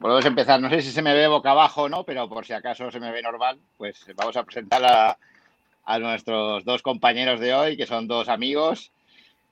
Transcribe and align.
Volvemos 0.00 0.24
a 0.24 0.28
empezar. 0.28 0.60
No 0.60 0.70
sé 0.70 0.82
si 0.82 0.92
se 0.92 1.02
me 1.02 1.14
ve 1.14 1.26
boca 1.26 1.50
abajo 1.50 1.82
o 1.82 1.88
no, 1.88 2.04
pero 2.04 2.28
por 2.28 2.46
si 2.46 2.52
acaso 2.52 2.90
se 2.90 3.00
me 3.00 3.10
ve 3.10 3.22
normal, 3.22 3.58
pues 3.76 4.04
vamos 4.14 4.36
a 4.36 4.44
presentar 4.44 4.82
a, 4.84 5.98
nuestros 5.98 6.64
dos 6.64 6.82
compañeros 6.82 7.40
de 7.40 7.54
hoy, 7.54 7.76
que 7.76 7.86
son 7.86 8.06
dos 8.06 8.28
amigos. 8.28 8.92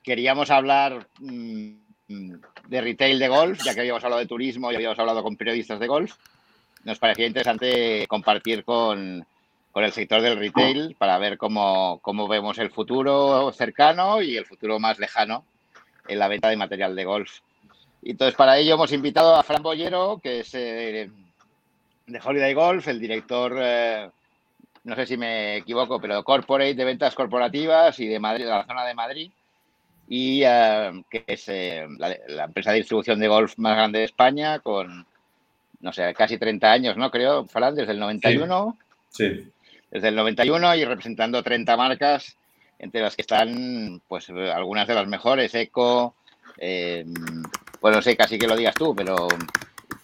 Queríamos 0.03 0.51
hablar 0.51 1.09
mmm, 1.19 1.73
de 2.69 2.81
retail 2.81 3.19
de 3.19 3.29
golf, 3.29 3.63
ya 3.65 3.75
que 3.75 3.81
habíamos 3.81 4.05
hablado 4.05 4.21
de 4.21 4.29
turismo 4.29 4.71
y 4.71 4.77
habíamos 4.77 4.99
hablado 4.99 5.23
con 5.23 5.37
periodistas 5.37 5.81
de 5.81 5.87
golf. 5.87 6.15
Nos 6.85 6.99
parecía 6.99 7.27
interesante 7.27 8.07
compartir 8.07 8.65
con, 8.65 9.27
con 9.73 9.83
el 9.83 9.93
sector 9.93 10.23
del 10.23 10.39
retail 10.39 10.95
para 10.97 11.19
ver 11.19 11.37
cómo, 11.37 11.99
cómo 12.03 12.29
vemos 12.29 12.59
el 12.59 12.71
futuro 12.71 13.51
cercano 13.53 14.23
y 14.23 14.37
el 14.37 14.47
futuro 14.47 14.79
más 14.79 14.99
lejano 14.99 15.45
en 16.07 16.19
la 16.19 16.29
venta 16.29 16.49
de 16.49 16.57
material 16.57 16.95
de 16.95 17.05
golf. 17.05 17.41
Entonces, 18.11 18.37
para 18.37 18.57
ello 18.57 18.75
hemos 18.75 18.93
invitado 18.93 19.35
a 19.35 19.43
Fran 19.43 19.63
Bollero, 19.63 20.21
que 20.23 20.41
es 20.41 20.55
eh, 20.55 21.11
de 22.07 22.21
Holiday 22.23 22.55
Golf, 22.55 22.87
el 22.87 23.01
director, 23.01 23.57
eh, 23.61 24.09
no 24.85 24.95
sé 24.95 25.07
si 25.07 25.17
me 25.17 25.57
equivoco, 25.57 26.01
pero 26.01 26.23
corporate 26.23 26.75
de 26.75 26.85
ventas 26.85 27.17
corporativas 27.17 27.99
y 27.99 28.07
de 28.07 28.21
Madrid, 28.21 28.45
de 28.45 28.51
la 28.51 28.65
zona 28.65 28.85
de 28.87 28.95
Madrid, 28.95 29.31
y 30.09 30.43
eh, 30.45 31.03
que 31.11 31.25
es 31.27 31.49
la, 31.99 32.17
la, 32.29 32.45
empresa 32.45 32.71
de 32.71 32.79
distribución 32.79 33.19
de 33.19 33.27
golf 33.27 33.59
más 33.59 33.75
grande 33.75 33.99
de 33.99 34.05
España, 34.05 34.61
con, 34.61 35.05
no 35.81 35.93
sé, 35.93 36.15
casi 36.15 36.39
30 36.39 36.71
años, 36.71 36.97
¿no? 36.97 37.11
Creo, 37.11 37.45
Fran, 37.47 37.75
desde 37.75 37.91
el 37.91 37.99
91. 37.99 38.79
Sí. 39.09 39.35
sí. 39.35 39.51
Desde 39.91 40.09
el 40.09 40.15
91 40.15 40.77
y 40.77 40.85
representando 40.85 41.43
30 41.43 41.77
marcas, 41.77 42.37
entre 42.79 43.01
las 43.01 43.17
que 43.17 43.23
están, 43.23 44.01
pues, 44.07 44.31
algunas 44.31 44.87
de 44.87 44.95
las 44.95 45.09
mejores, 45.09 45.53
Eco, 45.57 46.15
eh, 47.87 47.91
bueno, 47.91 47.99
no 47.99 48.03
sé, 48.03 48.17
casi 48.17 48.39
que 48.39 48.47
lo 48.47 48.57
digas 48.57 48.75
tú, 48.75 48.95
pero 48.95 49.29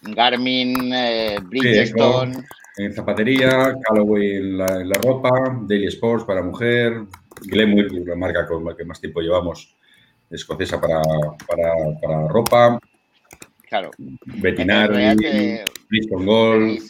Garmin, 0.01 0.93
eh, 0.93 1.37
Bridgestone. 1.41 2.33
Sí, 2.33 2.83
en 2.83 2.93
zapatería, 2.93 3.75
Callaway 3.83 4.37
en 4.37 4.57
la, 4.57 4.81
en 4.81 4.89
la, 4.89 4.99
ropa, 5.03 5.29
Daily 5.67 5.87
Sports 5.87 6.25
para 6.25 6.41
mujer, 6.41 7.05
Glenwood, 7.41 7.91
la 8.07 8.15
marca 8.15 8.47
con 8.47 8.65
la 8.65 8.75
que 8.75 8.85
más 8.85 8.99
tiempo 8.99 9.21
llevamos, 9.21 9.75
escocesa 10.29 10.79
para, 10.79 11.01
para, 11.47 11.73
para 12.01 12.27
ropa. 12.27 12.79
Claro. 13.67 13.91
Veterinary, 13.97 15.17
que... 15.17 15.65
Bristol 15.89 16.25
Golf. 16.25 16.83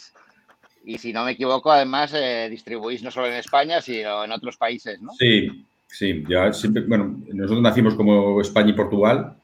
Y 0.86 0.98
si 0.98 1.12
no 1.12 1.24
me 1.24 1.32
equivoco, 1.32 1.72
además 1.72 2.12
eh, 2.14 2.48
distribuís 2.50 3.02
no 3.02 3.10
solo 3.10 3.28
en 3.28 3.34
España, 3.34 3.80
sino 3.80 4.24
en 4.24 4.32
otros 4.32 4.58
países, 4.58 5.00
¿no? 5.00 5.12
Sí, 5.18 5.64
sí. 5.86 6.24
Ya 6.28 6.52
siempre, 6.52 6.82
bueno, 6.82 7.22
nosotros 7.32 7.62
nacimos 7.62 7.94
como 7.94 8.40
España 8.40 8.70
y 8.70 8.74
Portugal, 8.74 9.34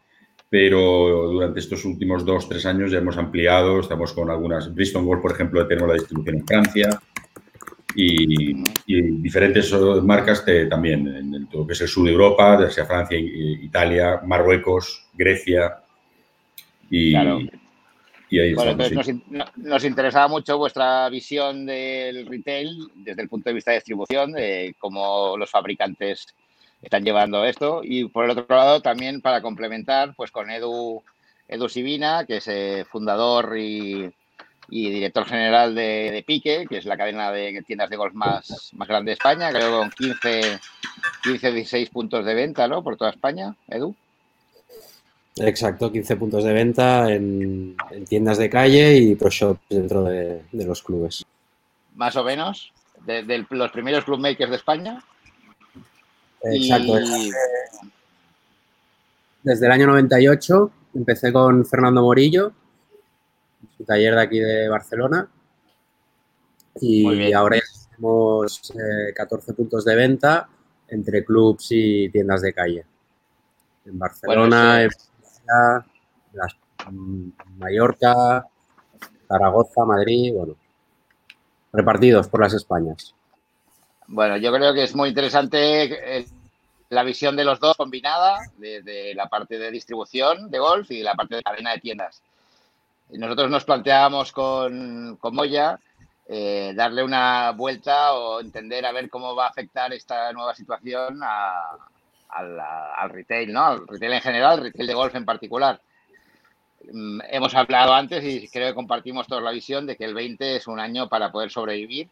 pero 0.50 1.30
durante 1.30 1.60
estos 1.60 1.84
últimos 1.84 2.26
dos, 2.26 2.48
tres 2.48 2.66
años 2.66 2.90
ya 2.90 2.98
hemos 2.98 3.16
ampliado, 3.16 3.78
estamos 3.78 4.12
con 4.12 4.28
algunas, 4.30 4.74
Bristol 4.74 5.04
Golf, 5.04 5.22
por 5.22 5.32
ejemplo, 5.32 5.66
tenemos 5.66 5.88
la 5.88 5.94
distribución 5.94 6.38
en 6.38 6.46
Francia 6.46 7.00
y, 7.94 8.60
y 8.86 9.02
diferentes 9.22 9.72
marcas 10.02 10.44
te, 10.44 10.66
también 10.66 11.06
en 11.06 11.46
todo 11.48 11.62
lo 11.62 11.66
que 11.68 11.74
es 11.74 11.80
el 11.82 11.88
sur 11.88 12.04
de 12.04 12.12
Europa, 12.12 12.56
desde 12.56 12.84
Francia, 12.84 13.16
Italia, 13.16 14.20
Marruecos, 14.26 15.06
Grecia 15.14 15.84
y, 16.90 17.12
claro. 17.12 17.38
y 18.28 18.40
ahí 18.40 18.52
bueno, 18.52 18.72
estamos, 18.72 18.90
entonces 18.90 19.16
sí. 19.16 19.22
nos, 19.30 19.56
nos, 19.56 19.84
interesaba 19.84 20.26
mucho 20.26 20.58
vuestra 20.58 21.08
visión 21.10 21.64
del 21.64 22.26
retail 22.26 22.88
desde 22.96 23.22
el 23.22 23.28
punto 23.28 23.50
de 23.50 23.54
vista 23.54 23.70
de 23.70 23.76
distribución, 23.76 24.32
de 24.32 24.74
cómo 24.80 25.36
los 25.36 25.48
fabricantes 25.48 26.26
están 26.82 27.04
llevando 27.04 27.44
esto. 27.44 27.80
Y 27.82 28.08
por 28.08 28.24
el 28.24 28.30
otro 28.30 28.56
lado, 28.56 28.80
también 28.80 29.20
para 29.20 29.42
complementar, 29.42 30.14
pues 30.16 30.30
con 30.30 30.50
Edu, 30.50 31.02
Edu 31.48 31.68
Sivina, 31.68 32.24
que 32.26 32.38
es 32.38 32.48
eh, 32.48 32.84
fundador 32.90 33.56
y, 33.58 34.10
y, 34.68 34.90
director 34.90 35.26
general 35.26 35.74
de, 35.74 36.10
de, 36.12 36.22
Pique, 36.22 36.66
que 36.68 36.78
es 36.78 36.84
la 36.84 36.96
cadena 36.96 37.30
de 37.32 37.62
tiendas 37.66 37.90
de 37.90 37.96
golf 37.96 38.14
más, 38.14 38.70
más 38.74 38.88
grande 38.88 39.10
de 39.10 39.14
España, 39.14 39.50
creo 39.50 39.78
con 39.78 39.90
15, 39.90 40.60
15, 41.24 41.52
16 41.52 41.90
puntos 41.90 42.24
de 42.24 42.34
venta, 42.34 42.68
¿no? 42.68 42.82
Por 42.82 42.96
toda 42.96 43.10
España, 43.10 43.54
Edu. 43.68 43.94
Exacto, 45.36 45.92
15 45.92 46.16
puntos 46.16 46.44
de 46.44 46.52
venta 46.52 47.10
en, 47.12 47.76
en 47.90 48.04
tiendas 48.04 48.38
de 48.38 48.50
calle 48.50 48.96
y 48.96 49.14
pro 49.14 49.30
shops 49.30 49.60
dentro 49.68 50.04
de, 50.04 50.42
de, 50.50 50.64
los 50.66 50.82
clubes. 50.82 51.24
Más 51.94 52.16
o 52.16 52.24
menos, 52.24 52.72
de, 53.06 53.22
de 53.22 53.46
los 53.50 53.70
primeros 53.70 54.04
club 54.04 54.18
makers 54.18 54.50
de 54.50 54.56
España. 54.56 55.02
Exacto. 56.42 57.00
Y... 57.00 57.30
Desde 59.42 59.66
el 59.66 59.72
año 59.72 59.86
98 59.86 60.70
empecé 60.94 61.32
con 61.32 61.64
Fernando 61.64 62.02
Morillo, 62.02 62.52
su 63.76 63.84
taller 63.84 64.14
de 64.14 64.20
aquí 64.20 64.38
de 64.38 64.68
Barcelona. 64.68 65.28
Y 66.80 67.32
ahora 67.32 67.56
ya 67.56 67.62
tenemos 67.90 68.72
eh, 68.74 69.12
14 69.14 69.54
puntos 69.54 69.84
de 69.84 69.94
venta 69.96 70.48
entre 70.88 71.24
clubs 71.24 71.68
y 71.70 72.10
tiendas 72.10 72.42
de 72.42 72.52
calle. 72.52 72.84
En 73.86 73.98
Barcelona, 73.98 74.74
bueno, 74.74 74.90
sí. 74.90 75.40
en 76.32 76.38
las, 76.38 76.56
Mallorca, 77.58 78.46
Zaragoza, 79.26 79.84
Madrid, 79.84 80.32
bueno, 80.34 80.56
repartidos 81.72 82.28
por 82.28 82.40
las 82.40 82.54
Españas. 82.54 83.14
Bueno, 84.12 84.36
yo 84.38 84.52
creo 84.52 84.74
que 84.74 84.82
es 84.82 84.96
muy 84.96 85.10
interesante 85.10 86.18
eh, 86.18 86.26
la 86.88 87.04
visión 87.04 87.36
de 87.36 87.44
los 87.44 87.60
dos 87.60 87.76
combinada, 87.76 88.38
desde 88.56 89.14
la 89.14 89.28
parte 89.28 89.56
de 89.56 89.70
distribución 89.70 90.50
de 90.50 90.58
golf 90.58 90.90
y 90.90 91.04
la 91.04 91.14
parte 91.14 91.36
de 91.36 91.44
cadena 91.44 91.70
de 91.70 91.78
tiendas. 91.78 92.20
Nosotros 93.10 93.48
nos 93.48 93.64
planteábamos 93.64 94.32
con, 94.32 95.16
con 95.20 95.36
Moya 95.36 95.78
eh, 96.28 96.72
darle 96.74 97.04
una 97.04 97.52
vuelta 97.52 98.14
o 98.14 98.40
entender 98.40 98.84
a 98.84 98.90
ver 98.90 99.08
cómo 99.08 99.36
va 99.36 99.46
a 99.46 99.50
afectar 99.50 99.92
esta 99.92 100.32
nueva 100.32 100.56
situación 100.56 101.20
a, 101.22 101.76
a 102.30 102.42
la, 102.42 102.94
al 102.94 103.10
retail, 103.10 103.52
¿no? 103.52 103.64
Al 103.64 103.86
retail 103.86 104.14
en 104.14 104.22
general, 104.22 104.52
al 104.54 104.62
retail 104.64 104.88
de 104.88 104.94
golf 104.94 105.14
en 105.14 105.24
particular. 105.24 105.80
Mm, 106.92 107.20
hemos 107.30 107.54
hablado 107.54 107.94
antes 107.94 108.24
y 108.24 108.48
creo 108.48 108.70
que 108.70 108.74
compartimos 108.74 109.28
toda 109.28 109.40
la 109.40 109.52
visión 109.52 109.86
de 109.86 109.96
que 109.96 110.04
el 110.04 110.14
20 110.14 110.56
es 110.56 110.66
un 110.66 110.80
año 110.80 111.08
para 111.08 111.30
poder 111.30 111.52
sobrevivir 111.52 112.08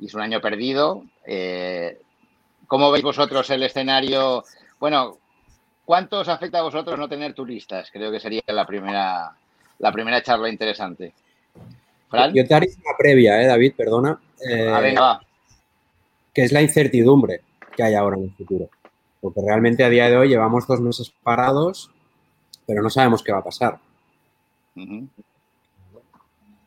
y 0.00 0.06
es 0.06 0.14
un 0.14 0.22
año 0.22 0.40
perdido. 0.40 1.04
Eh, 1.26 2.00
¿Cómo 2.66 2.90
veis 2.90 3.04
vosotros 3.04 3.48
el 3.50 3.62
escenario? 3.62 4.44
Bueno, 4.78 5.18
¿cuánto 5.84 6.20
os 6.20 6.28
afecta 6.28 6.60
a 6.60 6.62
vosotros 6.62 6.98
no 6.98 7.08
tener 7.08 7.34
turistas? 7.34 7.90
Creo 7.92 8.10
que 8.10 8.20
sería 8.20 8.42
la 8.46 8.66
primera, 8.66 9.30
la 9.78 9.92
primera 9.92 10.22
charla 10.22 10.48
interesante. 10.48 11.12
¿Fran? 12.08 12.32
Yo 12.32 12.46
te 12.46 12.54
haré 12.54 12.68
una 12.68 12.96
previa, 12.96 13.42
¿eh, 13.42 13.46
David? 13.46 13.74
Perdona. 13.76 14.18
Eh, 14.48 14.68
a 14.68 14.80
ver, 14.80 14.98
va. 14.98 15.20
Que 16.32 16.44
es 16.44 16.52
la 16.52 16.62
incertidumbre 16.62 17.42
que 17.76 17.82
hay 17.82 17.94
ahora 17.94 18.16
en 18.16 18.24
el 18.24 18.32
futuro. 18.32 18.70
Porque 19.20 19.40
realmente 19.44 19.84
a 19.84 19.90
día 19.90 20.08
de 20.08 20.16
hoy 20.16 20.28
llevamos 20.28 20.66
dos 20.66 20.80
meses 20.80 21.12
parados, 21.22 21.90
pero 22.66 22.82
no 22.82 22.88
sabemos 22.88 23.22
qué 23.22 23.32
va 23.32 23.38
a 23.38 23.44
pasar. 23.44 23.78
Uh 24.76 24.80
-huh. 24.80 25.08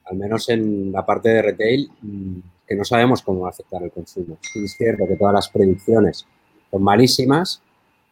Al 0.05 0.17
menos 0.17 0.49
en 0.49 0.91
la 0.91 1.05
parte 1.05 1.29
de 1.29 1.41
retail, 1.41 1.89
mm, 2.01 2.39
que 2.67 2.75
no 2.75 2.83
sabemos 2.83 3.21
cómo 3.21 3.41
va 3.41 3.47
a 3.47 3.51
afectar 3.51 3.81
el 3.83 3.91
consumo. 3.91 4.37
Sí, 4.41 4.63
es 4.63 4.75
cierto 4.77 5.07
que 5.07 5.15
todas 5.15 5.33
las 5.33 5.49
predicciones 5.49 6.25
son 6.71 6.83
malísimas, 6.83 7.61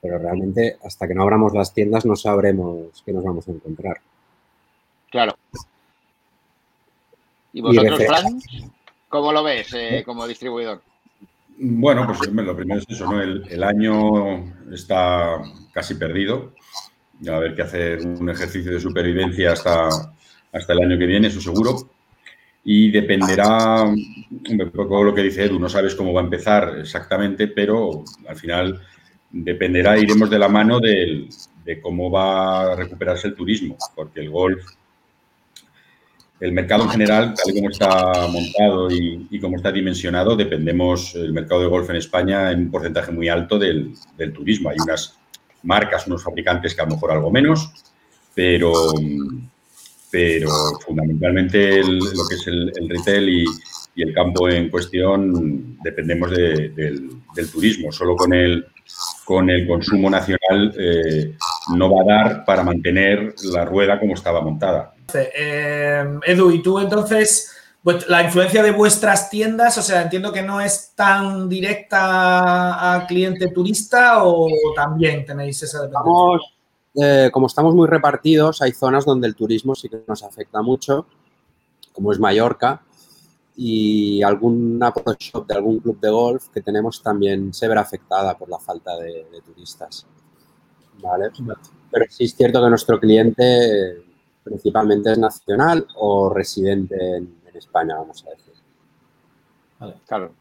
pero 0.01 0.17
realmente 0.17 0.77
hasta 0.83 1.07
que 1.07 1.13
no 1.13 1.23
abramos 1.23 1.53
las 1.53 1.73
tiendas 1.73 2.05
no 2.05 2.15
sabremos 2.15 3.01
qué 3.05 3.13
nos 3.13 3.23
vamos 3.23 3.47
a 3.47 3.51
encontrar. 3.51 3.97
Claro. 5.09 5.35
¿Y 7.53 7.61
vosotros, 7.61 7.99
y 7.99 8.05
Fran, 8.05 8.39
cómo 9.09 9.33
lo 9.33 9.43
ves 9.43 9.73
eh, 9.73 10.03
como 10.05 10.25
distribuidor? 10.25 10.81
Bueno, 11.57 12.07
pues 12.07 12.27
lo 12.31 12.55
primero 12.55 12.79
es 12.79 12.85
eso, 12.89 13.11
¿no? 13.11 13.21
El, 13.21 13.45
el, 13.49 13.63
año 13.63 14.51
está 14.71 15.41
casi 15.73 15.95
perdido. 15.95 16.53
A 17.29 17.37
ver 17.37 17.55
qué 17.55 17.61
hacer 17.61 17.99
un 18.07 18.29
ejercicio 18.29 18.71
de 18.71 18.79
supervivencia 18.79 19.51
hasta, 19.51 19.89
hasta 20.51 20.73
el 20.73 20.79
año 20.79 20.97
que 20.97 21.05
viene, 21.05 21.27
eso 21.27 21.39
seguro. 21.39 21.75
Y 22.63 22.91
dependerá 22.91 23.83
un 23.85 24.71
poco 24.73 25.03
lo 25.03 25.15
que 25.15 25.23
dice 25.23 25.45
Edu, 25.45 25.59
no 25.59 25.67
sabes 25.67 25.95
cómo 25.95 26.13
va 26.13 26.21
a 26.21 26.25
empezar 26.25 26.77
exactamente, 26.79 27.47
pero 27.47 28.03
al 28.27 28.35
final 28.35 28.79
dependerá, 29.31 29.97
iremos 29.97 30.29
de 30.29 30.37
la 30.37 30.47
mano 30.47 30.79
del, 30.79 31.27
de 31.65 31.81
cómo 31.81 32.11
va 32.11 32.73
a 32.73 32.75
recuperarse 32.75 33.29
el 33.29 33.35
turismo, 33.35 33.77
porque 33.95 34.19
el 34.19 34.29
golf 34.29 34.63
el 36.41 36.53
mercado 36.53 36.83
en 36.83 36.89
general, 36.89 37.35
tal 37.35 37.53
y 37.53 37.55
como 37.55 37.69
está 37.69 38.27
montado 38.27 38.91
y, 38.91 39.27
y, 39.29 39.39
como 39.39 39.57
está 39.57 39.71
dimensionado, 39.71 40.35
dependemos, 40.35 41.13
el 41.13 41.33
mercado 41.33 41.61
de 41.61 41.67
golf 41.67 41.87
en 41.91 41.97
España, 41.97 42.51
en 42.51 42.61
un 42.61 42.71
porcentaje 42.71 43.11
muy 43.11 43.29
alto 43.29 43.59
del, 43.59 43.93
del, 44.17 44.33
turismo. 44.33 44.71
Hay 44.71 44.77
unas 44.83 45.19
marcas, 45.61 46.07
unos 46.07 46.23
fabricantes 46.23 46.73
que 46.73 46.81
a 46.81 46.85
lo 46.85 46.95
mejor 46.95 47.11
algo 47.11 47.29
menos, 47.29 47.71
pero, 48.33 48.73
pero 50.11 50.49
fundamentalmente 50.85 51.79
el, 51.79 51.97
lo 51.97 52.27
que 52.27 52.35
es 52.35 52.47
el, 52.47 52.71
el 52.75 52.89
retail 52.89 53.29
y, 53.29 53.45
y, 53.95 54.03
el 54.03 54.13
campo 54.13 54.49
en 54.49 54.69
cuestión 54.69 55.77
dependemos 55.81 56.29
de, 56.31 56.69
del, 56.69 57.09
del, 57.33 57.49
turismo. 57.49 57.91
Solo 57.91 58.15
con 58.17 58.33
el, 58.33 58.67
con 59.23 59.49
el 59.49 59.65
consumo 59.67 60.09
nacional 60.09 60.73
eh, 60.77 61.35
no 61.75 61.95
va 61.95 62.01
a 62.01 62.05
dar 62.05 62.45
para 62.45 62.63
mantener 62.63 63.33
la 63.45 63.63
rueda 63.63 63.99
como 63.99 64.13
estaba 64.13 64.41
montada 64.41 64.93
Eh, 65.13 66.03
Edu, 66.25 66.51
¿y 66.51 66.61
tú 66.61 66.79
entonces, 66.79 67.49
pues, 67.81 68.07
la 68.09 68.23
influencia 68.23 68.61
de 68.63 68.71
vuestras 68.71 69.29
tiendas, 69.29 69.77
o 69.77 69.81
sea, 69.81 70.01
entiendo 70.01 70.33
que 70.33 70.41
no 70.41 70.59
es 70.59 70.93
tan 70.93 71.47
directa 71.47 72.95
a 72.95 73.07
cliente 73.07 73.47
turista 73.47 74.25
o 74.25 74.49
también 74.75 75.25
tenéis 75.25 75.63
esa 75.63 75.83
dependencia? 75.83 76.60
Eh, 76.95 77.29
como 77.31 77.47
estamos 77.47 77.73
muy 77.73 77.87
repartidos, 77.87 78.61
hay 78.61 78.73
zonas 78.73 79.05
donde 79.05 79.27
el 79.27 79.35
turismo 79.35 79.75
sí 79.75 79.87
que 79.87 80.03
nos 80.07 80.23
afecta 80.23 80.61
mucho, 80.61 81.05
como 81.93 82.11
es 82.11 82.19
Mallorca, 82.19 82.81
y 83.55 84.23
alguna 84.23 84.93
shop 85.19 85.45
de 85.45 85.55
algún 85.55 85.79
club 85.79 85.99
de 85.99 86.09
golf 86.09 86.49
que 86.49 86.61
tenemos 86.61 87.01
también 87.01 87.53
se 87.53 87.67
verá 87.67 87.81
afectada 87.81 88.37
por 88.37 88.49
la 88.49 88.59
falta 88.59 88.97
de, 88.97 89.25
turistas. 89.45 90.05
¿Vale? 91.01 91.31
Pero 91.91 92.05
sí 92.09 92.25
es 92.25 92.35
cierto 92.35 92.61
que 92.61 92.69
nuestro 92.69 92.99
cliente 92.99 94.03
principalmente 94.43 95.11
es 95.11 95.17
nacional 95.17 95.87
o 95.95 96.29
residente 96.29 97.17
en, 97.17 97.41
España, 97.53 97.95
vamos 97.95 98.25
a 98.25 98.29
decir. 98.31 98.53
Vale, 99.77 99.95
claro. 100.07 100.33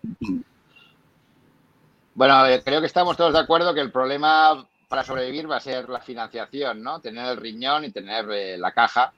Bueno, 2.14 2.34
creo 2.64 2.80
que 2.80 2.86
estamos 2.86 3.16
todos 3.16 3.32
de 3.32 3.40
acuerdo 3.40 3.74
que 3.74 3.80
el 3.80 3.90
problema 3.90 4.66
para 4.90 5.04
sobrevivir 5.04 5.48
va 5.48 5.58
a 5.58 5.60
ser 5.60 5.88
la 5.88 6.00
financiación, 6.00 6.82
¿no? 6.82 6.98
Tener 7.00 7.24
el 7.26 7.36
riñón 7.36 7.84
y 7.84 7.92
tener 7.92 8.28
eh, 8.32 8.58
la 8.58 8.72
caja 8.72 9.12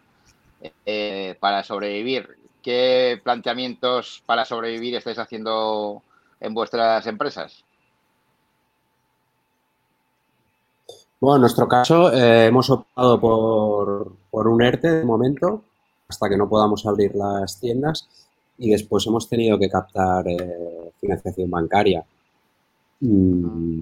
eh, 0.84 1.34
para 1.40 1.64
sobrevivir. 1.64 2.36
¿Qué 2.62 3.18
planteamientos 3.24 4.22
para 4.26 4.44
sobrevivir 4.44 4.94
estáis 4.96 5.18
haciendo 5.18 6.02
en 6.40 6.52
vuestras 6.52 7.06
empresas? 7.06 7.64
Bueno, 11.22 11.36
en 11.36 11.40
nuestro 11.40 11.66
caso 11.66 12.12
eh, 12.12 12.48
hemos 12.48 12.68
optado 12.68 13.18
por, 13.18 14.46
un 14.48 14.62
ERTE 14.62 14.90
de 14.90 15.04
momento, 15.04 15.62
hasta 16.06 16.28
que 16.28 16.36
no 16.36 16.50
podamos 16.50 16.84
abrir 16.84 17.14
las 17.14 17.58
tiendas, 17.58 18.08
y 18.58 18.72
después 18.72 19.06
hemos 19.06 19.26
tenido 19.26 19.58
que 19.58 19.70
captar 19.70 20.28
eh, 20.28 20.92
financiación 21.00 21.50
bancaria. 21.50 22.04
Mm, 23.00 23.80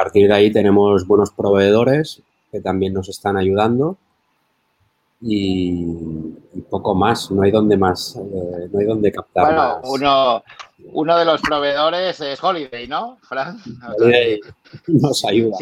partir 0.00 0.28
de 0.28 0.34
ahí 0.34 0.50
tenemos 0.50 1.06
buenos 1.06 1.30
proveedores 1.30 2.22
que 2.50 2.60
también 2.62 2.94
nos 2.94 3.10
están 3.10 3.36
ayudando 3.36 3.98
y, 5.20 5.84
poco 6.70 6.94
más, 6.94 7.30
no 7.30 7.42
hay 7.42 7.50
donde 7.50 7.76
más, 7.76 8.16
eh, 8.16 8.68
no 8.72 8.78
hay 8.78 8.86
donde 8.86 9.12
captar 9.12 9.44
bueno, 9.44 9.80
Uno, 9.84 10.42
uno 10.92 11.18
de 11.18 11.24
los 11.26 11.42
proveedores 11.42 12.18
es 12.18 12.42
Holiday, 12.42 12.88
¿no, 12.88 13.18
Fran? 13.20 13.60
nos 14.86 15.24
ayuda. 15.26 15.58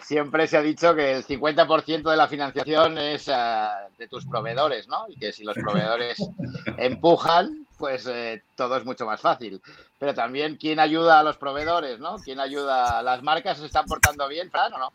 Siempre, 0.00 0.46
se 0.46 0.56
ha 0.56 0.62
dicho 0.62 0.94
que 0.94 1.16
el 1.16 1.26
50% 1.26 2.10
de 2.10 2.16
la 2.16 2.26
financiación 2.26 2.96
es 2.96 3.28
eh, 3.28 3.66
de 3.98 4.08
tus 4.08 4.24
proveedores, 4.24 4.88
¿no? 4.88 5.04
Y 5.08 5.16
que 5.16 5.32
si 5.32 5.44
los 5.44 5.56
proveedores 5.56 6.16
empujan, 6.78 7.63
pues 7.78 8.06
eh, 8.06 8.42
todo 8.56 8.76
es 8.76 8.84
mucho 8.84 9.06
más 9.06 9.20
fácil. 9.20 9.60
Pero 9.98 10.14
también, 10.14 10.56
¿quién 10.56 10.80
ayuda 10.80 11.20
a 11.20 11.22
los 11.22 11.36
proveedores, 11.36 11.98
no? 11.98 12.16
¿Quién 12.16 12.40
ayuda 12.40 13.02
las 13.02 13.22
marcas? 13.22 13.58
¿Se 13.58 13.66
están 13.66 13.86
portando 13.86 14.28
bien, 14.28 14.50
Fran, 14.50 14.72
o 14.74 14.78
no? 14.78 14.92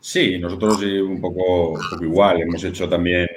Sí, 0.00 0.38
nosotros 0.38 0.80
un 0.82 1.20
poco, 1.20 1.78
igual. 2.00 2.40
Hemos 2.42 2.62
hecho 2.62 2.88
también, 2.88 3.28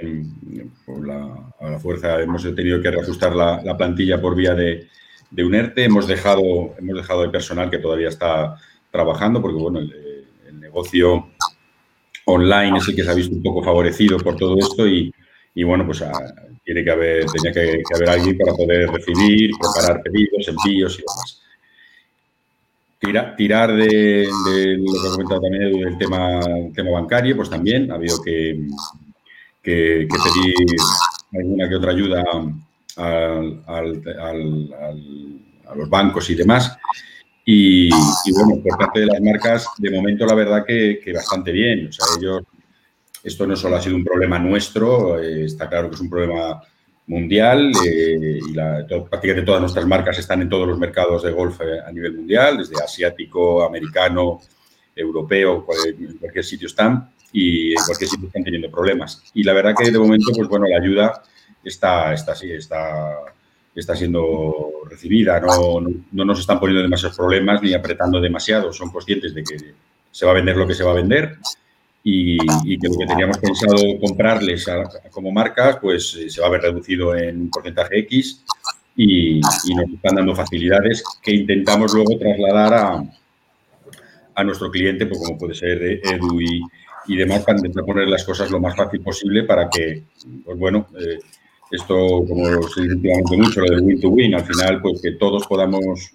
por 0.85 1.07
la, 1.07 1.51
a 1.59 1.69
la 1.71 1.79
fuerza, 1.79 2.21
hemos 2.21 2.43
tenido 2.43 2.81
que 2.81 2.91
reajustar 2.91 3.35
la, 3.35 3.75
plantilla 3.75 4.21
por 4.21 4.35
vía 4.35 4.53
de, 4.53 4.87
de, 5.31 5.43
un 5.43 5.55
ERTE. 5.55 5.85
Hemos 5.85 6.05
dejado, 6.05 6.75
hemos 6.77 6.95
dejado 6.95 7.23
el 7.23 7.31
personal 7.31 7.71
que 7.71 7.79
todavía 7.79 8.09
está 8.09 8.55
trabajando, 8.91 9.41
porque 9.41 9.59
bueno, 9.59 9.79
el, 9.79 10.25
negocio 10.59 11.31
online 12.25 12.77
es 12.77 12.87
el 12.87 12.95
que 12.95 13.03
se 13.03 13.09
ha 13.09 13.15
visto 13.15 13.35
un 13.35 13.41
poco 13.41 13.63
favorecido 13.63 14.19
por 14.19 14.35
todo 14.35 14.55
esto 14.59 14.87
y, 14.87 15.11
bueno, 15.63 15.83
pues 15.87 16.03
tiene 16.71 16.83
que 16.83 16.91
haber, 16.91 17.25
tenía 17.25 17.51
que, 17.51 17.81
que, 17.81 17.95
haber 17.95 18.09
alguien 18.09 18.37
para 18.37 18.53
poder 18.53 18.89
recibir, 18.89 19.51
preparar 19.59 20.01
pedidos, 20.03 20.47
envíos 20.47 20.99
y 20.99 21.01
demás 21.01 21.39
tirar 22.99 23.75
de, 23.75 24.27
lo 24.77 25.01
que 25.01 25.07
ha 25.07 25.11
comentado 25.11 25.41
también 25.41 25.79
del 25.79 25.97
tema, 25.97 26.39
tema 26.73 26.91
bancario, 26.91 27.35
pues 27.35 27.49
también 27.49 27.91
ha 27.91 27.95
habido 27.95 28.21
que, 28.21 28.67
que, 29.63 30.07
pedir 30.07 30.53
alguna 31.33 31.69
que 31.69 31.75
otra 31.75 31.91
ayuda 31.91 32.23
a 32.97 33.81
los 35.75 35.89
bancos 35.89 36.29
y 36.29 36.35
demás. 36.35 36.77
Y, 37.45 37.89
bueno, 38.31 38.61
por 38.61 38.77
parte 38.77 38.99
de 38.99 39.05
las 39.07 39.21
marcas, 39.21 39.65
de 39.77 39.89
momento 39.89 40.25
la 40.25 40.35
verdad 40.35 40.65
que, 40.67 40.99
que, 41.03 41.13
bastante 41.13 41.51
bien. 41.51 41.87
O 41.87 41.91
sea, 41.91 42.05
ellos, 42.19 42.43
esto 43.23 43.45
no 43.45 43.55
solo 43.55 43.75
ha 43.75 43.81
sido 43.81 43.95
un 43.95 44.03
problema 44.03 44.39
nuestro, 44.39 45.21
eh, 45.21 45.45
está 45.45 45.67
claro 45.67 45.89
que 45.89 45.95
es 45.95 46.01
un 46.01 46.09
problema 46.09 46.61
mundial 47.07 47.71
eh, 47.85 48.39
y 48.47 48.53
prácticamente 48.53 49.45
todas 49.45 49.61
nuestras 49.61 49.85
marcas 49.85 50.19
están 50.19 50.41
en 50.41 50.49
todos 50.49 50.67
los 50.67 50.77
mercados 50.77 51.23
de 51.23 51.31
golf 51.31 51.59
eh, 51.61 51.79
a 51.85 51.91
nivel 51.91 52.13
mundial, 52.13 52.57
desde 52.57 52.81
asiático, 52.81 53.63
americano, 53.63 54.39
europeo, 54.95 55.65
en 55.85 56.17
cualquier 56.17 56.45
sitio 56.45 56.67
están 56.67 57.09
y 57.31 57.71
en 57.71 57.83
cualquier 57.85 58.09
sitio 58.09 58.27
están 58.27 58.43
teniendo 58.43 58.69
problemas. 58.69 59.23
Y 59.33 59.43
la 59.43 59.53
verdad 59.53 59.73
que 59.77 59.91
de 59.91 59.99
momento, 59.99 60.31
pues 60.35 60.47
bueno, 60.47 60.67
la 60.67 60.77
ayuda 60.77 61.23
está, 61.63 62.13
está, 62.13 62.33
está, 62.33 63.17
está 63.73 63.95
siendo 63.95 64.83
recibida, 64.89 65.39
no, 65.39 65.79
no, 66.11 66.25
nos 66.25 66.39
están 66.39 66.59
poniendo 66.59 66.83
demasiados 66.83 67.17
problemas 67.17 67.61
ni 67.61 67.73
apretando 67.73 68.19
demasiado, 68.19 68.71
son 68.71 68.91
conscientes 68.91 69.33
de 69.33 69.43
que 69.43 69.57
se 70.11 70.25
va 70.25 70.31
a 70.31 70.35
vender 70.35 70.57
lo 70.57 70.67
que 70.67 70.73
se 70.73 70.83
va 70.83 70.91
a 70.91 70.95
vender 70.95 71.37
y, 72.03 72.37
que 72.79 72.87
lo 72.87 72.97
que 72.97 73.05
teníamos 73.05 73.37
pensado 73.37 73.75
comprarles 73.99 74.65
como 75.11 75.31
marcas, 75.31 75.77
pues 75.81 76.15
eh, 76.15 76.29
se 76.29 76.41
va 76.41 76.47
a 76.47 76.51
ver 76.51 76.61
reducido 76.61 77.15
en 77.15 77.41
un 77.41 77.49
porcentaje 77.49 77.99
X 77.99 78.43
y, 78.95 79.39
nos 79.39 79.89
están 79.93 80.15
dando 80.15 80.35
facilidades 80.35 81.03
que 81.21 81.33
intentamos 81.33 81.93
luego 81.93 82.17
trasladar 82.17 82.73
a, 82.73 83.03
a 84.35 84.43
nuestro 84.43 84.71
cliente, 84.71 85.05
pues 85.05 85.19
como 85.19 85.37
puede 85.37 85.53
ser 85.53 85.81
Edu 85.81 86.41
y, 86.41 86.61
y, 87.07 87.17
demás, 87.17 87.43
para 87.43 87.57
intentar 87.57 87.85
poner 87.85 88.07
las 88.07 88.23
cosas 88.23 88.49
lo 88.49 88.59
más 88.59 88.75
fácil 88.75 89.01
posible 89.01 89.43
para 89.43 89.69
que, 89.69 90.03
pues 90.45 90.57
bueno, 90.57 90.87
eh, 90.99 91.19
esto, 91.71 92.25
como 92.27 92.45
se 92.63 92.81
dice 92.81 92.95
últimamente 92.95 93.37
mucho, 93.37 93.61
lo 93.61 93.69
del 93.69 93.81
win 93.81 94.01
to 94.01 94.09
win, 94.09 94.35
al 94.35 94.45
final, 94.45 94.81
pues 94.81 95.01
que 95.01 95.11
todos 95.13 95.45
podamos 95.47 96.11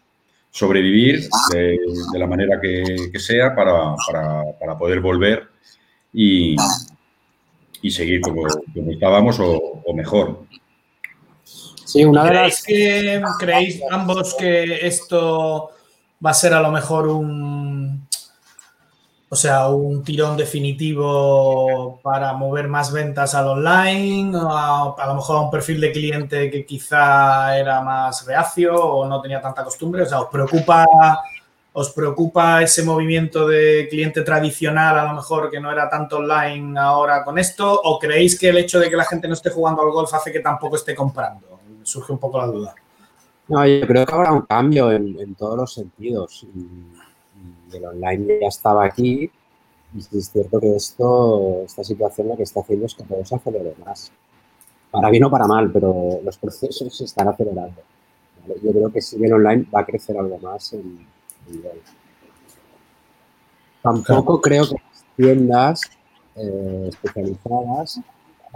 sobrevivir 0.50 1.28
de, 1.52 1.78
la 2.16 2.26
manera 2.26 2.60
que, 2.60 3.19
sea 3.19 3.54
para, 3.54 3.94
para, 4.06 4.42
para 4.58 4.78
poder 4.78 5.00
volver 5.00 5.54
y, 6.15 6.56
y 7.83 7.91
seguir 7.91 8.21
como, 8.21 8.47
estábamos 8.91 9.37
o, 9.41 9.83
mejor. 9.93 10.47
Sí, 11.85 12.05
una 12.05 12.23
vez 12.23 12.63
que 12.63 13.21
creéis 13.39 13.83
ambos 13.91 14.35
que 14.35 14.87
esto 14.87 15.71
va 16.25 16.31
a 16.31 16.35
ser 16.35 16.55
a 16.55 16.61
lo 16.61 16.71
mejor 16.71 17.09
un 17.09 18.06
o 19.29 19.37
sea, 19.37 19.69
un 19.69 20.05
tirón 20.05 20.37
definitivo 20.37 21.99
para 22.05 22.35
mover 22.35 22.69
más 22.69 22.93
ventas 22.93 23.35
al 23.35 23.49
online, 23.49 24.33
a, 24.39 24.94
a, 24.97 25.06
lo 25.09 25.15
mejor 25.17 25.37
a 25.37 25.41
un 25.41 25.51
perfil 25.51 25.81
de 25.81 25.91
cliente 25.91 26.49
que 26.49 26.65
quizá 26.65 27.59
era 27.59 27.81
más 27.81 28.25
reacio 28.27 28.77
o 28.77 29.09
no 29.09 29.21
tenía 29.21 29.41
tanta 29.41 29.65
costumbre. 29.65 30.03
O 30.05 30.06
sea, 30.06 30.21
¿os 30.21 30.29
preocupa 30.31 30.87
¿Os 31.76 31.90
preocupa 31.90 32.62
ese 32.62 32.84
movimiento 32.84 33.48
de 33.48 33.88
cliente 33.90 34.22
tradicional, 34.22 34.96
a 34.96 35.06
lo 35.06 35.14
mejor 35.14 35.50
que 35.50 35.58
no 35.58 35.72
era 35.72 35.90
tanto 35.90 36.19
online 36.19 36.78
ahora 36.78 37.24
con 37.24 37.36
esto? 37.36 37.81
¿O 37.82 37.98
creéis 37.98 38.38
que 38.38 38.50
el 38.50 38.58
hecho 38.58 38.78
de 38.78 38.88
que 38.88 38.94
la 38.94 39.04
gente 39.04 39.26
no 39.26 39.34
esté 39.34 39.50
jugando 39.50 39.82
al 39.82 39.90
golf 39.90 40.14
hace 40.14 40.31
que 40.31 40.38
tampoco 40.38 40.76
esté 40.76 40.94
comprando? 40.94 41.58
Surge 41.82 42.12
un 42.12 42.20
poco 42.20 42.38
la 42.38 42.46
duda. 42.46 42.74
No, 43.48 43.66
yo 43.66 43.84
creo 43.88 44.06
que 44.06 44.14
habrá 44.14 44.31
un 44.31 44.43
cambio 44.43 44.93
en, 44.93 45.34
todos 45.34 45.56
los 45.56 45.74
sentidos. 45.74 46.46
el 47.72 47.84
online 47.84 48.38
ya 48.40 48.46
estaba 48.46 48.84
aquí 48.84 49.28
y 49.94 50.19
es 50.19 50.31
cierto 50.31 50.60
que 50.60 50.76
esto, 50.76 51.62
esta 51.66 51.82
situación 51.82 52.28
lo 52.28 52.36
que 52.36 52.44
está 52.44 52.60
haciendo 52.60 52.86
es 52.86 52.94
que 52.94 53.02
todo 53.02 53.24
se 53.24 53.34
acelere 53.34 53.74
más. 53.84 54.12
Para 54.93 55.10
bien 55.10 55.24
o 55.24 55.31
para 55.31 55.48
mal, 55.48 55.72
pero 55.72 56.20
los 56.22 56.38
procesos 56.38 56.96
se 56.96 57.02
están 57.02 57.26
acelerando. 57.26 57.82
Yo 58.62 58.70
creo 58.70 58.93
que 58.93 59.00
si 59.00 59.19
bien 59.19 59.32
online 59.32 59.66
va 59.74 59.81
a 59.81 59.86
crecer 59.86 60.16
algo 60.16 60.38
más 60.38 60.72
en, 60.74 61.14
Tampoco 63.82 64.41
creo 64.41 64.67
que 64.67 64.74
las 64.74 65.05
tiendas 65.17 65.81
eh, 66.36 66.86
especializadas 66.89 68.01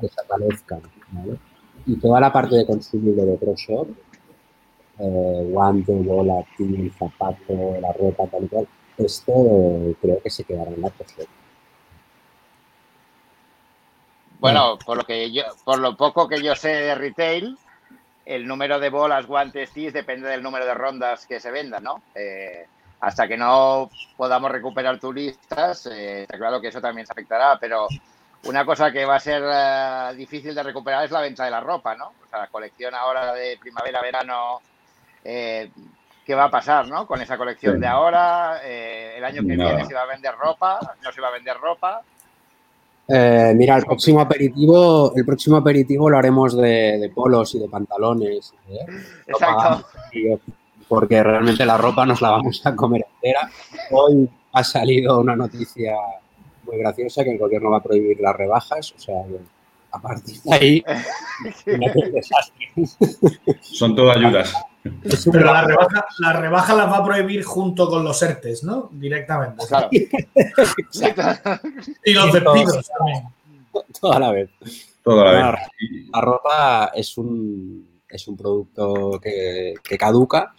desaparezcan, 0.00 0.82
Y 1.86 1.96
toda 1.96 2.20
la 2.20 2.32
parte 2.32 2.56
de 2.56 2.66
consumible 2.66 3.24
de 3.24 3.36
ProShop, 3.36 3.88
eh, 4.98 5.48
guante, 5.50 5.92
bola, 5.92 6.42
til, 6.56 6.92
zapato, 6.98 7.78
la 7.80 7.92
ropa, 7.92 8.26
tal 8.26 8.44
y 8.44 8.48
cual, 8.48 8.68
esto 8.96 9.32
creo 10.00 10.20
que 10.22 10.30
se 10.30 10.44
quedará 10.44 10.70
en 10.70 10.80
la 10.80 10.90
ProShop. 10.90 11.28
Bueno, 14.40 14.78
por 14.84 14.96
lo 14.96 15.04
que 15.04 15.32
yo, 15.32 15.42
por 15.64 15.78
lo 15.80 15.96
poco 15.96 16.28
que 16.28 16.42
yo 16.42 16.54
sé 16.54 16.68
de 16.68 16.94
retail, 16.94 17.58
el 18.24 18.46
número 18.46 18.78
de 18.78 18.90
bolas, 18.90 19.26
guantes, 19.26 19.72
tis 19.72 19.92
depende 19.92 20.28
del 20.28 20.42
número 20.42 20.64
de 20.66 20.74
rondas 20.74 21.26
que 21.26 21.40
se 21.40 21.50
vendan, 21.50 21.82
¿no? 21.82 22.02
Eh, 22.14 22.66
hasta 23.00 23.28
que 23.28 23.36
no 23.36 23.90
podamos 24.16 24.50
recuperar 24.50 24.98
turistas, 24.98 25.86
eh, 25.86 26.22
está 26.22 26.36
claro 26.36 26.60
que 26.60 26.68
eso 26.68 26.80
también 26.80 27.06
se 27.06 27.12
afectará, 27.12 27.58
pero 27.60 27.88
una 28.44 28.64
cosa 28.64 28.92
que 28.92 29.04
va 29.04 29.16
a 29.16 29.20
ser 29.20 29.42
eh, 29.44 30.16
difícil 30.16 30.54
de 30.54 30.62
recuperar 30.62 31.04
es 31.04 31.10
la 31.10 31.20
venta 31.20 31.44
de 31.44 31.50
la 31.50 31.60
ropa, 31.60 31.94
¿no? 31.96 32.06
O 32.08 32.30
sea, 32.30 32.40
la 32.40 32.46
colección 32.48 32.94
ahora 32.94 33.34
de 33.34 33.58
primavera-verano, 33.58 34.60
eh, 35.24 35.70
¿qué 36.24 36.34
va 36.34 36.44
a 36.44 36.50
pasar, 36.50 36.88
¿no? 36.88 37.06
Con 37.06 37.20
esa 37.20 37.36
colección 37.36 37.80
de 37.80 37.86
ahora, 37.86 38.60
eh, 38.64 39.14
el 39.16 39.24
año 39.24 39.42
que 39.42 39.56
viene 39.56 39.84
se 39.84 39.94
va 39.94 40.02
a 40.02 40.06
vender 40.06 40.34
ropa, 40.36 40.78
no 41.02 41.12
se 41.12 41.20
va 41.20 41.28
a 41.28 41.32
vender 41.32 41.56
ropa. 41.56 42.02
mira, 43.08 43.76
el 43.76 43.84
próximo 43.84 44.20
aperitivo, 44.20 45.12
el 45.16 45.24
próximo 45.24 45.56
aperitivo 45.56 46.08
lo 46.08 46.18
haremos 46.18 46.56
de, 46.56 47.10
polos 47.14 47.54
y 47.54 47.58
de 47.58 47.68
pantalones. 47.68 48.54
Exacto. 49.26 49.86
Porque 50.88 51.22
realmente 51.22 51.66
la 51.66 51.76
ropa 51.76 52.06
nos 52.06 52.22
la 52.22 52.30
vamos 52.30 52.64
a 52.64 52.74
comer 52.74 53.04
entera. 53.14 53.50
Hoy 53.90 54.28
ha 54.52 54.64
salido 54.64 55.20
una 55.20 55.36
noticia 55.36 55.94
muy 56.64 56.78
graciosa 56.78 57.24
que 57.24 57.32
el 57.32 57.38
gobierno 57.38 57.70
va 57.70 57.76
a 57.78 57.82
prohibir 57.82 58.18
las 58.20 58.34
rebajas, 58.34 58.94
o 58.96 58.98
sea, 58.98 59.16
a 59.90 60.00
partir 60.00 60.40
de 60.42 60.54
ahí, 60.54 60.84
Son 63.60 63.96
todo 63.96 64.10
ayudas. 64.10 64.52
Pero 65.32 65.52
la 65.52 65.62
rebaja, 65.62 66.06
la 66.18 66.32
rebaja 66.34 66.74
las 66.74 66.90
va 66.90 66.98
a 66.98 67.04
prohibir 67.04 67.42
junto 67.44 67.88
con 67.88 68.04
los 68.04 68.22
ERTES, 68.22 68.64
¿no? 68.64 68.90
Directamente. 68.92 69.66
Claro. 69.66 69.88
y 72.04 72.14
los 72.14 72.32
despidos 72.32 72.90
también. 72.96 73.24
Toda 74.00 74.18
la 74.18 74.32
vez. 74.32 74.50
Toda 75.02 75.24
la, 75.24 75.52
vez. 75.52 75.60
La 76.12 76.20
ropa 76.20 76.90
es 76.94 77.16
un, 77.18 77.97
es 78.08 78.28
un 78.28 78.36
producto 78.36 79.20
que, 79.22 79.74
que 79.82 79.98
caduca 79.98 80.54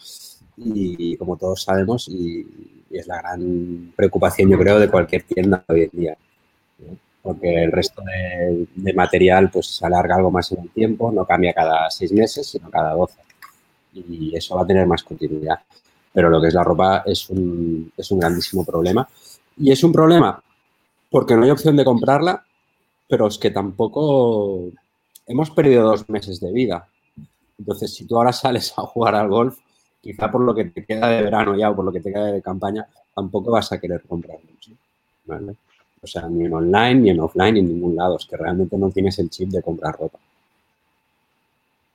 y 0.57 1.15
como 1.17 1.37
todos 1.37 1.63
sabemos, 1.63 2.07
y 2.09 2.45
es 2.91 3.07
la 3.07 3.17
gran 3.17 3.93
preocupación, 3.95 4.49
yo 4.49 4.57
creo, 4.57 4.79
de 4.79 4.89
cualquier 4.89 5.23
tienda 5.23 5.63
hoy 5.67 5.83
en 5.83 5.99
día. 5.99 6.17
Porque 7.21 7.63
el 7.63 7.71
resto 7.71 8.01
de, 8.01 8.93
material 8.93 9.49
pues 9.51 9.67
se 9.67 9.85
alarga 9.85 10.15
algo 10.15 10.31
más 10.31 10.51
en 10.51 10.61
el 10.61 10.69
tiempo, 10.69 11.11
no 11.11 11.25
cambia 11.25 11.53
cada 11.53 11.89
seis 11.89 12.11
meses, 12.11 12.47
sino 12.47 12.69
cada 12.69 12.93
doce. 12.93 13.19
Y 13.93 14.35
eso 14.35 14.55
va 14.55 14.63
a 14.63 14.67
tener 14.67 14.85
más 14.85 15.03
continuidad. 15.03 15.59
Pero 16.11 16.29
lo 16.29 16.41
que 16.41 16.47
es 16.47 16.53
la 16.53 16.63
ropa 16.63 17.03
es 17.05 17.29
un, 17.29 17.91
es 17.95 18.11
un 18.11 18.19
grandísimo 18.19 18.65
problema. 18.65 19.07
Y 19.57 19.71
es 19.71 19.83
un 19.83 19.91
problema 19.91 20.41
porque 21.09 21.35
no 21.35 21.43
hay 21.43 21.49
opción 21.49 21.75
de 21.75 21.85
comprarla, 21.85 22.43
pero 23.07 23.27
es 23.27 23.37
que 23.37 23.51
tampoco 23.51 24.69
hemos 25.25 25.51
perdido 25.51 25.83
dos 25.83 26.09
meses 26.09 26.39
de 26.39 26.51
vida. 26.51 26.87
Entonces, 27.59 27.93
si 27.93 28.05
tú 28.05 28.17
ahora 28.17 28.31
sales 28.31 28.73
a 28.77 28.83
jugar 28.83 29.15
al 29.15 29.27
golf, 29.27 29.59
quizá 30.01 30.31
por 30.31 30.41
lo 30.41 30.55
que 30.55 30.65
te 30.65 30.85
queda 30.85 31.09
de 31.09 31.23
verano 31.23 31.55
ya 31.55 31.69
o 31.69 31.75
por 31.75 31.85
lo 31.85 31.91
que 31.91 31.99
te 31.99 32.11
queda 32.11 32.27
de 32.27 32.41
campaña, 32.41 32.87
tampoco 33.13 33.51
vas 33.51 33.71
a 33.73 33.79
querer 33.79 34.01
comprar 34.07 34.37
mucho. 34.49 34.71
O 36.01 36.07
sea, 36.07 36.23
ni 36.29 36.45
en 36.45 36.53
online, 36.53 36.95
ni 36.95 37.09
en 37.09 37.19
offline, 37.19 37.55
ni 37.55 37.59
en 37.59 37.67
ningún 37.67 37.95
lado. 37.95 38.17
Es 38.17 38.25
que 38.25 38.37
realmente 38.37 38.77
no 38.77 38.89
tienes 38.89 39.19
el 39.19 39.29
chip 39.29 39.49
de 39.49 39.61
comprar 39.61 39.97
ropa. 39.99 40.17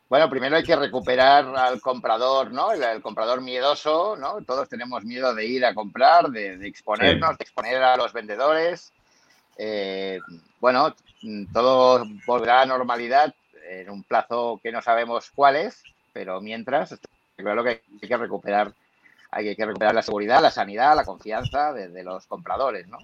Bueno, 0.09 0.29
primero 0.29 0.55
hay 0.55 0.63
que 0.63 0.77
recuperar 0.77 1.57
al 1.57 1.81
comprador, 1.81 2.53
¿no? 2.53 2.73
El, 2.73 3.01
comprador 3.01 3.41
miedoso, 3.41 4.15
¿no? 4.17 4.43
Todos 4.43 4.69
tenemos 4.69 5.03
miedo 5.03 5.35
de 5.35 5.47
ir 5.47 5.65
a 5.65 5.75
comprar, 5.75 6.29
de, 6.29 6.69
exponernos, 6.69 7.39
de 7.39 7.43
exponer 7.43 7.83
a 7.83 7.97
los 7.97 8.13
vendedores. 8.13 8.93
Eh, 9.57 10.21
bueno, 10.61 10.95
todo 11.53 12.05
volverá 12.27 12.63
a 12.63 12.67
normalidad 12.67 13.35
en 13.69 13.91
un 13.91 14.03
plazo 14.03 14.61
que 14.63 14.73
no 14.73 14.83
sabemos 14.83 15.31
cuál 15.35 15.57
es, 15.57 15.83
pero 16.13 16.41
mientras 16.41 16.99
Claro 17.37 17.65
que 17.65 17.83
hay 18.03 18.09
que 18.09 18.17
recuperar, 18.17 18.73
hay 19.31 19.57
que 19.57 19.67
recuperar 19.67 19.95
la 19.95 20.03
seguridad, 20.03 20.41
la 20.41 20.51
sanidad, 20.51 20.95
la 20.95 21.05
confianza 21.05 21.73
de, 21.73 22.03
los 22.03 22.27
compradores, 22.27 22.87
¿no? 22.87 22.99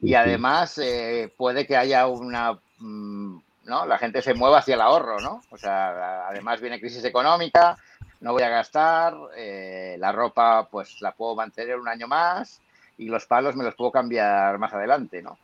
Y 0.00 0.14
además 0.14 0.78
eh, 0.78 1.32
puede 1.36 1.66
que 1.66 1.76
haya 1.76 2.06
una, 2.08 2.58
mm, 2.78 3.36
¿no? 3.64 3.86
La 3.86 3.98
gente 3.98 4.20
se 4.20 4.34
mueva 4.34 4.58
hacia 4.58 4.74
el 4.74 4.80
ahorro, 4.80 5.20
¿no? 5.20 5.42
O 5.50 5.56
sea, 5.56 6.26
además 6.26 6.60
viene 6.60 6.80
crisis 6.80 7.04
económica, 7.04 7.78
no 8.20 8.32
voy 8.32 8.42
a 8.42 8.48
gastar, 8.48 9.14
eh, 9.36 9.96
la 9.98 10.10
ropa 10.10 10.66
pues 10.68 11.00
la 11.00 11.12
puedo 11.12 11.36
mantener 11.36 11.78
un 11.78 11.88
año 11.88 12.08
más 12.08 12.60
y 12.98 13.06
los 13.06 13.26
palos 13.26 13.54
me 13.54 13.64
los 13.64 13.76
puedo 13.76 13.92
cambiar 13.92 14.58
más 14.58 14.72
adelante, 14.72 15.22
¿no? 15.22 15.38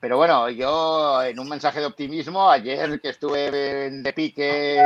Pero 0.00 0.16
bueno, 0.16 0.48
yo 0.50 1.22
en 1.22 1.38
un 1.40 1.48
mensaje 1.48 1.80
de 1.80 1.86
optimismo, 1.86 2.48
ayer 2.48 3.00
que 3.00 3.08
estuve 3.08 3.86
en 3.86 4.02
De 4.02 4.12
Pique, 4.12 4.80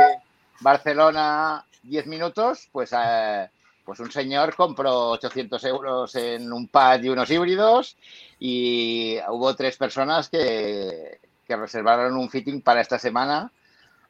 Barcelona, 0.59 1.65
10 1.83 2.07
minutos, 2.07 2.67
pues, 2.71 2.93
eh, 2.97 3.47
pues 3.85 3.99
un 3.99 4.11
señor 4.11 4.55
compró 4.55 5.11
800 5.11 5.63
euros 5.65 6.15
en 6.15 6.51
un 6.51 6.67
pad 6.67 7.03
y 7.03 7.09
unos 7.09 7.29
híbridos 7.29 7.97
y 8.39 9.17
hubo 9.29 9.55
tres 9.55 9.77
personas 9.77 10.29
que, 10.29 11.19
que 11.45 11.55
reservaron 11.55 12.15
un 12.17 12.29
fitting 12.29 12.61
para 12.61 12.81
esta 12.81 12.97
semana 12.97 13.51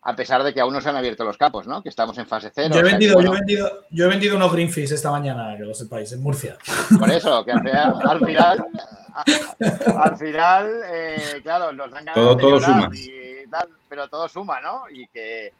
a 0.05 0.15
pesar 0.15 0.43
de 0.43 0.53
que 0.53 0.59
aún 0.59 0.73
no 0.73 0.81
se 0.81 0.89
han 0.89 0.97
abierto 0.97 1.23
los 1.23 1.37
capos, 1.37 1.65
¿no? 1.65 1.81
Que 1.81 1.89
estamos 1.89 2.17
en 2.17 2.27
fase 2.27 2.51
cero. 2.53 2.73
Yo 2.73 2.81
he 2.81 2.83
vendido, 2.83 3.21
yo 3.21 3.31
he 3.31 3.35
vendido, 3.35 3.85
yo 3.89 4.05
he 4.05 4.09
vendido 4.09 4.35
unos 4.35 4.51
Greenfish 4.51 4.91
esta 4.91 5.11
mañana, 5.11 5.55
que 5.57 5.63
lo 5.63 5.73
sepáis, 5.73 6.11
en 6.11 6.21
Murcia. 6.21 6.57
Por 6.99 7.09
eso, 7.09 7.45
que 7.45 7.51
al 7.53 7.61
final, 7.61 8.65
al 9.97 10.17
final, 10.17 10.81
eh, 10.91 11.39
claro, 11.41 11.71
nos 11.71 11.89
dan 11.89 12.05
ganas 12.05 12.15
todo, 12.15 12.37
todo 12.37 12.59
suma. 12.59 12.89
pero 13.87 14.09
todo 14.09 14.27
suma, 14.27 14.59
¿no? 14.59 14.83
Y 14.89 15.07
que, 15.07 15.53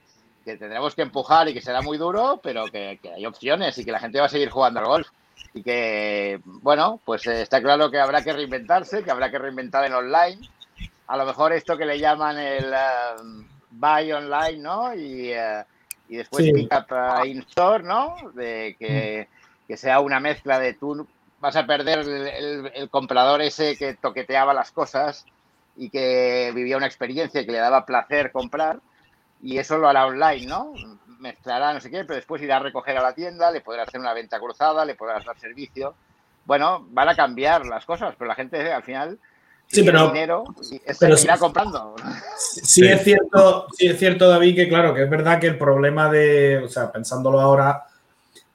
que 0.44 0.58
tendremos 0.58 0.94
que 0.94 1.04
empujar 1.04 1.48
y 1.48 1.54
que 1.54 1.62
será 1.62 1.82
muy 1.82 1.98
duro, 1.98 2.42
pero 2.44 2.66
que, 2.66 3.00
hay 3.16 3.26
opciones 3.26 3.78
y 3.78 3.86
que 3.86 3.94
la 3.94 4.00
gente 4.00 4.20
va 4.20 4.26
a 4.26 4.30
seguir 4.30 4.50
jugando 4.50 4.82
al 4.82 4.88
golf. 4.88 5.08
Y 5.54 5.64
que, 5.64 6.42
bueno, 6.44 7.00
pues 7.06 7.26
eh, 7.28 7.44
está 7.44 7.62
claro 7.62 7.90
que 7.90 8.00
habrá 8.00 8.24
que 8.24 8.34
reinventarse, 8.34 9.04
que 9.04 9.12
habrá 9.12 9.32
que 9.32 9.40
reinventar 9.40 9.86
en 9.86 9.94
online. 9.94 10.50
A 11.08 11.16
lo 11.16 11.26
mejor 11.26 11.54
esto 11.54 11.78
que 11.78 11.86
le 11.86 12.00
llaman 12.00 12.38
el 12.38 12.74
um, 13.22 13.53
buy 13.74 14.12
online, 14.12 14.58
¿no? 14.58 14.94
Y, 14.94 15.32
eh, 15.32 15.63
y 16.10 16.18
después 16.18 16.46
pick 16.51 16.72
up 16.74 16.92
uh, 16.92 17.25
in 17.25 17.39
store, 17.39 17.84
¿no? 17.84 18.15
De 18.34 18.75
que, 18.77 19.27
que, 19.68 19.77
sea 19.77 20.00
una 20.00 20.20
mezcla 20.20 20.60
de 20.60 20.74
tú 20.74 21.08
vas 21.39 21.56
a 21.56 21.65
perder 21.65 22.00
el, 22.00 22.72
el 22.74 22.89
comprador 22.89 23.42
ese 23.42 23.75
que 23.75 23.96
toqueteaba 23.96 24.53
las 24.53 24.72
cosas 24.72 25.25
y 25.75 25.89
que 25.89 26.51
vivía 26.53 26.77
una 26.77 26.86
experiencia 26.86 27.46
que 27.46 27.51
le 27.51 27.58
daba 27.58 27.86
placer 27.86 28.32
comprar 28.32 28.80
y 29.42 29.58
eso 29.58 29.77
lo 29.77 29.89
hará 29.89 30.06
online, 30.06 30.46
¿no? 30.46 30.74
Mezclará 31.20 31.74
no 31.74 31.82
sé 31.82 31.92
qué, 31.92 32.06
pero 32.06 32.15
después 32.15 32.42
irá 32.42 32.58
a 32.58 32.60
recoger 32.60 32.98
a 32.98 33.03
la 33.03 33.13
tienda, 33.13 33.51
le 33.51 33.62
podrá 33.62 33.84
hacer 33.84 34.00
una 34.00 34.13
venta 34.13 34.39
cruzada, 34.39 34.86
le 34.86 34.96
podrás 34.96 35.25
dar 35.25 35.38
servicio. 35.38 35.96
Bueno, 36.46 36.86
van 36.89 37.10
a 37.10 37.15
cambiar 37.15 37.65
las 37.65 37.86
cosas, 37.86 38.15
pero 38.18 38.30
la 38.30 38.36
gente 38.36 38.72
al 38.72 38.84
final 38.84 39.20
sí, 39.67 39.84
pero, 39.84 40.08
dinero 40.08 40.43
pero 41.00 41.17
seguirá 41.17 41.38
comprando. 41.38 41.96
Sí, 42.38 42.86
es 42.86 43.03
cierto, 43.03 43.67
sí 43.77 43.88
es 43.88 44.00
cierto, 44.00 44.27
David, 44.29 44.55
que 44.55 44.70
claro, 44.70 44.93
que 44.93 45.03
es 45.03 45.10
verdad 45.10 45.39
que 45.39 45.48
el 45.48 45.58
problema 45.58 46.10
de, 46.10 46.60
o 46.65 46.70
sea, 46.70 46.91
pensándolo 46.91 47.39
ahora, 47.39 47.84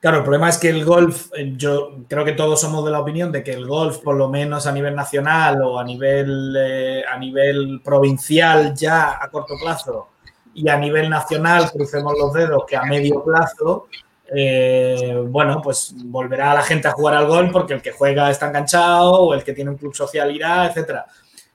claro, 0.00 0.18
el 0.18 0.22
problema 0.22 0.48
es 0.48 0.58
que 0.58 0.68
el 0.68 0.84
golf, 0.84 1.30
eh, 1.36 1.54
yo 1.56 1.96
creo 2.08 2.24
que 2.24 2.32
todos 2.32 2.60
somos 2.60 2.84
de 2.84 2.90
la 2.90 3.00
opinión 3.00 3.32
de 3.32 3.42
que 3.42 3.52
el 3.52 3.66
golf, 3.66 3.98
por 3.98 4.16
lo 4.16 4.28
menos 4.28 4.66
a 4.66 4.72
nivel 4.72 4.94
nacional 4.94 5.62
o 5.62 5.78
a 5.78 5.84
nivel, 5.84 6.56
eh, 6.58 7.02
a 7.08 7.18
nivel 7.18 7.80
provincial 7.82 8.74
ya 8.74 9.18
a 9.22 9.30
corto 9.30 9.54
plazo, 9.60 10.08
y 10.54 10.68
a 10.68 10.76
nivel 10.76 11.08
nacional, 11.08 11.70
crucemos 11.70 12.14
los 12.18 12.32
dedos, 12.32 12.64
que 12.66 12.76
a 12.76 12.82
medio 12.82 13.22
plazo, 13.22 13.86
eh, 14.35 15.23
bueno, 15.26 15.61
pues 15.62 15.94
volverá 15.97 16.52
la 16.52 16.62
gente 16.62 16.88
a 16.88 16.92
jugar 16.92 17.14
al 17.14 17.26
golf 17.26 17.50
porque 17.52 17.75
el 17.75 17.82
que 17.82 17.92
juega 17.92 18.30
está 18.30 18.49
enganchado 18.49 19.12
o 19.12 19.35
el 19.35 19.42
que 19.42 19.54
tiene 19.54 19.70
un 19.70 19.76
club 19.76 19.94
social 19.94 20.35
irá, 20.35 20.66
etcétera. 20.66 21.06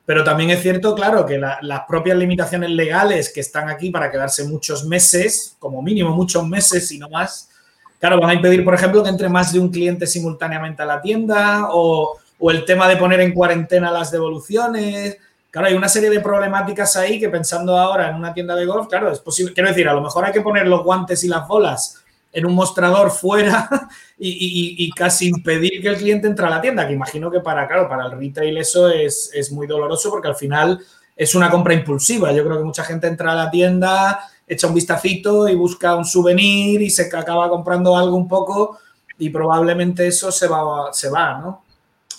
Pero 0.05 0.23
también 0.23 0.49
es 0.49 0.61
cierto, 0.61 0.95
claro, 0.95 1.25
que 1.25 1.37
las 1.37 1.81
propias 1.87 2.17
limitaciones 2.17 2.71
legales 2.71 3.31
que 3.31 3.39
están 3.39 3.69
aquí 3.69 3.89
para 3.89 4.11
quedarse 4.11 4.43
muchos 4.43 4.85
meses, 4.85 5.55
como 5.59 5.81
mínimo 5.81 6.09
muchos 6.13 6.45
meses 6.45 6.91
y 6.91 6.99
no 6.99 7.09
más, 7.09 7.49
claro, 7.99 8.19
van 8.19 8.31
a 8.31 8.33
impedir, 8.33 8.65
por 8.65 8.73
ejemplo, 8.73 9.01
que 9.01 9.09
entre 9.09 9.29
más 9.29 9.53
de 9.53 9.59
un 9.59 9.69
cliente 9.69 10.05
simultáneamente 10.05 10.81
a 10.81 10.85
la 10.85 11.01
tienda 11.01 11.69
o, 11.71 12.17
o 12.37 12.51
el 12.51 12.65
tema 12.65 12.89
de 12.89 12.97
poner 12.97 13.21
en 13.21 13.33
cuarentena 13.33 13.91
las 13.91 14.11
devoluciones. 14.11 15.17
Claro, 15.49 15.67
hay 15.67 15.75
una 15.75 15.87
serie 15.87 16.09
de 16.09 16.19
problemáticas 16.19 16.97
ahí 16.97 17.17
que 17.17 17.29
pensando 17.29 17.77
ahora 17.77 18.09
en 18.09 18.15
una 18.15 18.33
tienda 18.33 18.55
de 18.55 18.65
golf, 18.65 18.87
claro, 18.87 19.09
es 19.09 19.19
posible. 19.19 19.53
Quiero 19.53 19.69
decir, 19.69 19.87
a 19.87 19.93
lo 19.93 20.01
mejor 20.01 20.25
hay 20.25 20.33
que 20.33 20.41
poner 20.41 20.67
los 20.67 20.83
guantes 20.83 21.23
y 21.23 21.29
las 21.29 21.47
bolas 21.47 22.02
en 22.33 22.45
un 22.45 22.53
mostrador 22.55 23.11
fuera 23.11 23.69
y, 24.17 24.89
casi 24.91 25.27
impedir 25.27 25.81
que 25.81 25.87
el 25.87 25.97
cliente 25.97 26.27
entre 26.27 26.45
a 26.45 26.49
la 26.49 26.61
tienda, 26.61 26.87
que 26.87 26.93
imagino 26.93 27.31
que 27.31 27.39
para, 27.39 27.67
claro, 27.67 27.87
para 27.87 28.07
el 28.07 28.11
retail 28.11 28.57
eso 28.57 28.89
es, 28.89 29.29
es, 29.33 29.51
muy 29.51 29.67
doloroso 29.67 30.09
porque 30.09 30.27
al 30.27 30.35
final 30.35 30.79
es 31.15 31.35
una 31.35 31.49
compra 31.49 31.73
impulsiva. 31.73 32.31
Yo 32.31 32.43
creo 32.43 32.57
que 32.57 32.63
mucha 32.63 32.83
gente 32.83 33.07
entra 33.07 33.31
a 33.31 33.35
la 33.35 33.51
tienda, 33.51 34.27
echa 34.47 34.67
un 34.67 34.73
vistacito 34.73 35.47
y 35.47 35.55
busca 35.55 35.95
un 35.95 36.05
souvenir 36.05 36.81
y 36.81 36.89
se 36.89 37.03
acaba 37.03 37.49
comprando 37.49 37.95
algo 37.95 38.17
un 38.17 38.27
poco 38.27 38.79
y 39.17 39.29
probablemente 39.29 40.07
eso 40.07 40.31
se 40.31 40.47
va, 40.47 40.91
se 40.91 41.09
va 41.09 41.37
¿no? 41.37 41.63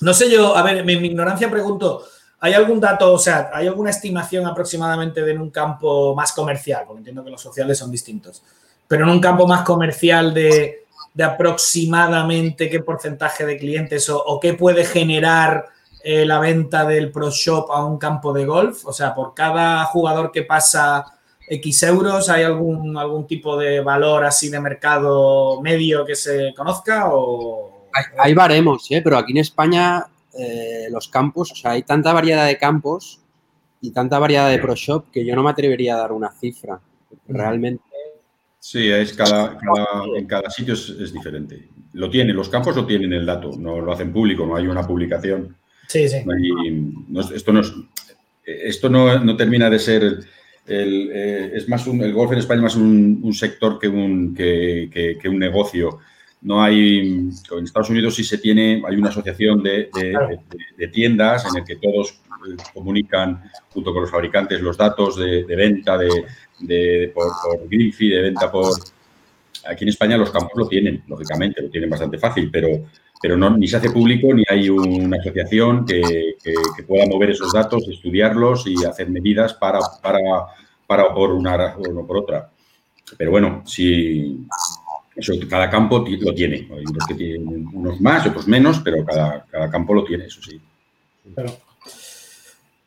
No 0.00 0.14
sé 0.14 0.30
yo, 0.30 0.56
a 0.56 0.62
ver, 0.62 0.78
en 0.78 0.86
mi 0.86 0.92
ignorancia 0.92 1.50
pregunto, 1.50 2.04
¿Hay 2.44 2.52
algún 2.52 2.78
dato, 2.78 3.10
o 3.10 3.18
sea, 3.18 3.50
hay 3.54 3.66
alguna 3.66 3.88
estimación 3.88 4.46
aproximadamente 4.46 5.22
de 5.22 5.32
en 5.32 5.40
un 5.40 5.48
campo 5.48 6.14
más 6.14 6.32
comercial? 6.32 6.84
Porque 6.86 6.98
entiendo 6.98 7.24
que 7.24 7.30
los 7.30 7.40
sociales 7.40 7.78
son 7.78 7.90
distintos. 7.90 8.42
Pero 8.88 9.04
en 9.04 9.10
un 9.10 9.20
campo 9.20 9.46
más 9.46 9.62
comercial 9.62 10.34
de, 10.34 10.84
aproximadamente 11.22 12.68
qué 12.68 12.80
porcentaje 12.80 13.46
de 13.46 13.56
clientes 13.56 14.08
o, 14.10 14.38
qué 14.40 14.54
puede 14.54 14.84
generar 14.84 15.66
eh, 16.02 16.26
la 16.26 16.38
venta 16.38 16.84
del 16.84 17.10
Pro 17.10 17.30
Shop 17.30 17.70
a 17.70 17.84
un 17.84 17.98
campo 17.98 18.32
de 18.32 18.44
golf? 18.44 18.84
O 18.86 18.92
sea, 18.92 19.14
por 19.14 19.34
cada 19.34 19.84
jugador 19.86 20.30
que 20.32 20.42
pasa 20.42 21.04
X 21.48 21.82
euros, 21.84 22.28
¿hay 22.28 22.42
algún, 22.42 22.96
algún 22.96 23.26
tipo 23.26 23.56
de 23.56 23.80
valor 23.80 24.24
así 24.24 24.48
de 24.48 24.60
mercado 24.60 25.60
medio 25.60 26.04
que 26.04 26.14
se 26.14 26.52
conozca? 26.56 27.08
O... 27.12 27.88
Hay, 28.18 28.34
baremos, 28.34 28.90
¿eh? 28.90 29.00
pero 29.02 29.18
aquí 29.18 29.32
en 29.32 29.38
España 29.38 30.06
eh, 30.36 30.88
los 30.90 31.08
campos, 31.08 31.52
o 31.52 31.54
sea, 31.54 31.72
hay 31.72 31.82
tanta 31.82 32.12
variedad 32.12 32.46
de 32.46 32.58
campos 32.58 33.20
y 33.80 33.92
tanta 33.92 34.18
variedad 34.18 34.48
de 34.50 34.58
Pro 34.58 34.74
Shop 34.74 35.10
que 35.12 35.24
yo 35.24 35.36
no 35.36 35.42
me 35.42 35.50
atrevería 35.50 35.94
a 35.94 35.98
dar 35.98 36.12
una 36.12 36.30
cifra. 36.32 36.80
Realmente. 37.28 37.84
Sí, 38.66 38.90
es 38.90 39.12
cada, 39.12 39.58
en 40.16 40.24
cada 40.24 40.48
sitio 40.48 40.72
es, 40.72 41.12
diferente. 41.12 41.68
Lo 41.92 42.08
tienen, 42.08 42.34
los 42.34 42.48
campos 42.48 42.74
lo 42.74 42.86
tienen 42.86 43.12
el 43.12 43.26
dato, 43.26 43.50
no 43.58 43.78
lo 43.78 43.92
hacen 43.92 44.10
público, 44.10 44.46
no 44.46 44.56
hay 44.56 44.66
una 44.66 44.86
publicación. 44.86 45.54
Sí, 45.86 46.08
sí. 46.08 46.24
esto 47.34 47.52
no, 47.52 47.60
esto 48.46 48.88
no, 48.88 49.36
termina 49.36 49.68
de 49.68 49.78
ser. 49.78 50.18
El, 50.66 51.10
eh, 51.12 51.52
es 51.52 51.68
más 51.68 51.86
un, 51.86 52.02
el 52.02 52.14
golf 52.14 52.32
en 52.32 52.38
España 52.38 52.60
es 52.60 52.62
más 52.62 52.76
un, 52.76 53.34
sector 53.34 53.78
que 53.78 53.86
un, 53.86 54.34
que, 54.34 55.20
un 55.26 55.38
negocio. 55.38 55.98
No 56.40 56.62
hay, 56.62 57.00
en 57.00 57.64
Estados 57.64 57.90
Unidos 57.90 58.14
sí 58.14 58.24
se 58.24 58.38
tiene, 58.38 58.82
hay 58.88 58.96
una 58.96 59.10
asociación 59.10 59.62
de, 59.62 59.90
tiendas 60.90 61.44
en 61.44 61.58
el 61.58 61.64
que 61.66 61.76
todos 61.76 62.12
eh, 62.12 62.56
comunican 62.72 63.42
junto 63.68 63.92
con 63.92 64.02
los 64.02 64.10
fabricantes 64.10 64.62
los 64.62 64.78
datos 64.78 65.16
de, 65.16 65.44
venta 65.44 65.98
de, 65.98 66.08
por, 67.14 67.26
por 67.42 67.68
de 67.68 68.22
venta 68.22 68.50
por... 68.50 68.72
Aquí 69.66 69.84
en 69.84 69.88
España 69.88 70.18
los 70.18 70.30
campos 70.30 70.52
lo 70.56 70.68
tienen, 70.68 71.02
lógicamente, 71.06 71.62
lo 71.62 71.70
tienen 71.70 71.88
bastante 71.88 72.18
fácil, 72.18 72.50
pero, 72.50 72.68
pero 73.22 73.36
no, 73.36 73.56
ni 73.56 73.66
se 73.66 73.78
hace 73.78 73.90
público 73.90 74.34
ni 74.34 74.42
hay 74.46 74.68
una 74.68 75.16
asociación 75.16 75.86
que, 75.86 76.36
pueda 76.86 77.06
mover 77.06 77.30
esos 77.30 77.52
datos, 77.52 77.88
estudiarlos 77.88 78.66
y 78.66 78.84
hacer 78.84 79.08
medidas 79.08 79.54
para, 79.54 79.78
para, 80.02 80.18
para 80.86 81.14
por 81.14 81.32
una 81.32 81.76
o 81.76 82.06
por 82.06 82.18
otra. 82.18 82.50
Pero 83.16 83.30
bueno, 83.30 83.62
si 83.64 84.46
cada 85.48 85.70
campo 85.70 86.04
lo 86.20 86.34
tiene. 86.34 86.68
Hay 86.70 86.84
unos 86.84 87.06
que 87.06 87.14
tienen 87.14 87.68
unos 87.72 88.00
más, 88.00 88.26
otros 88.26 88.48
menos, 88.48 88.80
pero 88.80 89.04
cada, 89.04 89.44
cada 89.50 89.70
campo 89.70 89.94
lo 89.94 90.04
tiene, 90.04 90.26
eso 90.26 90.42
sí. 90.42 90.60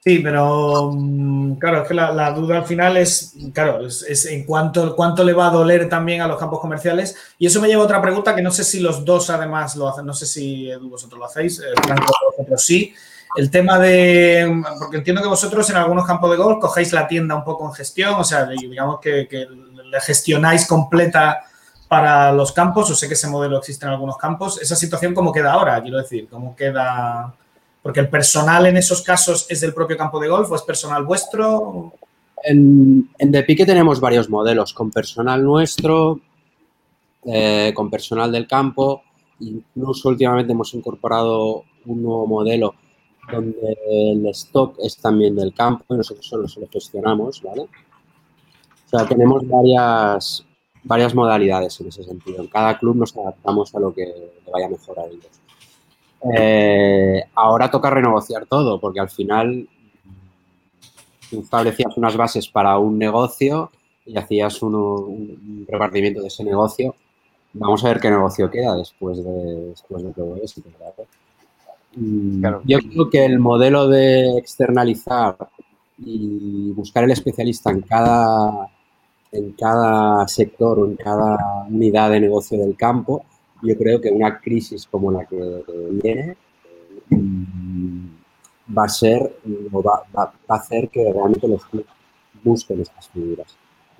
Sí, 0.07 0.19
pero 0.19 0.93
mm, 0.93 1.55
claro, 1.55 1.81
es 1.81 1.87
que 1.89 1.93
la, 1.93 2.31
duda 2.31 2.59
al 2.59 2.65
final 2.65 2.95
es, 2.95 3.33
claro, 3.53 3.85
es, 3.85 4.25
en 4.27 4.45
cuánto, 4.45 4.95
cuánto 4.95 5.21
le 5.21 5.33
va 5.33 5.47
a 5.47 5.51
doler 5.51 5.89
también 5.89 6.21
a 6.21 6.29
los 6.29 6.39
campos 6.39 6.61
comerciales. 6.61 7.17
Y 7.37 7.45
eso 7.45 7.59
me 7.59 7.67
lleva 7.67 7.81
a 7.81 7.85
otra 7.85 8.01
pregunta 8.01 8.33
que 8.33 8.41
no 8.41 8.51
sé 8.51 8.63
si 8.63 8.79
los 8.79 9.03
dos 9.03 9.29
además 9.29 9.75
lo 9.75 9.89
hacen, 9.89 10.05
no 10.05 10.13
sé 10.13 10.25
si 10.25 10.73
vosotros 10.77 11.19
lo 11.19 11.25
hacéis, 11.25 11.59
eh, 11.59 11.73
Franco 11.83 12.05
vosotros 12.31 12.63
sí. 12.63 12.93
El 13.35 13.51
tema 13.51 13.77
de, 13.79 14.63
porque 14.79 14.95
entiendo 14.95 15.21
que 15.21 15.27
vosotros 15.27 15.69
en 15.71 15.75
algunos 15.75 16.07
campos 16.07 16.31
de 16.31 16.37
golf 16.37 16.61
cogéis 16.61 16.93
la 16.93 17.05
tienda 17.05 17.35
un 17.35 17.43
poco 17.43 17.65
en 17.67 17.73
gestión, 17.73 18.13
o 18.13 18.23
sea, 18.23 18.45
digamos 18.45 19.01
que, 19.01 19.27
que 19.27 19.45
le 19.45 19.99
gestionáis 19.99 20.65
completa 20.65 21.41
para 21.89 22.31
los 22.31 22.53
campos, 22.53 22.89
o 22.89 22.95
sé 22.95 23.09
que 23.09 23.15
ese 23.15 23.27
modelo 23.27 23.57
existe 23.57 23.85
en 23.85 23.91
algunos 23.91 24.15
campos. 24.15 24.61
¿Esa 24.61 24.77
situación 24.77 25.13
cómo 25.13 25.33
queda 25.33 25.51
ahora? 25.51 25.81
Quiero 25.81 25.97
decir, 25.97 26.29
¿cómo 26.29 26.55
queda...? 26.55 27.33
Porque 27.87 28.01
el 28.01 28.09
personal 28.09 28.65
en 28.65 28.75
esos 28.75 29.01
casos 29.01 29.45
es 29.49 29.61
del 29.61 29.73
propio 29.73 29.95
campo 29.95 30.19
de 30.19 30.27
golf 30.27 30.51
o 30.51 30.55
es 30.57 30.61
personal 30.63 31.05
vuestro. 31.05 31.93
En, 32.43 33.09
en 33.17 33.31
The 33.31 33.43
tenemos 33.43 34.01
varios 34.01 34.29
modelos, 34.29 34.73
con 34.73 34.91
personal 34.91 35.41
nuestro, 35.41 36.19
eh, 37.25 37.71
con 37.73 37.89
personal 37.89 38.29
del 38.29 38.45
campo. 38.45 39.03
Incluso 39.39 40.09
últimamente 40.09 40.51
hemos 40.51 40.73
incorporado 40.73 41.63
un 41.85 42.03
nuevo 42.03 42.27
modelo 42.27 42.75
donde 43.31 43.77
el 43.87 44.25
stock 44.31 44.75
es 44.83 44.97
también 44.97 45.37
del 45.37 45.53
campo 45.53 45.85
y 45.93 45.95
nosotros 45.95 46.25
solo 46.27 46.45
lo 46.59 46.67
gestionamos, 46.67 47.41
¿vale? 47.41 47.61
O 47.61 48.89
sea, 48.89 49.07
tenemos 49.07 49.47
varias, 49.47 50.45
varias 50.83 51.15
modalidades 51.15 51.79
en 51.79 51.87
ese 51.87 52.03
sentido. 52.03 52.41
En 52.41 52.49
cada 52.49 52.77
club 52.77 52.97
nos 52.97 53.15
adaptamos 53.15 53.73
a 53.73 53.79
lo 53.79 53.93
que 53.93 54.05
le 54.05 54.51
vaya 54.51 54.65
a 54.65 55.05
ellos. 55.05 55.46
Eh, 56.35 57.23
ahora 57.35 57.69
toca 57.69 57.89
renegociar 57.89 58.45
todo, 58.45 58.79
porque 58.79 58.99
al 58.99 59.09
final 59.09 59.67
tú 61.29 61.41
establecías 61.41 61.95
unas 61.97 62.15
bases 62.17 62.47
para 62.47 62.77
un 62.77 62.97
negocio 62.97 63.71
y 64.05 64.17
hacías 64.17 64.61
un 64.61 65.65
repartimiento 65.67 66.21
de 66.21 66.27
ese 66.27 66.43
negocio. 66.43 66.95
Vamos 67.53 67.83
a 67.83 67.89
ver 67.89 67.99
qué 67.99 68.09
negocio 68.09 68.49
queda 68.49 68.75
después 68.75 69.23
de, 69.23 69.69
después 69.69 70.03
de 70.03 70.11
todo 70.13 70.35
esto. 70.41 70.61
Mm, 71.95 72.45
yo 72.65 72.79
creo 72.79 73.09
que 73.09 73.25
el 73.25 73.39
modelo 73.39 73.87
de 73.87 74.37
externalizar 74.37 75.35
y 75.97 76.71
buscar 76.73 77.03
el 77.03 77.11
especialista 77.11 77.71
en 77.71 77.81
cada, 77.81 78.69
en 79.31 79.51
cada 79.53 80.27
sector 80.27 80.79
o 80.79 80.85
en 80.85 80.95
cada 80.95 81.65
unidad 81.69 82.11
de 82.11 82.19
negocio 82.19 82.59
del 82.59 82.75
campo 82.75 83.25
yo 83.61 83.77
creo 83.77 84.01
que 84.01 84.09
una 84.09 84.39
crisis 84.39 84.85
como 84.85 85.11
la 85.11 85.25
que 85.25 85.63
viene 85.91 86.37
mm, 87.09 88.07
va 88.77 88.83
a 88.83 88.89
ser, 88.89 89.39
va, 89.45 90.03
va, 90.15 90.33
a 90.47 90.55
hacer 90.55 90.89
que 90.89 91.11
realmente 91.11 91.47
los 91.47 91.65
clubes 91.65 91.87
busquen 92.43 92.81
estas 92.81 93.07
figuras. 93.09 93.55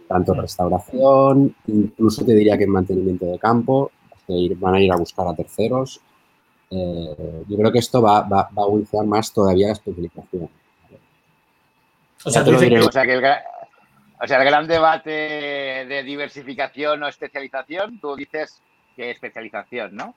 Tanto 0.08 0.34
restauración, 0.34 1.56
incluso 1.67 2.24
te 2.24 2.34
diría 2.34 2.58
que 2.58 2.63
en 2.63 2.72
mantenimiento 2.72 3.26
de 3.26 3.39
campo, 3.39 3.91
van 4.58 4.76
a 4.76 4.82
ir 4.82 4.91
a 4.91 4.98
buscar 4.98 5.28
a 5.28 5.36
terceros. 5.36 6.02
Eh, 6.70 7.43
yo 7.48 7.58
creo 7.58 7.72
que 7.72 7.80
esto 7.80 8.02
va, 8.02 8.22
va, 8.22 8.41
a 8.41 8.62
evolucionar 8.62 9.08
más 9.08 9.32
todavía 9.32 9.67
la 9.67 9.74
especialización. 9.74 10.50
O 12.26 12.30
sea, 12.30 12.41
o 12.41 12.91
sea, 12.91 13.06
que 13.06 13.13
el, 13.13 13.24
o 14.20 14.28
sea, 14.28 14.39
el 14.39 14.46
gran 14.46 14.67
debate 14.67 15.12
de 15.12 16.04
diversificación 16.04 17.04
o 17.04 17.08
especialización, 17.08 18.00
tú 18.00 18.15
dices 18.15 18.60
que 18.60 18.66
especialización, 18.97 19.95
¿no? 19.95 20.13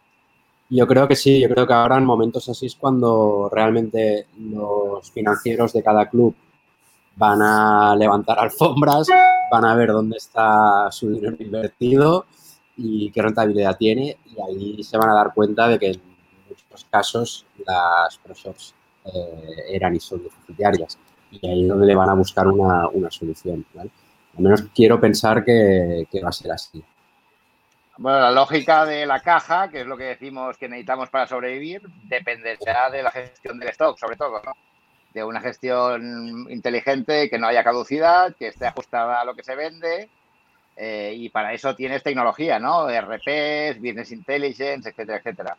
Yo 0.68 0.86
creo 0.86 1.08
que 1.08 1.16
sí, 1.16 1.40
yo 1.40 1.48
creo 1.48 1.66
que 1.66 1.72
ahora 1.72 1.96
en 1.96 2.04
momentos 2.04 2.48
así 2.48 2.66
es 2.66 2.76
cuando 2.76 3.50
realmente 3.52 4.26
los 4.38 5.10
financieros 5.10 5.72
de 5.72 5.82
cada 5.82 6.08
club 6.08 6.34
van 7.16 7.42
a 7.42 7.96
levantar 7.96 8.38
alfombras, 8.38 9.08
van 9.50 9.64
a 9.64 9.74
ver 9.74 9.88
dónde 9.88 10.16
está 10.16 10.88
su 10.92 11.10
dinero 11.10 11.36
invertido 11.40 12.26
y 12.76 13.10
qué 13.10 13.20
rentabilidad 13.20 13.76
tiene 13.76 14.16
y 14.24 14.40
ahí 14.40 14.82
se 14.84 14.96
van 14.96 15.10
a 15.10 15.14
dar 15.14 15.34
cuenta 15.34 15.66
de 15.66 15.78
que 15.78 15.90
en 15.90 16.00
muchos 16.48 16.86
casos 16.88 17.46
las 17.66 18.16
pro 18.18 18.34
eh, 19.06 19.54
eran 19.70 19.96
y 19.96 20.00
son 20.00 20.22
deficitarias 20.22 20.96
y 21.32 21.46
ahí 21.48 21.62
es 21.62 21.68
donde 21.68 21.86
le 21.86 21.96
van 21.96 22.10
a 22.10 22.14
buscar 22.14 22.46
una, 22.46 23.10
solución. 23.10 23.66
Al 23.76 23.90
menos 24.38 24.62
quiero 24.72 25.00
pensar 25.00 25.44
que 25.44 26.06
va 26.22 26.28
a 26.28 26.32
ser 26.32 26.52
así. 26.52 26.82
Bueno, 28.00 28.18
la 28.18 28.30
lógica 28.30 28.86
de 28.86 29.04
la 29.04 29.20
caja, 29.20 29.68
que 29.68 29.82
es 29.82 29.86
lo 29.86 29.94
que 29.94 30.04
decimos 30.04 30.56
que 30.56 30.70
necesitamos 30.70 31.10
para 31.10 31.26
sobrevivir, 31.26 31.82
dependerá 32.04 32.88
de 32.88 33.02
la 33.02 33.10
gestión 33.10 33.58
del 33.58 33.68
stock, 33.68 33.98
sobre 33.98 34.16
todo, 34.16 34.40
¿no? 34.42 34.54
De 35.12 35.22
una 35.22 35.38
gestión 35.42 36.46
inteligente, 36.48 37.28
que 37.28 37.38
no 37.38 37.46
haya 37.46 37.62
caducidad, 37.62 38.34
que 38.36 38.46
esté 38.46 38.66
ajustada 38.66 39.20
a 39.20 39.24
lo 39.26 39.34
que 39.34 39.42
se 39.42 39.54
vende. 39.54 40.08
Eh, 40.76 41.12
y 41.14 41.28
para 41.28 41.52
eso 41.52 41.74
tienes 41.76 42.02
tecnología, 42.02 42.58
¿no? 42.58 42.88
RPs, 42.88 43.78
Business 43.78 44.12
Intelligence, 44.12 44.88
etcétera, 44.88 45.18
etcétera. 45.18 45.56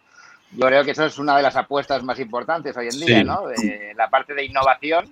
Yo 0.54 0.66
creo 0.66 0.84
que 0.84 0.92
eso 0.92 1.06
es 1.06 1.20
una 1.20 1.38
de 1.38 1.44
las 1.44 1.56
apuestas 1.56 2.02
más 2.02 2.20
importantes 2.20 2.76
hoy 2.76 2.88
en 2.88 3.06
día, 3.06 3.24
¿no? 3.24 3.46
De 3.50 3.94
la 3.96 4.10
parte 4.10 4.34
de 4.34 4.46
innovación 4.46 5.12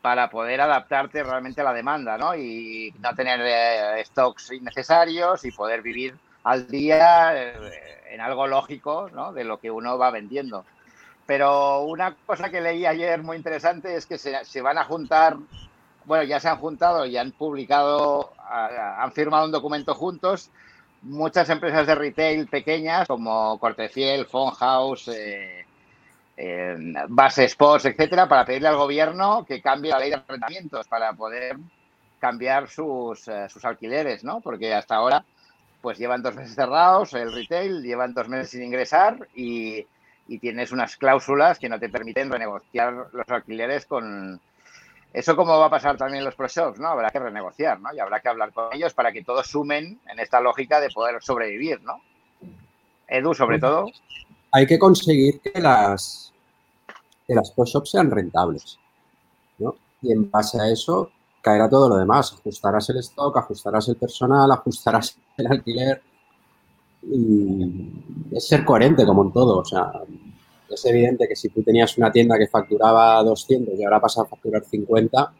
para 0.00 0.30
poder 0.30 0.62
adaptarte 0.62 1.22
realmente 1.22 1.60
a 1.60 1.64
la 1.64 1.74
demanda, 1.74 2.16
¿no? 2.16 2.34
Y 2.34 2.94
no 3.00 3.14
tener 3.14 3.38
eh, 3.42 4.02
stocks 4.06 4.50
innecesarios 4.52 5.44
y 5.44 5.50
poder 5.50 5.82
vivir 5.82 6.16
al 6.44 6.66
día 6.68 7.32
eh, 7.34 7.54
en 8.10 8.20
algo 8.20 8.46
lógico 8.46 9.10
¿no? 9.12 9.32
de 9.32 9.44
lo 9.44 9.58
que 9.58 9.70
uno 9.70 9.98
va 9.98 10.10
vendiendo. 10.10 10.64
Pero 11.26 11.82
una 11.82 12.14
cosa 12.26 12.48
que 12.48 12.60
leí 12.60 12.86
ayer 12.86 13.22
muy 13.22 13.36
interesante 13.36 13.94
es 13.94 14.06
que 14.06 14.16
se, 14.16 14.62
van 14.62 14.78
a 14.78 14.84
juntar, 14.84 15.36
bueno, 16.06 16.24
ya 16.24 16.40
se 16.40 16.48
han 16.48 16.56
juntado 16.56 17.04
y 17.04 17.18
han 17.18 17.32
publicado, 17.32 18.32
han 18.48 19.12
firmado 19.12 19.44
un 19.44 19.52
documento 19.52 19.94
juntos 19.94 20.50
muchas 21.02 21.48
empresas 21.50 21.86
de 21.86 21.94
retail 21.94 22.46
pequeñas 22.48 23.06
como 23.06 23.58
Cortefiel, 23.58 24.26
Phone 24.26 24.52
House, 24.54 25.08
eh, 25.08 25.64
Base 27.08 27.44
Sports, 27.44 27.86
etcétera, 27.86 28.28
para 28.28 28.44
pedirle 28.44 28.68
al 28.68 28.76
gobierno 28.76 29.44
que 29.46 29.60
cambie 29.60 29.90
la 29.90 29.98
ley 29.98 30.10
de 30.10 30.16
arrendamientos 30.16 30.86
para 30.86 31.12
poder 31.12 31.56
cambiar 32.18 32.68
sus, 32.68 33.28
eh, 33.28 33.48
sus 33.48 33.64
alquileres, 33.64 34.24
¿no? 34.24 34.40
Porque 34.40 34.74
hasta 34.74 34.96
ahora 34.96 35.24
pues 35.80 35.98
llevan 35.98 36.22
dos 36.22 36.34
meses 36.34 36.54
cerrados, 36.54 37.14
el 37.14 37.32
retail, 37.32 37.82
llevan 37.82 38.14
dos 38.14 38.28
meses 38.28 38.50
sin 38.50 38.62
ingresar 38.62 39.28
y, 39.34 39.86
tienes 40.40 40.72
unas 40.72 40.98
cláusulas 40.98 41.58
que 41.58 41.70
no 41.70 41.78
te 41.78 41.88
permiten 41.88 42.30
renegociar 42.30 43.08
los 43.12 43.28
alquileres 43.28 43.86
con... 43.86 44.38
Eso 45.10 45.34
como 45.34 45.58
va 45.58 45.66
a 45.66 45.70
pasar 45.70 45.96
también 45.96 46.18
en 46.18 46.26
los 46.26 46.34
pro 46.34 46.48
shops, 46.48 46.78
¿no? 46.78 46.88
Habrá 46.88 47.08
que 47.08 47.18
renegociar, 47.18 47.80
¿no? 47.80 47.94
Y 47.94 47.98
habrá 47.98 48.20
que 48.20 48.28
hablar 48.28 48.52
con 48.52 48.74
ellos 48.74 48.92
para 48.92 49.10
que 49.10 49.24
todos 49.24 49.46
sumen 49.46 49.98
en 50.06 50.18
esta 50.20 50.38
lógica 50.42 50.80
de 50.80 50.90
poder 50.90 51.22
sobrevivir, 51.22 51.80
¿no? 51.80 52.02
Edu, 53.08 53.32
sobre 53.32 53.58
todo. 53.58 53.86
Hay 54.52 54.66
que 54.66 54.78
conseguir 54.78 55.40
que 55.40 55.58
las, 55.58 56.34
que 57.26 57.34
las 57.34 57.50
pro 57.52 57.64
shops 57.64 57.92
sean 57.92 58.10
rentables. 58.10 58.78
¿no? 59.58 59.76
Y 60.02 60.12
en 60.12 60.30
base 60.30 60.60
a 60.60 60.68
eso 60.68 61.10
caerá 61.48 61.68
todo 61.68 61.88
lo 61.88 61.96
demás. 61.96 62.34
Ajustarás 62.38 62.90
el 62.90 62.98
stock, 62.98 63.36
ajustarás 63.38 63.88
el 63.88 63.96
personal, 63.96 64.50
ajustarás 64.58 65.18
el 65.36 65.46
alquiler. 65.46 66.02
Y 67.02 67.92
es 68.32 68.46
ser 68.46 68.64
coherente 68.64 69.06
como 69.06 69.24
en 69.24 69.32
todo. 69.32 69.60
O 69.60 69.64
sea, 69.64 69.92
es 70.68 70.84
evidente 70.84 71.26
que 71.26 71.36
si 71.36 71.48
tú 71.48 71.62
tenías 71.62 71.96
una 71.96 72.12
tienda 72.12 72.36
que 72.36 72.46
facturaba 72.46 73.22
200 73.22 73.78
y 73.78 73.84
ahora 73.84 74.00
pasa 74.00 74.22
a 74.22 74.26
facturar 74.26 74.64
50, 74.64 75.32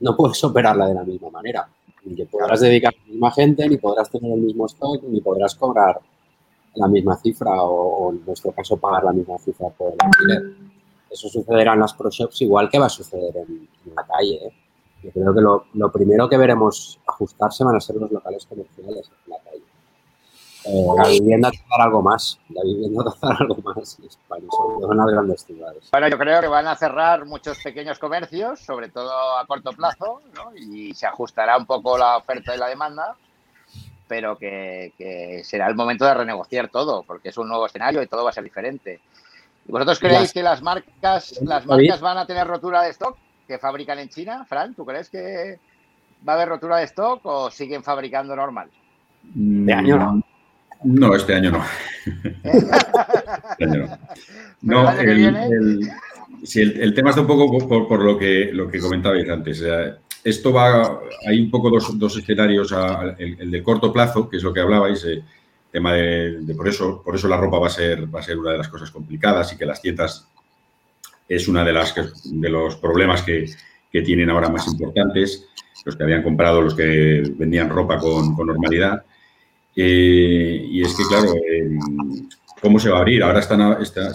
no 0.00 0.16
puedes 0.16 0.42
operarla 0.44 0.86
de 0.86 0.94
la 0.94 1.04
misma 1.04 1.30
manera. 1.30 1.68
Ni 2.04 2.24
podrás 2.26 2.60
dedicar 2.60 2.94
a 2.94 3.00
la 3.00 3.12
misma 3.12 3.30
gente, 3.32 3.68
ni 3.68 3.78
podrás 3.78 4.08
tener 4.08 4.30
el 4.30 4.40
mismo 4.40 4.66
stock, 4.66 5.02
ni 5.02 5.20
podrás 5.20 5.56
cobrar 5.56 5.98
la 6.74 6.86
misma 6.86 7.16
cifra 7.16 7.50
o, 7.62 8.12
en 8.12 8.24
nuestro 8.24 8.52
caso 8.52 8.76
pagar 8.76 9.04
la 9.04 9.12
misma 9.12 9.38
cifra 9.38 9.70
por 9.70 9.92
el 9.92 9.98
alquiler. 9.98 10.56
Eso 11.10 11.28
sucederá 11.28 11.72
en 11.72 11.80
las 11.80 11.94
pro 11.94 12.10
shops 12.10 12.42
igual 12.42 12.68
que 12.68 12.78
va 12.78 12.86
a 12.86 12.90
suceder 12.90 13.36
en, 13.38 13.66
la 13.94 14.04
calle. 14.04 14.34
¿eh? 14.34 14.65
Yo 15.02 15.10
creo 15.12 15.34
que 15.34 15.40
lo, 15.40 15.66
lo, 15.74 15.92
primero 15.92 16.28
que 16.28 16.36
veremos 16.36 16.98
ajustarse 17.06 17.64
van 17.64 17.76
a 17.76 17.80
ser 17.80 17.96
los 17.96 18.10
locales 18.10 18.46
comerciales 18.46 19.10
en 19.26 19.30
la 19.30 19.38
calle. 19.38 19.62
Eh, 20.64 20.86
la 20.96 21.08
vivienda 21.08 21.50
dar 21.70 21.86
algo 21.86 22.02
más, 22.02 22.40
la 22.48 22.62
vivienda 22.64 23.04
dar 23.22 23.36
algo 23.40 23.56
más 23.62 23.98
en 23.98 24.06
España, 24.06 24.46
sobre 24.50 24.80
todo 24.80 24.92
en 24.92 24.98
las 24.98 25.06
grandes 25.06 25.44
ciudades. 25.44 25.88
Bueno, 25.92 26.08
yo 26.08 26.18
creo 26.18 26.40
que 26.40 26.48
van 26.48 26.66
a 26.66 26.74
cerrar 26.74 27.24
muchos 27.24 27.58
pequeños 27.62 27.98
comercios, 27.98 28.60
sobre 28.60 28.88
todo 28.88 29.38
a 29.38 29.46
corto 29.46 29.72
plazo, 29.72 30.22
¿no? 30.34 30.56
y 30.56 30.92
se 30.94 31.06
ajustará 31.06 31.56
un 31.56 31.66
poco 31.66 31.96
la 31.96 32.16
oferta 32.16 32.54
y 32.54 32.58
la 32.58 32.68
demanda, 32.68 33.16
pero 34.08 34.36
que, 34.36 34.92
que, 34.98 35.42
será 35.44 35.68
el 35.68 35.76
momento 35.76 36.04
de 36.04 36.14
renegociar 36.14 36.68
todo, 36.68 37.04
porque 37.04 37.28
es 37.28 37.38
un 37.38 37.48
nuevo 37.48 37.66
escenario 37.66 38.02
y 38.02 38.08
todo 38.08 38.24
va 38.24 38.30
a 38.30 38.32
ser 38.32 38.44
diferente. 38.44 39.00
¿Y 39.68 39.72
vosotros 39.72 39.98
creéis 40.00 40.32
que 40.32 40.42
las 40.42 40.62
marcas, 40.62 41.40
las 41.42 41.66
marcas 41.66 42.00
van 42.00 42.18
a 42.18 42.26
tener 42.26 42.46
rotura 42.46 42.82
de 42.82 42.90
stock 42.90 43.16
que 43.46 43.58
fabrican 43.58 43.98
en 43.98 44.08
China? 44.08 44.44
Fran, 44.44 44.74
¿tú 44.74 44.84
crees 44.84 45.08
que 45.10 45.58
va 46.26 46.32
a 46.32 46.36
haber 46.36 46.48
rotura 46.48 46.78
de 46.78 46.84
stock 46.84 47.20
o 47.24 47.50
siguen 47.50 47.82
fabricando 47.82 48.34
normal? 48.34 48.68
De 49.22 49.72
año 49.72 49.98
no. 49.98 50.22
No, 50.84 51.14
este 51.14 51.34
año 51.34 51.50
no. 51.52 51.64
no. 54.62 54.90
el, 55.00 55.90
el, 56.54 56.94
tema 56.94 57.10
está 57.10 57.22
un 57.22 57.26
poco 57.26 57.66
por, 57.88 58.02
lo, 58.02 58.18
que, 58.18 58.50
lo 58.52 58.68
que 58.68 58.78
comentabais 58.78 59.28
antes. 59.28 59.64
esto 60.22 60.52
va, 60.52 61.00
hay 61.26 61.40
un 61.40 61.50
poco 61.50 61.70
dos, 61.70 62.16
escenarios, 62.16 62.74
el, 63.18 63.50
de 63.50 63.62
corto 63.62 63.92
plazo, 63.92 64.28
que 64.28 64.36
es 64.36 64.42
lo 64.42 64.52
que 64.52 64.60
hablabais, 64.60 65.04
eh, 65.06 65.24
tema 65.70 65.94
de, 65.94 66.54
por 66.56 66.68
eso, 66.68 67.02
por 67.02 67.14
eso 67.14 67.26
la 67.28 67.36
ropa 67.36 67.58
va 67.58 67.66
a 67.66 67.70
ser, 67.70 68.14
va 68.14 68.20
a 68.20 68.22
ser 68.22 68.38
una 68.38 68.52
de 68.52 68.58
las 68.58 68.68
cosas 68.68 68.90
complicadas 68.90 69.52
y 69.52 69.56
que 69.56 69.66
las 69.66 69.80
tiendas 69.80 70.28
es 71.28 71.48
una 71.48 71.64
de 71.64 71.72
las 71.72 71.94
de 72.24 72.48
los 72.48 72.76
problemas 72.76 73.22
que, 73.22 73.46
que 73.90 74.02
tienen 74.02 74.30
ahora 74.30 74.48
más 74.48 74.66
importantes, 74.68 75.48
los 75.84 75.96
que 75.96 76.02
habían 76.02 76.22
comprado, 76.22 76.62
los 76.62 76.74
que 76.74 77.22
vendían 77.36 77.70
ropa 77.70 77.98
con, 77.98 78.36
normalidad. 78.36 79.04
Eh, 79.74 80.66
y 80.70 80.82
es 80.82 80.94
que, 80.94 81.04
claro, 81.04 81.34
¿cómo 82.60 82.78
se 82.78 82.90
va 82.90 82.98
a 82.98 83.00
abrir? 83.00 83.22
Ahora 83.22 83.40
están, 83.40 83.80
está, 83.80 84.12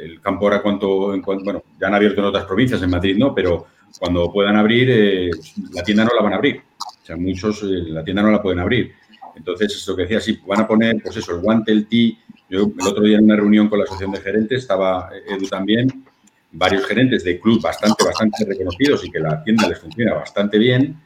el 0.00 0.20
campo 0.20 0.46
ahora 0.46 0.62
cuánto, 0.62 1.14
en 1.14 1.22
cuanto, 1.22 1.44
bueno, 1.44 1.62
ya 1.80 1.88
han 1.88 1.94
abierto 1.94 2.20
en 2.20 2.26
otras 2.26 2.44
provincias, 2.44 2.82
en 2.82 2.90
Madrid 2.90 3.16
no, 3.18 3.34
pero 3.34 3.66
cuando 3.98 4.32
puedan 4.32 4.56
abrir, 4.56 4.88
eh, 4.90 5.30
la 5.72 5.82
tienda 5.82 6.04
no 6.04 6.10
la 6.14 6.22
van 6.22 6.32
a 6.34 6.36
abrir. 6.36 6.62
O 6.80 7.06
sea, 7.06 7.16
muchos 7.16 7.62
eh, 7.62 7.88
la 7.88 8.04
tienda 8.04 8.22
no 8.22 8.30
la 8.30 8.42
pueden 8.42 8.60
abrir. 8.60 8.92
Entonces, 9.34 9.74
eso 9.74 9.96
que 9.96 10.02
decía, 10.02 10.20
sí, 10.20 10.40
van 10.46 10.60
a 10.60 10.68
poner, 10.68 11.02
pues 11.02 11.16
eso, 11.16 11.34
el 11.34 11.40
guante, 11.40 11.72
el 11.72 11.86
ti. 11.86 12.18
Yo 12.48 12.70
el 12.78 12.86
otro 12.86 13.04
día 13.04 13.18
en 13.18 13.24
una 13.24 13.36
reunión 13.36 13.68
con 13.68 13.78
la 13.78 13.84
asociación 13.84 14.12
de 14.12 14.20
gerentes, 14.20 14.62
estaba 14.62 15.10
Edu 15.28 15.46
también, 15.46 16.04
varios 16.52 16.86
gerentes 16.86 17.24
de 17.24 17.38
club 17.38 17.62
bastante, 17.62 18.04
bastante 18.04 18.44
reconocidos 18.44 19.04
y 19.04 19.10
que 19.10 19.20
la 19.20 19.42
tienda 19.42 19.68
les 19.68 19.78
funciona 19.78 20.14
bastante 20.14 20.58
bien 20.58 20.96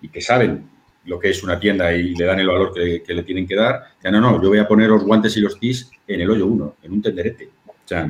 y 0.00 0.08
que 0.08 0.20
saben 0.20 0.68
lo 1.06 1.18
que 1.18 1.30
es 1.30 1.42
una 1.42 1.58
tienda 1.58 1.92
y 1.94 2.14
le 2.14 2.24
dan 2.24 2.38
el 2.40 2.46
valor 2.46 2.72
que, 2.74 3.02
le 3.06 3.22
tienen 3.22 3.46
que 3.46 3.56
dar. 3.56 3.82
Ya 4.02 4.10
no, 4.10 4.20
no, 4.20 4.42
yo 4.42 4.48
voy 4.48 4.58
a 4.58 4.68
poner 4.68 4.88
los 4.88 5.04
guantes 5.04 5.36
y 5.36 5.40
los 5.40 5.58
tis 5.58 5.90
en 6.06 6.20
el 6.20 6.30
hoyo 6.30 6.46
uno, 6.46 6.76
en 6.82 6.92
un 6.92 7.02
tenderete. 7.02 7.50
O 7.66 7.74
sea, 7.84 8.06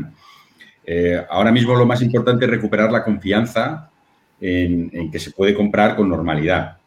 eh, 0.84 1.24
ahora 1.30 1.52
mismo 1.52 1.74
lo 1.76 1.86
más 1.86 2.02
importante 2.02 2.44
es 2.44 2.50
recuperar 2.50 2.90
la 2.90 3.04
confianza 3.04 3.90
en, 4.40 5.10
que 5.10 5.18
se 5.18 5.30
puede 5.30 5.54
comprar 5.54 5.96
con 5.96 6.08
normalidad. 6.08 6.78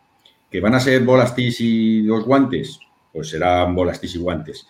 ¿Que 0.51 0.59
van 0.59 0.75
a 0.75 0.79
ser 0.79 1.01
bolas 1.03 1.33
tis 1.33 1.61
y 1.61 2.01
los 2.03 2.25
guantes? 2.25 2.79
Pues 3.11 3.29
serán 3.29 3.73
bolas 3.73 3.99
tis 3.99 4.15
y 4.15 4.19
guantes. 4.19 4.67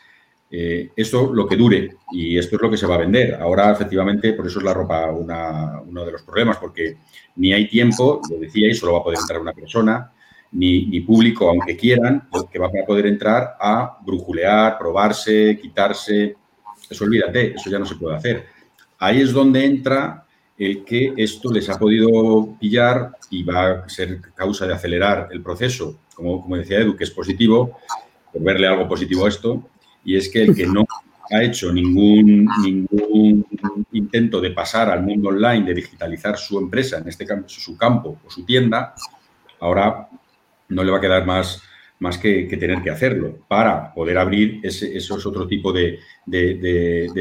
Eh, 0.55 0.91
esto 0.95 1.33
lo 1.33 1.47
que 1.47 1.55
dure 1.55 1.95
y 2.11 2.37
esto 2.37 2.57
es 2.57 2.61
lo 2.61 2.69
que 2.69 2.77
se 2.77 2.85
va 2.85 2.93
a 2.93 2.99
vender. 2.99 3.33
Ahora, 3.41 3.71
efectivamente, 3.71 4.33
por 4.33 4.45
eso 4.45 4.59
es 4.59 4.65
la 4.65 4.75
ropa 4.75 5.11
uno 5.11 6.05
de 6.05 6.11
los 6.11 6.21
problemas, 6.21 6.57
porque 6.57 6.97
ni 7.37 7.51
hay 7.51 7.67
tiempo, 7.67 8.21
lo 8.29 8.37
decía, 8.37 8.69
y 8.69 8.75
solo 8.75 8.93
va 8.93 8.99
a 8.99 9.03
poder 9.03 9.17
entrar 9.19 9.41
una 9.41 9.53
persona 9.53 10.11
ni, 10.51 11.01
público, 11.01 11.49
aunque 11.49 11.75
quieran, 11.75 12.29
que 12.51 12.59
van 12.59 12.69
a 12.69 12.85
poder 12.85 13.07
entrar 13.07 13.55
a 13.59 13.97
brujulear, 14.05 14.77
probarse, 14.77 15.57
quitarse. 15.59 16.35
Eso 16.87 17.03
olvídate, 17.03 17.55
eso 17.55 17.71
ya 17.71 17.79
no 17.79 17.85
se 17.87 17.95
puede 17.95 18.15
hacer. 18.15 18.45
Ahí 18.99 19.21
es 19.21 19.33
donde 19.33 19.65
entra 19.65 20.23
el 20.55 20.83
que 20.83 21.15
esto 21.17 21.51
les 21.51 21.67
ha 21.67 21.79
podido 21.79 22.55
pillar 22.59 23.17
y 23.31 23.41
va 23.41 23.71
a 23.71 23.89
ser 23.89 24.21
causa 24.35 24.67
de 24.67 24.75
acelerar 24.75 25.29
el 25.31 25.41
proceso, 25.41 25.97
como, 26.13 26.43
como 26.43 26.57
decía 26.57 26.77
Edu, 26.77 26.95
que 26.95 27.05
es 27.05 27.11
positivo, 27.11 27.79
por 28.31 28.43
verle 28.43 28.67
algo 28.67 28.87
positivo 28.87 29.25
a 29.25 29.29
esto, 29.29 29.67
y 30.03 30.15
es 30.17 30.29
que 30.29 30.43
el 30.43 30.55
que 30.55 30.65
no 30.65 30.85
ha 31.31 31.43
hecho 31.43 31.71
ningún, 31.71 32.47
ningún 32.63 33.45
intento 33.91 34.41
de 34.41 34.51
pasar 34.51 34.89
al 34.89 35.03
mundo 35.03 35.29
online, 35.29 35.65
de 35.65 35.73
digitalizar 35.73 36.37
su 36.37 36.59
empresa, 36.59 36.97
en 36.97 37.07
este 37.07 37.25
caso 37.25 37.43
su 37.47 37.77
campo 37.77 38.19
o 38.25 38.29
su 38.29 38.45
tienda, 38.45 38.93
ahora 39.59 40.09
no 40.69 40.83
le 40.83 40.91
va 40.91 40.97
a 40.97 41.01
quedar 41.01 41.25
más, 41.25 41.61
más 41.99 42.17
que, 42.17 42.45
tener 42.45 42.81
que 42.81 42.89
hacerlo 42.89 43.39
para 43.47 43.93
poder 43.93 44.17
abrir 44.17 44.59
ese, 44.63 44.95
esos 44.95 45.25
otro 45.25 45.47
tipo 45.47 45.71
de, 45.71 45.99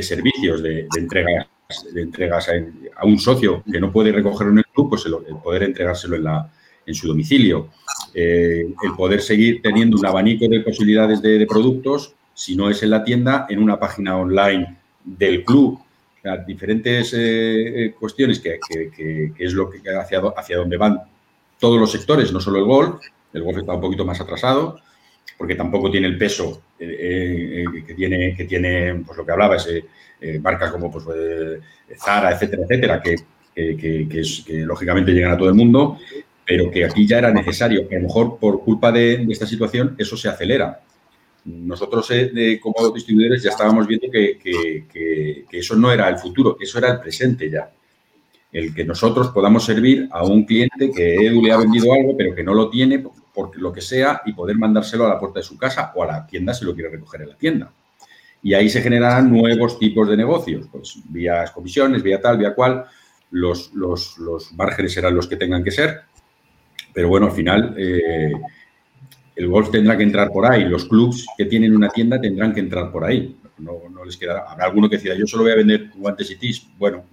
servicios, 0.01 0.63
de, 0.63 0.89
entregas, 0.99 1.47
de 1.93 2.03
entregas 2.03 2.49
a, 2.49 3.07
un 3.07 3.19
socio 3.19 3.63
que 3.71 3.81
no 3.81 3.93
puede 3.93 4.13
recogerlo 4.13 4.53
en 4.53 4.59
el 4.59 4.67
club, 4.67 4.91
pues 4.91 5.07
el, 5.07 5.15
poder 5.43 5.63
entregárselo 5.63 6.17
en, 6.17 6.25
la, 6.25 6.53
en 6.85 6.95
su 6.95 7.07
domicilio. 7.07 7.71
Eh, 8.15 8.67
el 8.83 8.93
poder 8.97 9.23
seguir 9.23 9.63
teniendo 9.63 9.97
un 9.97 10.05
abanico 10.05 10.47
de 10.49 10.61
posibilidades 10.61 11.23
de, 11.23 11.47
productos, 11.47 12.15
si 12.35 12.57
no 12.57 12.71
es 12.71 12.83
en 12.83 12.91
la 12.91 13.05
tienda, 13.05 13.47
en 13.49 13.63
una 13.63 13.79
página 13.79 14.17
online 14.17 14.77
del 15.05 15.45
club. 15.45 15.81
diferentes 16.47 17.13
eh, 17.15 17.85
eh, 17.85 17.95
cuestiones 17.99 18.41
que, 18.41 18.59
es 19.39 19.53
lo 19.53 19.69
que 19.69 19.81
hacia, 19.91 20.21
hacia 20.37 20.57
donde 20.57 20.77
van 20.77 21.01
todos 21.59 21.81
los 21.81 21.91
sectores, 21.91 22.33
no 22.33 22.41
solo 22.41 22.59
el 22.59 22.65
golf, 22.65 23.05
el 23.33 23.43
golf 23.43 23.59
está 23.59 23.75
un 23.75 23.81
poquito 23.81 24.05
más 24.05 24.21
atrasado 24.21 24.79
porque 25.43 25.55
tampoco 25.57 25.91
tiene 25.91 26.07
el 26.07 26.17
peso 26.17 26.63
eh, 26.79 27.65
que 27.85 27.95
tiene, 27.95 28.35
que 28.37 28.45
tiene 28.45 29.03
pues 29.05 29.19
lo 29.19 29.27
que 29.27 29.33
hablaba, 29.33 29.57
ese, 29.57 29.87
eh, 30.21 30.39
marcas 30.39 30.71
como 30.71 30.89
pues, 30.89 31.05
Zara, 31.99 32.31
etcétera, 32.31 32.63
etcétera, 32.63 33.03
que, 33.03 33.17
lógicamente 34.65 35.13
llegan 35.13 35.33
a 35.33 35.37
todo 35.37 35.49
el 35.49 35.57
mundo, 35.57 35.99
pero 36.47 36.71
que 36.71 36.85
aquí 36.85 37.07
ya 37.09 37.19
era 37.19 37.33
necesario. 37.33 37.89
A 37.91 37.95
lo 37.95 38.03
mejor 38.03 38.39
por 38.39 38.63
culpa 38.63 38.93
de, 38.93 39.27
esta 39.31 39.47
situación 39.47 39.97
eso 39.99 40.17
se 40.17 40.29
acelera. 40.29 40.81
Nosotros 41.45 42.09
como 42.61 42.91
distribuidores 42.91 43.43
ya 43.43 43.51
estábamos 43.51 43.87
viendo 43.87 44.09
que, 44.11 45.47
eso 45.51 45.77
no 45.77 45.91
era 45.91 46.09
el 46.09 46.19
futuro, 46.19 46.57
que 46.57 46.65
eso 46.65 46.79
era 46.79 46.93
el 46.93 47.01
presente 47.01 47.51
ya 47.51 47.71
el 48.53 48.75
que 48.75 48.85
nosotros 48.85 49.29
podamos 49.29 49.65
servir 49.65 50.09
a 50.13 50.25
un 50.25 50.45
cliente 50.45 50.91
que 50.95 51.15
Edu 51.27 51.43
le 51.43 51.53
ha 51.53 51.57
vendido 51.57 51.93
algo, 51.95 52.15
pero 52.17 52.35
que 52.35 52.45
no 52.45 52.53
lo 52.53 52.69
tiene 52.69 53.03
por 53.33 53.57
lo 53.59 53.73
que 53.73 53.81
sea 53.81 54.21
y 54.27 54.35
poder 54.35 54.57
mandárselo 54.57 55.07
a 55.07 55.09
la 55.09 55.19
puerta 55.19 55.41
de 55.41 55.45
su 55.45 55.57
casa 55.57 55.91
o 55.95 56.03
a 56.03 56.07
la 56.07 56.27
tienda 56.27 56.53
si 56.53 56.67
lo 56.67 56.75
quiere 56.75 56.91
recoger 56.91 57.23
en 57.23 57.29
la 57.31 57.37
tienda. 57.37 57.73
Y 58.43 58.53
ahí 58.53 58.69
se 58.69 58.83
generarán 58.83 59.31
nuevos 59.33 59.79
tipos 59.79 60.07
de 60.09 60.17
negocios, 60.19 60.67
pues 60.71 60.99
vía 61.09 61.45
comisiones, 61.55 62.03
vía 62.03 62.21
tal, 62.21 62.39
vía 62.39 62.55
cual. 62.55 62.85
Los, 63.31 63.73
los, 63.73 64.53
márgenes 64.55 64.93
serán 64.93 65.17
los 65.17 65.27
que 65.27 65.37
tengan 65.37 65.65
que 65.65 65.71
ser, 65.71 66.03
pero 66.93 67.09
bueno, 67.09 67.29
al 67.29 67.33
final 67.33 67.75
eh, 67.79 68.31
el 69.37 69.49
golf 69.49 69.71
tendrá 69.71 69.97
que 69.97 70.03
entrar 70.03 70.29
por 70.31 70.51
ahí. 70.51 70.65
Los 70.65 70.85
clubs 70.85 71.27
que 71.37 71.47
tienen 71.47 71.75
una 71.75 71.89
tienda 71.89 72.21
tendrán 72.21 72.53
que 72.53 72.61
entrar 72.61 72.91
por 72.91 73.05
ahí. 73.05 73.37
No, 73.59 73.79
no 73.91 74.05
les 74.05 74.17
quedará. 74.17 74.45
Habrá 74.49 74.67
alguno 74.67 74.89
que 74.89 74.97
decida, 74.97 75.15
yo 75.15 75.27
solo 75.27 75.45
voy 75.45 75.53
a 75.53 75.57
vender 75.57 75.91
guantes 75.97 76.31
y 76.31 76.37
tis. 76.37 76.67
Bueno, 76.79 77.05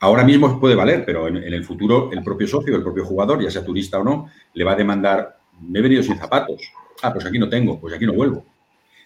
Ahora 0.00 0.22
mismo 0.22 0.60
puede 0.60 0.76
valer, 0.76 1.04
pero 1.04 1.26
en, 1.26 1.36
el 1.36 1.64
futuro 1.64 2.10
el 2.12 2.22
propio 2.22 2.46
socio, 2.46 2.76
el 2.76 2.82
propio 2.82 3.04
jugador, 3.04 3.42
ya 3.42 3.50
sea 3.50 3.64
turista 3.64 3.98
o 3.98 4.04
no, 4.04 4.30
le 4.54 4.62
va 4.62 4.72
a 4.72 4.76
demandar, 4.76 5.38
me 5.60 5.80
he 5.80 5.82
venido 5.82 6.02
sin 6.04 6.16
zapatos. 6.16 6.62
Ah, 7.02 7.12
pues 7.12 7.26
aquí 7.26 7.38
no 7.38 7.48
tengo, 7.48 7.80
pues 7.80 7.94
aquí 7.94 8.06
no 8.06 8.12
vuelvo. 8.12 8.44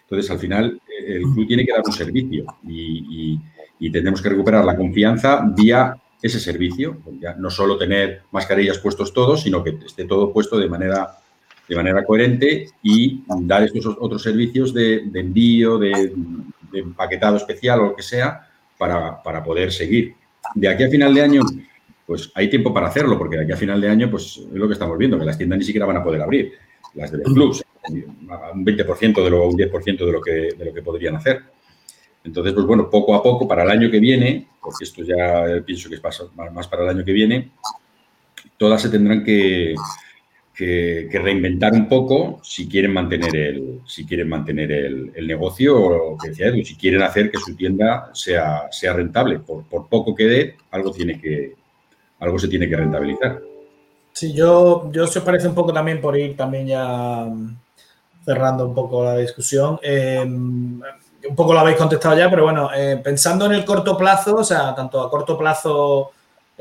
Entonces, 0.03 0.29
al 0.29 0.37
final, 0.37 0.79
el 1.07 1.23
club 1.23 1.47
tiene 1.47 1.65
que 1.65 1.71
dar 1.71 1.81
un 1.83 1.93
servicio 1.93 2.45
y, 2.67 3.39
tenemos 3.91 4.21
que 4.21 4.29
recuperar 4.29 4.63
la 4.63 4.77
confianza 4.77 5.43
vía 5.55 5.95
ese 6.21 6.39
servicio. 6.39 6.99
No 7.37 7.49
solo 7.49 7.77
tener 7.77 8.21
mascarillas 8.31 8.77
puestos 8.77 9.13
todos, 9.13 9.41
sino 9.41 9.63
que 9.63 9.77
esté 9.85 10.05
todo 10.05 10.31
puesto 10.31 10.57
de 10.57 10.69
manera, 10.69 11.17
de 11.67 11.75
manera 11.75 12.03
coherente 12.03 12.67
y 12.81 13.23
dar 13.41 13.63
estos 13.63 13.85
otros 13.99 14.21
servicios 14.21 14.73
de, 14.73 15.03
envío, 15.13 15.77
de, 15.77 16.13
de 16.71 16.79
empaquetado 16.79 17.37
especial 17.37 17.79
o 17.79 17.83
lo 17.87 17.95
que 17.95 18.03
sea, 18.03 18.49
para, 18.77 19.21
para 19.23 19.43
poder 19.43 19.71
seguir. 19.71 20.15
De 20.55 20.67
aquí 20.67 20.83
a 20.83 20.89
final 20.89 21.13
de 21.13 21.21
año, 21.21 21.41
pues 22.05 22.31
hay 22.35 22.49
tiempo 22.49 22.73
para 22.73 22.87
hacerlo, 22.87 23.17
porque 23.17 23.37
de 23.37 23.43
aquí 23.43 23.53
a 23.53 23.57
final 23.57 23.79
de 23.79 23.89
año, 23.89 24.09
pues 24.11 24.37
es 24.37 24.53
lo 24.53 24.67
que 24.67 24.73
estamos 24.73 24.97
viendo, 24.97 25.17
que 25.17 25.25
las 25.25 25.37
tiendas 25.37 25.59
ni 25.59 25.65
siquiera 25.65 25.85
van 25.85 25.97
a 25.97 26.03
poder 26.03 26.21
abrir, 26.21 26.53
las 26.95 27.11
de 27.11 27.19
los 27.19 27.33
clubs, 27.33 27.63
un 27.89 28.65
20% 28.65 29.23
de 29.23 29.29
lo, 29.29 29.47
un 29.47 29.57
10% 29.57 30.05
de 30.05 30.11
lo, 30.11 30.21
que, 30.21 30.31
de 30.57 30.65
lo 30.65 30.73
que 30.73 30.81
podrían 30.81 31.15
hacer. 31.15 31.43
Entonces, 32.23 32.53
pues 32.53 32.65
bueno, 32.65 32.89
poco 32.89 33.15
a 33.15 33.23
poco, 33.23 33.47
para 33.47 33.63
el 33.63 33.69
año 33.69 33.91
que 33.91 33.99
viene, 33.99 34.47
porque 34.61 34.85
esto 34.85 35.03
ya 35.03 35.61
pienso 35.65 35.89
que 35.89 35.95
es 35.95 36.01
más 36.53 36.67
para 36.67 36.83
el 36.83 36.89
año 36.89 37.03
que 37.03 37.11
viene, 37.11 37.51
todas 38.57 38.81
se 38.81 38.89
tendrán 38.89 39.23
que, 40.53 41.09
reinventar 41.11 41.73
un 41.73 41.87
poco 41.87 42.39
si 42.43 42.67
quieren 42.67 42.93
mantener 42.93 43.35
el, 43.35 43.81
si 43.87 44.05
quieren 44.05 44.29
mantener 44.29 44.71
el, 44.71 45.27
negocio 45.27 45.79
o 45.79 46.17
que 46.17 46.29
decía 46.29 46.47
Edu, 46.47 46.63
si 46.63 46.75
quieren 46.75 47.01
hacer 47.01 47.31
que 47.31 47.39
su 47.39 47.55
tienda 47.55 48.11
sea, 48.13 48.67
sea 48.71 48.93
rentable. 48.93 49.39
Por, 49.39 49.63
por, 49.63 49.87
poco 49.87 50.13
que 50.13 50.25
dé, 50.25 50.57
algo 50.71 50.91
tiene 50.91 51.19
que, 51.19 51.55
algo 52.19 52.37
se 52.37 52.47
tiene 52.47 52.69
que 52.69 52.77
rentabilizar. 52.77 53.41
Sí, 54.11 54.33
yo, 54.33 54.91
yo 54.91 55.07
se 55.07 55.21
parece 55.21 55.47
un 55.47 55.55
poco 55.55 55.73
también 55.73 55.99
por 55.99 56.17
ir 56.17 56.37
también 56.37 56.67
ya 56.67 57.27
cerrando 58.23 58.67
un 58.67 58.75
poco 58.75 59.03
la 59.03 59.17
discusión. 59.17 59.79
Eh, 59.81 60.23
un 60.23 61.35
poco 61.35 61.53
lo 61.53 61.59
habéis 61.59 61.77
contestado 61.77 62.17
ya, 62.17 62.29
pero 62.29 62.43
bueno, 62.43 62.69
eh, 62.75 62.99
pensando 63.03 63.45
en 63.45 63.53
el 63.53 63.65
corto 63.65 63.97
plazo, 63.97 64.35
o 64.35 64.43
sea, 64.43 64.75
tanto 64.75 65.01
a 65.01 65.09
corto 65.09 65.37
plazo 65.37 66.11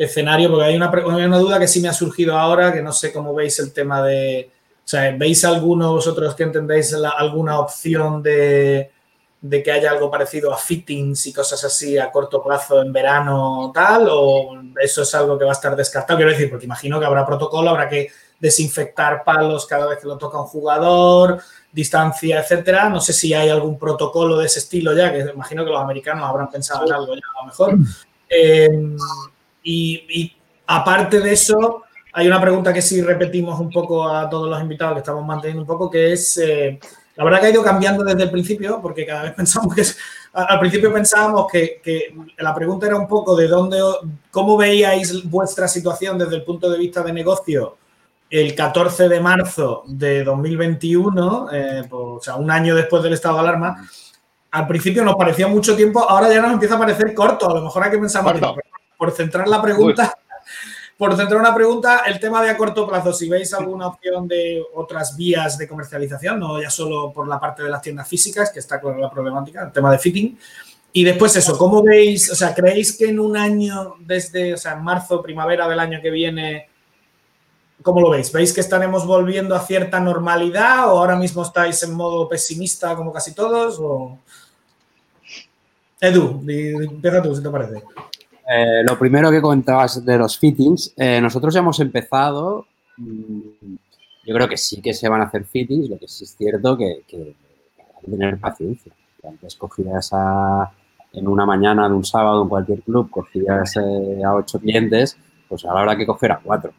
escenario, 0.03 0.51
porque 0.51 0.67
hay 0.67 0.77
una, 0.77 0.91
una, 0.91 1.39
duda 1.39 1.59
que 1.59 1.69
sí 1.69 1.81
me 1.81 1.89
ha 1.89 1.93
surgido 1.93 2.39
ahora, 2.39 2.73
que 2.73 2.83
no 2.83 2.93
sé 2.93 3.13
cómo 3.13 3.35
veis 3.35 3.59
el 3.59 3.73
tema 3.73 4.03
de, 4.03 4.51
o 4.85 4.89
sea, 4.89 5.15
¿veis 5.17 5.45
alguno 5.45 5.93
vosotros 5.93 6.35
que 6.35 6.43
entendéis 6.43 6.95
alguna 6.95 7.59
opción 7.59 8.23
de, 8.23 8.91
de, 9.41 9.63
que 9.63 9.73
haya 9.73 9.91
algo 9.91 10.11
parecido 10.11 10.53
a 10.53 10.59
fittings 10.59 11.27
y 11.27 11.33
cosas 11.33 11.63
así 11.65 11.97
a 11.99 12.11
corto 12.11 12.43
plazo 12.43 12.83
en 12.83 12.93
verano 12.93 13.71
tal? 13.73 14.09
¿O 14.11 14.61
eso 14.81 15.03
es 15.03 15.15
algo 15.15 15.39
que 15.39 15.45
va 15.45 15.53
a 15.53 15.55
estar 15.55 15.77
descartado? 15.77 16.19
Quiero 16.19 16.33
decir, 16.33 16.51
porque 16.51 16.67
imagino 16.67 16.99
que 16.99 17.07
habrá 17.07 17.25
protocolo, 17.25 17.71
habrá 17.71 17.89
que 17.89 18.09
desinfectar 18.41 19.23
palos 19.23 19.67
cada 19.67 19.87
vez 19.87 20.01
que 20.01 20.09
lo 20.09 20.19
toca 20.19 20.41
un 20.41 20.47
jugador, 20.47 21.41
distancia, 21.71 22.41
etcétera. 22.41 22.89
No 22.89 23.01
sé 23.01 23.13
si 23.13 23.33
hay 23.33 23.51
algún 23.51 23.79
protocolo 23.79 24.37
de 24.37 24.47
ese 24.47 24.59
estilo 24.59 24.93
ya, 24.97 25.13
que 25.13 25.21
imagino 25.33 25.65
que 25.65 25.71
los 25.71 25.81
americanos 25.81 26.29
habrán 26.29 26.51
pensado 26.51 26.85
en 26.85 26.93
algo 26.93 27.15
ya 27.15 27.23
a 27.39 27.43
lo 27.43 27.47
mejor. 27.47 27.79
Eh, 28.29 28.97
y, 29.63 30.33
aparte 30.67 31.21
de 31.21 31.33
eso, 31.33 31.83
hay 32.13 32.27
una 32.27 32.41
pregunta 32.41 32.73
que 32.73 32.83
sí 32.83 33.03
repetimos 33.03 33.59
un 33.61 33.71
poco 33.71 34.09
a 34.09 34.29
todos 34.29 34.49
los 34.49 34.61
invitados 34.61 34.95
que 34.95 35.01
estamos 35.01 35.25
manteniendo 35.25 35.63
un 35.63 35.67
poco, 35.67 35.91
que 35.91 36.13
es, 36.13 36.37
eh, 36.39 36.79
la 37.17 37.25
verdad 37.25 37.41
que 37.41 37.47
ha 37.47 37.51
ido 37.51 37.63
cambiando 37.63 38.05
desde 38.05 38.23
el 38.23 38.31
principio, 38.31 38.81
porque 38.81 39.07
cada 39.07 39.23
vez 39.25 39.33
pensamos 39.37 39.75
que 39.75 39.83
es, 39.83 39.99
al 40.33 40.59
principio 40.61 40.93
pensábamos 40.93 41.47
que, 41.51 41.81
que, 41.83 42.15
la 42.39 42.55
pregunta 42.55 42.87
era 42.87 42.97
un 42.97 43.09
poco 43.09 43.37
de 43.37 43.49
dónde, 43.49 43.79
cómo 44.31 44.57
veíais 44.57 45.29
vuestra 45.29 45.69
situación 45.69 46.19
desde 46.19 46.37
el 46.37 46.45
punto 46.45 46.71
de 46.71 46.79
vista 46.79 47.03
de 47.03 47.13
negocio 47.13 47.77
el 48.33 48.55
14 48.55 49.11
de 49.11 49.21
marzo 49.21 49.85
de 49.87 50.25
2021, 50.25 51.49
eh, 51.53 51.83
pues, 51.89 52.03
o 52.03 52.21
sea, 52.23 52.37
un 52.37 52.51
año 52.51 52.75
después 52.75 53.03
del 53.03 53.13
estado 53.13 53.35
de 53.35 53.41
alarma. 53.41 53.87
Al 54.53 54.67
principio 54.67 55.05
nos 55.05 55.17
parecía 55.17 55.49
mucho 55.49 55.77
tiempo, 55.77 56.01
ahora 56.09 56.33
ya 56.33 56.41
nos 56.41 56.53
empieza 56.53 56.77
a 56.77 56.79
parecer 56.79 57.13
corto, 57.13 57.51
a 57.51 57.55
lo 57.55 57.63
mejor 57.63 57.85
hay 57.85 57.91
que 57.91 57.99
pensar 57.99 58.25
más 58.25 58.41
por 59.03 59.11
centrar 59.11 59.49
la 59.49 59.61
pregunta, 59.61 60.17
por 60.97 61.17
centrar 61.17 61.41
una 61.41 61.53
pregunta, 61.53 62.03
el 62.07 62.21
tema 62.21 62.41
de 62.41 62.51
a 62.51 62.57
corto 62.57 62.87
plazo, 62.87 63.13
si 63.13 63.29
veis 63.29 63.53
alguna 63.53 63.89
opción 63.89 64.29
de 64.29 64.63
otras 64.75 65.17
vías 65.17 65.59
de 65.59 65.67
comercialización, 65.67 66.39
no 66.39 66.63
ya 66.63 66.71
solo 66.71 67.13
por 67.13 67.27
la 67.27 67.41
parte 67.41 67.65
de 67.65 67.69
las 67.69 67.83
tiendas 67.83 68.07
físicas, 68.07 68.53
que 68.53 68.61
está 68.61 68.81
con 68.81 69.01
la 69.01 69.11
problemática, 69.11 69.65
el 69.65 69.73
tema 69.73 69.91
de 69.91 69.99
fitting. 69.99 70.39
Y 70.93 71.03
después 71.03 71.35
eso, 71.35 71.59
¿cómo 71.59 71.83
veis? 71.83 72.31
O 72.31 72.37
sea, 72.37 72.55
¿creéis 72.55 72.97
que 72.97 73.09
en 73.09 73.19
un 73.19 73.37
año, 73.37 73.97
desde, 73.99 74.55
o 74.55 74.57
sea, 74.57 74.75
en 74.75 74.85
marzo, 74.85 75.21
primavera 75.21 75.67
del 75.67 75.81
año 75.81 75.99
que 76.01 76.11
viene, 76.11 76.69
¿cómo 77.83 78.01
lo 78.01 78.11
veis? 78.11 78.31
¿Veis 78.31 78.53
que 78.53 78.61
estaremos 78.61 79.05
volviendo 79.05 79.57
a 79.57 79.67
cierta 79.67 79.99
normalidad 79.99 80.87
o 80.87 81.01
ahora 81.01 81.17
mismo 81.17 81.43
estáis 81.43 81.83
en 81.83 81.93
modo 81.93 82.29
pesimista 82.29 82.95
como 82.95 83.13
casi 83.13 83.35
todos? 83.35 83.81
O... 83.81 84.17
Edu, 86.01 86.41
empieza 86.49 87.21
tú, 87.21 87.35
si 87.35 87.43
te 87.43 87.51
parece. 87.51 87.83
Eh, 88.55 88.83
lo 88.85 88.99
primero 88.99 89.31
que 89.31 89.41
comentabas 89.41 90.05
de 90.05 90.19
los 90.19 90.39
fittings, 90.39 90.93
eh, 90.99 91.21
nosotros 91.23 91.55
ya 91.55 91.61
hemos 91.61 91.81
empezado, 91.81 92.67
mm, 92.99 93.41
yo 94.27 94.35
creo 94.35 94.47
que 94.47 94.59
sí 94.59 94.83
que 94.83 94.93
se 94.93 95.09
van 95.09 95.23
a 95.23 95.25
hacer 95.25 95.45
fittings, 95.45 95.89
lo 95.89 95.99
que 95.99 96.07
sí 96.07 96.25
es 96.25 96.37
cierto 96.37 96.77
que, 96.77 97.03
que, 97.09 97.17
hay 97.17 98.05
que 98.05 98.11
tener 98.11 98.39
paciencia. 98.39 98.93
Antes 99.27 99.57
cogías 99.57 100.11
a, 100.13 100.71
en 101.15 101.29
una 101.29 101.47
mañana 101.47 101.89
de 101.89 101.95
un 101.95 102.05
sábado 102.05 102.43
en 102.43 102.49
cualquier 102.51 102.83
club, 102.83 103.09
cogías 103.11 103.77
eh, 103.77 104.23
a 104.23 104.35
ocho 104.35 104.61
clientes, 104.61 105.17
pues 105.49 105.65
ahora 105.65 105.81
habrá 105.81 105.97
que 105.97 106.07
coger 106.07 106.33
a 106.33 106.41
cuatro, 106.41 106.73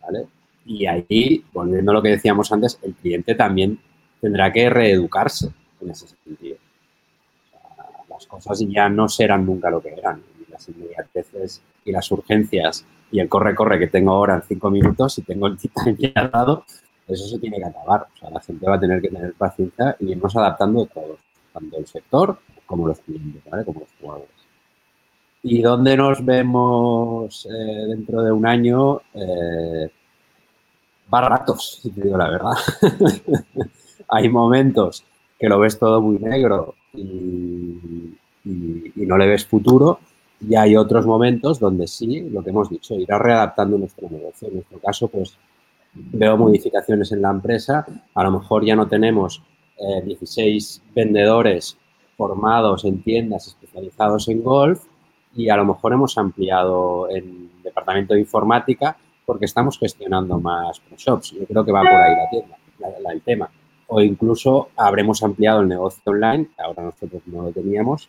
¿vale? 0.00 0.26
Y 0.64 0.86
ahí, 0.86 1.44
volviendo 1.52 1.90
a 1.90 1.94
lo 1.94 2.02
que 2.02 2.10
decíamos 2.10 2.50
antes, 2.50 2.78
el 2.82 2.94
cliente 2.94 3.34
también 3.34 3.78
tendrá 4.22 4.50
que 4.50 4.70
reeducarse 4.70 5.50
en 5.82 5.90
ese 5.90 6.06
sentido. 6.06 6.56
las 8.08 8.26
cosas 8.26 8.60
ya 8.60 8.88
no 8.88 9.06
serán 9.08 9.44
nunca 9.44 9.68
lo 9.70 9.82
que 9.82 9.92
eran 9.92 10.29
inmediateces 10.68 11.62
y 11.84 11.92
las 11.92 12.10
urgencias 12.10 12.84
y 13.12 13.20
el 13.20 13.28
corre-corre 13.28 13.78
que 13.78 13.88
tengo 13.88 14.12
ahora 14.12 14.36
en 14.36 14.42
cinco 14.42 14.70
minutos, 14.70 15.18
y 15.18 15.22
tengo 15.22 15.46
el 15.48 15.56
titán 15.56 15.96
ya 15.96 16.28
dado, 16.28 16.64
eso 17.08 17.26
se 17.26 17.38
tiene 17.38 17.58
que 17.58 17.64
acabar. 17.64 18.06
O 18.14 18.18
sea, 18.18 18.30
la 18.30 18.40
gente 18.40 18.66
va 18.66 18.76
a 18.76 18.80
tener 18.80 19.00
que 19.02 19.08
tener 19.08 19.34
paciencia 19.34 19.96
y 19.98 20.12
irnos 20.12 20.36
adaptando 20.36 20.86
todos, 20.86 21.18
tanto 21.52 21.78
el 21.78 21.86
sector 21.86 22.38
como 22.66 22.86
los 22.86 23.00
clientes, 23.00 23.42
¿vale? 23.50 23.64
Como 23.64 23.80
los 23.80 23.88
jugadores. 24.00 24.28
¿Y 25.42 25.62
dónde 25.62 25.96
nos 25.96 26.24
vemos 26.24 27.46
eh, 27.46 27.86
dentro 27.88 28.22
de 28.22 28.30
un 28.30 28.46
año? 28.46 29.00
Eh, 29.14 29.90
va 31.12 31.20
ratos, 31.22 31.80
si 31.82 31.90
te 31.90 32.02
digo 32.02 32.16
la 32.16 32.30
verdad. 32.30 32.52
Hay 34.08 34.28
momentos 34.28 35.04
que 35.38 35.48
lo 35.48 35.58
ves 35.58 35.78
todo 35.78 36.00
muy 36.00 36.18
negro 36.18 36.74
y, 36.92 38.14
y, 38.44 39.06
no 39.06 39.16
le 39.16 39.26
ves 39.26 39.46
futuro 39.46 40.00
y 40.40 40.54
hay 40.54 40.76
otros 40.76 41.06
momentos 41.06 41.58
donde 41.58 41.86
sí, 41.86 42.28
lo 42.30 42.42
que 42.42 42.50
hemos 42.50 42.70
dicho, 42.70 42.94
irá 42.94 43.18
readaptando 43.18 43.76
nuestro 43.76 44.08
negocio. 44.08 44.48
En 44.48 44.54
nuestro 44.54 44.78
caso, 44.78 45.08
pues 45.08 45.36
veo 45.94 46.36
modificaciones 46.36 47.12
en 47.12 47.22
la 47.22 47.30
empresa. 47.30 47.84
A 48.14 48.24
lo 48.24 48.30
mejor 48.30 48.64
ya 48.64 48.74
no 48.74 48.88
tenemos 48.88 49.42
16 50.04 50.82
eh, 50.84 50.90
vendedores 50.94 51.76
formados 52.16 52.84
en 52.84 53.02
tiendas 53.02 53.48
especializados 53.48 54.28
en 54.28 54.42
golf 54.42 54.84
y 55.34 55.48
a 55.48 55.56
lo 55.56 55.64
mejor 55.64 55.92
hemos 55.92 56.18
ampliado 56.18 57.08
el 57.08 57.50
departamento 57.62 58.14
de 58.14 58.20
informática 58.20 58.96
porque 59.24 59.44
estamos 59.44 59.78
gestionando 59.78 60.38
más 60.38 60.80
shops. 60.96 61.32
Yo 61.32 61.46
creo 61.46 61.64
que 61.64 61.72
va 61.72 61.80
por 61.80 61.92
ahí 61.92 62.14
la 62.16 62.30
tienda, 62.30 62.56
el 63.12 63.22
tema. 63.22 63.50
O 63.86 64.00
incluso 64.00 64.68
habremos 64.76 65.22
ampliado 65.22 65.60
el 65.60 65.68
negocio 65.68 66.02
online, 66.06 66.48
ahora 66.58 66.84
nosotros 66.84 67.22
no 67.26 67.42
lo 67.42 67.50
teníamos, 67.52 68.08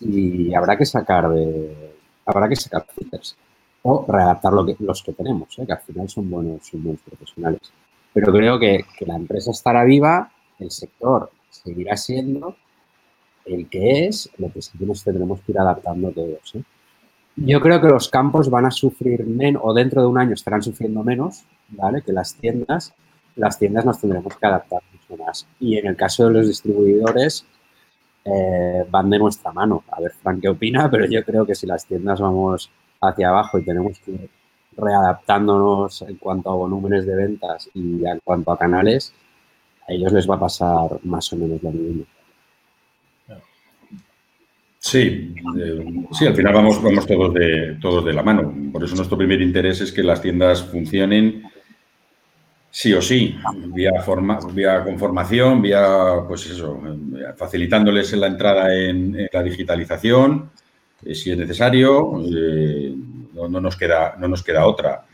y 0.00 0.54
habrá 0.54 0.76
que 0.76 0.84
sacar 0.84 1.30
de 1.30 1.94
habrá 2.26 2.48
que 2.48 2.56
sacar 2.56 2.86
filters 2.94 3.36
o 3.82 4.04
readaptar 4.08 4.52
lo 4.52 4.66
que, 4.66 4.76
los 4.80 5.02
que 5.02 5.12
tenemos, 5.12 5.56
¿eh? 5.58 5.64
que 5.64 5.72
al 5.72 5.80
final 5.80 6.08
son 6.08 6.28
buenos, 6.28 6.66
son 6.66 6.82
buenos 6.82 7.00
profesionales. 7.02 7.60
Pero 8.12 8.32
creo 8.32 8.58
que, 8.58 8.84
que, 8.98 9.06
la 9.06 9.14
empresa 9.14 9.52
estará 9.52 9.84
viva, 9.84 10.32
el 10.58 10.72
sector 10.72 11.30
seguirá 11.50 11.96
siendo 11.96 12.56
el 13.44 13.68
que 13.68 14.06
es, 14.06 14.28
lo 14.38 14.52
que 14.52 14.60
sí 14.60 14.76
que 14.76 14.86
nos 14.86 15.04
tendremos 15.04 15.40
que 15.40 15.52
ir 15.52 15.60
adaptando 15.60 16.10
todos. 16.10 16.56
¿eh? 16.56 16.62
Yo 17.36 17.60
creo 17.60 17.80
que 17.80 17.88
los 17.88 18.08
campos 18.08 18.50
van 18.50 18.66
a 18.66 18.70
sufrir 18.72 19.24
menos, 19.24 19.62
o 19.64 19.72
dentro 19.72 20.02
de 20.02 20.08
un 20.08 20.18
año 20.18 20.34
estarán 20.34 20.62
sufriendo 20.62 21.04
menos, 21.04 21.44
¿vale? 21.68 22.02
Que 22.02 22.12
las 22.12 22.34
tiendas, 22.34 22.92
las 23.36 23.58
tiendas 23.58 23.84
nos 23.84 24.00
tendremos 24.00 24.36
que 24.36 24.46
adaptar 24.46 24.80
mucho 24.92 25.22
más. 25.22 25.46
Y 25.60 25.76
en 25.76 25.86
el 25.86 25.96
caso 25.96 26.26
de 26.26 26.32
los 26.32 26.48
distribuidores, 26.48 27.46
eh, 28.26 28.84
van 28.90 29.10
de 29.10 29.18
nuestra 29.18 29.52
mano. 29.52 29.84
A 29.90 30.00
ver, 30.00 30.12
Frank, 30.12 30.40
¿qué 30.40 30.48
opina? 30.48 30.90
Pero 30.90 31.06
yo 31.06 31.24
creo 31.24 31.46
que 31.46 31.54
si 31.54 31.66
las 31.66 31.86
tiendas 31.86 32.20
vamos 32.20 32.70
hacia 33.00 33.28
abajo 33.28 33.58
y 33.58 33.64
tenemos 33.64 33.98
que 34.00 34.12
ir 34.12 34.30
readaptándonos 34.76 36.02
en 36.02 36.16
cuanto 36.16 36.50
a 36.50 36.54
volúmenes 36.54 37.06
de 37.06 37.14
ventas 37.14 37.70
y 37.74 38.04
en 38.04 38.20
cuanto 38.22 38.52
a 38.52 38.58
canales, 38.58 39.14
a 39.88 39.92
ellos 39.92 40.12
les 40.12 40.28
va 40.28 40.36
a 40.36 40.40
pasar 40.40 40.98
más 41.04 41.32
o 41.32 41.36
menos 41.36 41.62
lo 41.62 41.70
mismo. 41.70 42.04
Sí, 44.78 45.34
eh, 45.58 46.06
sí, 46.12 46.26
al 46.28 46.36
final 46.36 46.54
vamos, 46.54 46.80
vamos 46.80 47.06
todos, 47.06 47.34
de, 47.34 47.76
todos 47.80 48.04
de 48.04 48.12
la 48.12 48.22
mano. 48.22 48.54
Por 48.72 48.84
eso 48.84 48.94
nuestro 48.94 49.18
primer 49.18 49.42
interés 49.42 49.80
es 49.80 49.90
que 49.90 50.04
las 50.04 50.22
tiendas 50.22 50.62
funcionen 50.62 51.42
Sí 52.76 52.92
o 52.92 53.00
sí, 53.00 53.34
vía, 53.68 54.02
forma, 54.02 54.38
vía 54.52 54.84
conformación, 54.84 55.62
vía, 55.62 56.16
pues 56.28 56.44
eso, 56.44 56.78
facilitándoles 57.34 58.12
la 58.12 58.26
entrada 58.26 58.76
en, 58.76 59.26
la 59.32 59.42
digitalización, 59.42 60.50
eh, 61.02 61.14
si 61.14 61.30
es 61.30 61.38
necesario, 61.38 62.20
eh, 62.22 62.94
no, 63.32 63.48
nos 63.48 63.78
queda, 63.78 64.16
no 64.18 64.28
nos 64.28 64.42
queda 64.42 64.66
otra. 64.66 65.06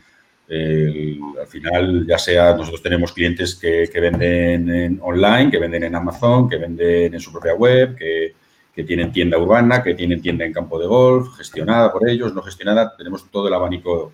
al 0.49 1.47
final, 1.47 2.05
ya 2.05 2.17
sea, 2.17 2.53
nosotros 2.53 2.83
tenemos 2.83 3.13
clientes 3.13 3.55
que, 3.55 3.89
venden 3.93 4.69
en 4.69 4.99
online, 5.01 5.49
que 5.49 5.57
venden 5.57 5.85
en 5.85 5.95
Amazon, 5.95 6.49
que 6.49 6.57
venden 6.57 7.13
en 7.13 7.19
su 7.21 7.31
propia 7.31 7.53
web, 7.53 7.95
que, 7.95 8.35
que 8.75 8.83
tienen 8.83 9.13
tienda 9.13 9.37
urbana, 9.37 9.81
que 9.81 9.93
tienen 9.93 10.21
tienda 10.21 10.43
en 10.43 10.51
campo 10.51 10.77
de 10.77 10.87
golf, 10.87 11.37
gestionada 11.37 11.93
por 11.93 12.09
ellos, 12.09 12.33
no 12.33 12.41
gestionada, 12.41 12.93
tenemos 12.97 13.31
todo 13.31 13.47
el 13.47 13.53
abanico 13.53 14.11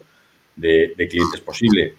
de, 0.60 1.08
clientes 1.10 1.42
posible. 1.42 1.96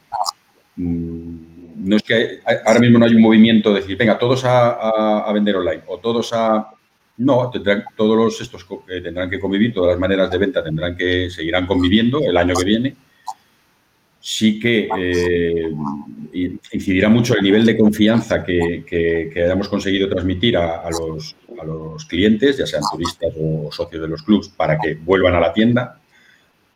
Mm, 0.81 1.89
no 1.89 1.97
es 1.97 2.03
que 2.03 2.41
ahora 2.67 2.81
mismo 2.81 2.99
no 2.99 3.07
hay 3.07 3.15
un 3.15 3.23
movimiento 3.23 3.73
de 3.73 3.81
decir, 3.81 3.97
venga, 3.97 4.19
todos 4.19 4.43
a, 4.45 5.31
vender 5.33 5.57
online 5.57 5.83
o 5.87 5.99
todos 5.99 6.33
a... 6.33 6.71
No, 7.19 7.51
todos 7.97 8.17
los 8.17 8.41
estos 8.41 8.67
tendrán 8.87 9.29
que 9.29 9.39
convivir, 9.39 9.75
todas 9.75 9.91
las 9.91 10.01
maneras 10.01 10.31
de 10.31 10.39
venta 10.39 10.65
tendrán 10.65 10.97
que 10.97 11.29
seguirán 11.29 11.67
conviviendo 11.67 12.21
el 12.21 12.35
año 12.35 12.55
que 12.55 12.65
viene. 12.65 12.97
Sí 14.23 14.59
que 14.59 14.89
eh, 14.99 15.71
incidirá 16.73 17.11
mucho 17.11 17.35
el 17.35 17.43
nivel 17.43 17.67
de 17.67 17.77
confianza 17.77 18.43
que, 18.43 18.85
que, 18.87 19.43
hayamos 19.43 19.69
conseguido 19.69 20.09
transmitir 20.09 20.57
a, 20.57 20.89
los, 20.91 21.37
a, 21.61 21.65
los, 21.65 22.07
clientes, 22.07 22.57
ya 22.57 22.67
sean 22.67 22.83
turistas 22.91 23.33
o 23.39 23.71
socios 23.71 24.01
de 24.01 24.09
los 24.09 24.23
clubs, 24.23 24.49
para 24.49 24.79
que 24.79 24.95
vuelvan 24.95 25.35
a 25.35 25.41
la 25.41 25.53
tienda, 25.53 26.01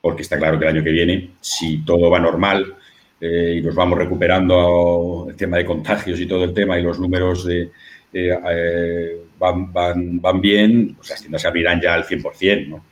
porque 0.03 0.23
está 0.23 0.37
claro 0.37 0.59
que 0.59 0.67
el 0.67 0.77
año 0.77 0.85
que 0.85 0.90
viene, 0.90 1.31
si 1.40 1.79
todo 1.85 2.11
va 2.11 2.19
normal 2.19 2.77
eh, 3.20 3.57
y 3.59 3.62
nos 3.62 3.74
vamos 3.74 3.98
recuperando 3.98 5.27
el 5.29 5.37
tema 5.37 5.57
de 5.57 5.64
contagios 5.64 6.20
y 6.20 6.27
todo 6.27 6.44
el 6.44 6.55
tema 6.55 6.79
y 6.79 6.83
los 6.83 6.98
números 6.98 7.44
de, 7.44 7.70
eh, 8.12 9.27
van, 9.38 9.72
van, 9.72 10.20
van, 10.20 10.40
bien, 10.40 10.94
pues 10.96 11.11
las 11.11 11.20
tiendas 11.20 11.42
se 11.42 11.48
abrirán 11.48 11.81
ya 11.81 11.94
al 11.94 12.05
100%, 12.05 12.68
¿no? 12.68 12.85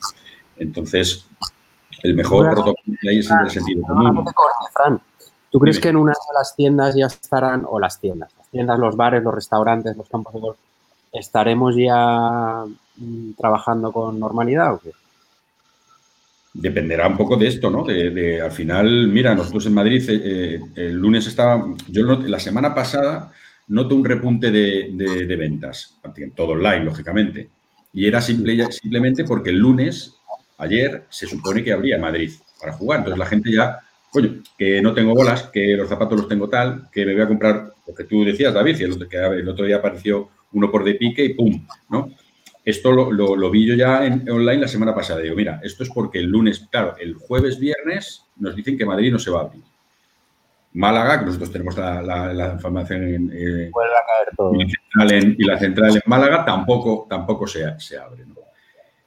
Entonces, 0.56 1.26
el 2.02 2.14
mejor 2.14 2.50
protocolo 2.50 2.98
que 3.00 3.08
hay 3.08 3.18
es 3.18 3.30
el 3.30 3.50
sentido 3.50 3.82
común. 3.82 4.24
¿tú 5.50 5.58
crees 5.58 5.78
que 5.78 5.88
en 5.88 5.96
una 5.96 6.12
de 6.12 6.35
las 6.35 6.56
tiendas 6.56 6.94
ya 6.94 7.06
estarán, 7.06 7.64
o 7.68 7.78
las 7.78 8.00
tiendas, 8.00 8.32
las 8.37 8.48
tiendas, 8.48 8.78
los 8.78 8.96
bares, 8.96 9.22
los 9.22 9.35
restaurantes, 9.35 9.96
los 9.96 10.08
campos 10.08 10.35
de 10.35 10.40
golf, 10.40 10.56
estaremos 11.12 11.76
ya 11.76 12.64
mm, 12.96 13.32
trabajando 13.35 13.92
con 13.92 14.18
normalidad 14.18 14.74
o 14.74 14.78
qué? 14.78 14.92
Dependerá 16.54 17.08
un 17.08 17.16
poco 17.16 17.36
de 17.36 17.48
esto, 17.48 17.70
¿no? 17.70 17.84
De, 17.84 18.40
al 18.40 18.52
final, 18.52 19.08
mira, 19.08 19.34
nosotros 19.34 19.66
en 19.66 19.74
Madrid 19.74 20.02
eh, 20.08 20.20
eh, 20.24 20.60
el 20.76 20.96
lunes 20.96 21.26
estaba, 21.26 21.64
yo 21.88 22.04
la 22.04 22.38
semana 22.38 22.74
pasada 22.74 23.32
noto 23.68 23.94
un 23.94 24.04
repunte 24.04 24.50
de, 24.50 25.36
ventas, 25.38 25.98
todo 26.34 26.52
online, 26.52 26.84
lógicamente, 26.84 27.48
y 27.92 28.06
era 28.06 28.20
simplemente 28.20 29.24
porque 29.24 29.50
el 29.50 29.58
lunes 29.58 30.14
ayer 30.58 31.04
se 31.08 31.26
supone 31.26 31.64
que 31.64 31.72
habría 31.72 31.98
Madrid 31.98 32.32
para 32.60 32.72
jugar. 32.72 32.98
Entonces 32.98 33.18
la 33.18 33.26
gente 33.26 33.50
ya, 33.50 33.78
coño, 34.10 34.42
que 34.58 34.82
no 34.82 34.92
tengo 34.92 35.14
bolas, 35.14 35.44
que 35.44 35.74
los 35.76 35.88
zapatos 35.88 36.18
los 36.18 36.28
tengo 36.28 36.48
tal, 36.48 36.88
que 36.92 37.06
me 37.06 37.14
voy 37.14 37.22
a 37.22 37.28
comprar 37.28 37.72
lo 37.86 37.94
que 37.94 38.04
tú 38.04 38.24
decías, 38.24 38.52
David, 38.52 38.76
que 39.08 39.16
el 39.16 39.48
otro 39.48 39.64
día 39.64 39.76
apareció 39.76 40.28
uno 40.52 40.70
por 40.70 40.84
de 40.84 40.94
pique 40.94 41.24
y 41.24 41.34
pum, 41.34 41.66
¿no? 41.88 42.10
Esto 42.64 42.92
lo, 42.92 43.51
vi 43.51 43.66
yo 43.66 43.75
ya 43.75 44.07
en, 44.07 44.29
online 44.31 44.62
la 44.62 44.68
semana 44.68 44.94
pasada. 44.94 45.20
Digo, 45.20 45.35
mira, 45.35 45.61
esto 45.62 45.83
es 45.83 45.90
porque 45.90 46.20
el 46.20 46.27
lunes, 46.27 46.68
claro, 46.70 46.94
el 46.98 47.14
jueves, 47.14 47.59
viernes 47.59 48.25
nos 48.37 48.55
dicen 48.55 48.79
que 48.79 48.87
Madrid 48.87 49.12
no 49.12 49.18
se 49.18 49.31
va 49.31 49.40
a 49.40 49.42
abrir. 49.42 49.62
Málaga, 50.75 51.18
que 51.18 51.27
nosotros 51.27 51.51
tenemos 51.51 51.77
la, 51.77 52.53
información 52.55 53.03
en, 53.03 53.31
eh, 53.35 53.70
Y, 55.38 55.44
la 55.44 55.59
central 55.59 55.96
en, 55.96 56.03
Málaga, 56.07 56.44
tampoco, 56.44 57.07
tampoco 57.11 57.46
se, 57.46 57.79
se 57.79 57.98
abre. 57.98 58.25
¿no? 58.25 58.37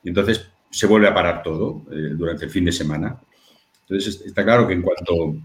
entonces, 0.03 0.47
se 0.69 0.87
vuelve 0.87 1.07
a 1.07 1.13
parar 1.13 1.41
todo 1.41 1.83
eh, 1.89 2.11
durante 2.11 2.45
el 2.45 2.51
fin 2.51 2.65
de 2.65 2.71
semana. 2.73 3.17
Entonces, 3.87 4.21
está 4.25 4.43
claro 4.43 4.67
que 4.67 4.73
en 4.73 4.81
cuanto 4.81 5.37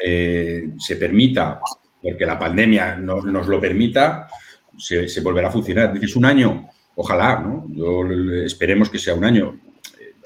eh, 0.00 0.70
se 0.78 0.96
permita, 0.96 1.60
porque 2.02 2.26
la 2.26 2.38
pandemia 2.38 2.96
no, 2.96 3.22
nos 3.22 3.46
lo 3.46 3.60
permita, 3.60 4.28
se, 4.76 5.20
volverá 5.20 5.46
a 5.48 5.52
funcionar. 5.52 5.92
Dices 5.92 6.16
un 6.16 6.24
año, 6.24 6.68
ojalá, 6.98 7.40
¿no? 7.40 7.66
Yo, 7.70 8.04
esperemos 8.44 8.90
que 8.90 8.98
sea 8.98 9.14
un 9.14 9.24
año. 9.24 9.58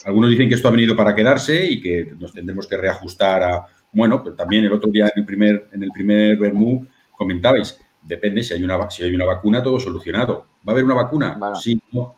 Algunos 0.05 0.31
dicen 0.31 0.49
que 0.49 0.57
esto 0.57 0.69
ha 0.69 0.73
venido 0.73 0.97
para 0.97 1.15
quedarse 1.15 1.65
y 1.65 1.81
que 1.81 2.13
nos 2.19 2.33
tendremos 2.33 2.67
que 2.67 2.77
reajustar 2.77 3.43
a. 3.43 3.67
Bueno, 3.93 4.23
pero 4.23 4.35
también 4.35 4.65
el 4.65 4.73
otro 4.73 4.91
día 4.91 5.07
en 5.15 5.21
el 5.21 5.27
primer, 5.27 5.69
en 5.73 5.83
el 5.83 5.91
primer 5.91 6.37
Bermú 6.39 6.87
comentabais, 7.11 7.79
depende 8.03 8.43
si 8.43 8.55
hay 8.55 8.65
una, 8.65 8.91
si 8.91 9.05
hay 9.05 9.15
una 9.15 9.27
vacuna, 9.27 9.63
todo 9.63 9.79
solucionado. 9.79 10.47
¿Va 10.67 10.73
a 10.73 10.75
haber 10.75 10.85
una 10.85 10.95
vacuna? 10.95 11.39
Sí, 11.61 11.81
no 11.93 12.17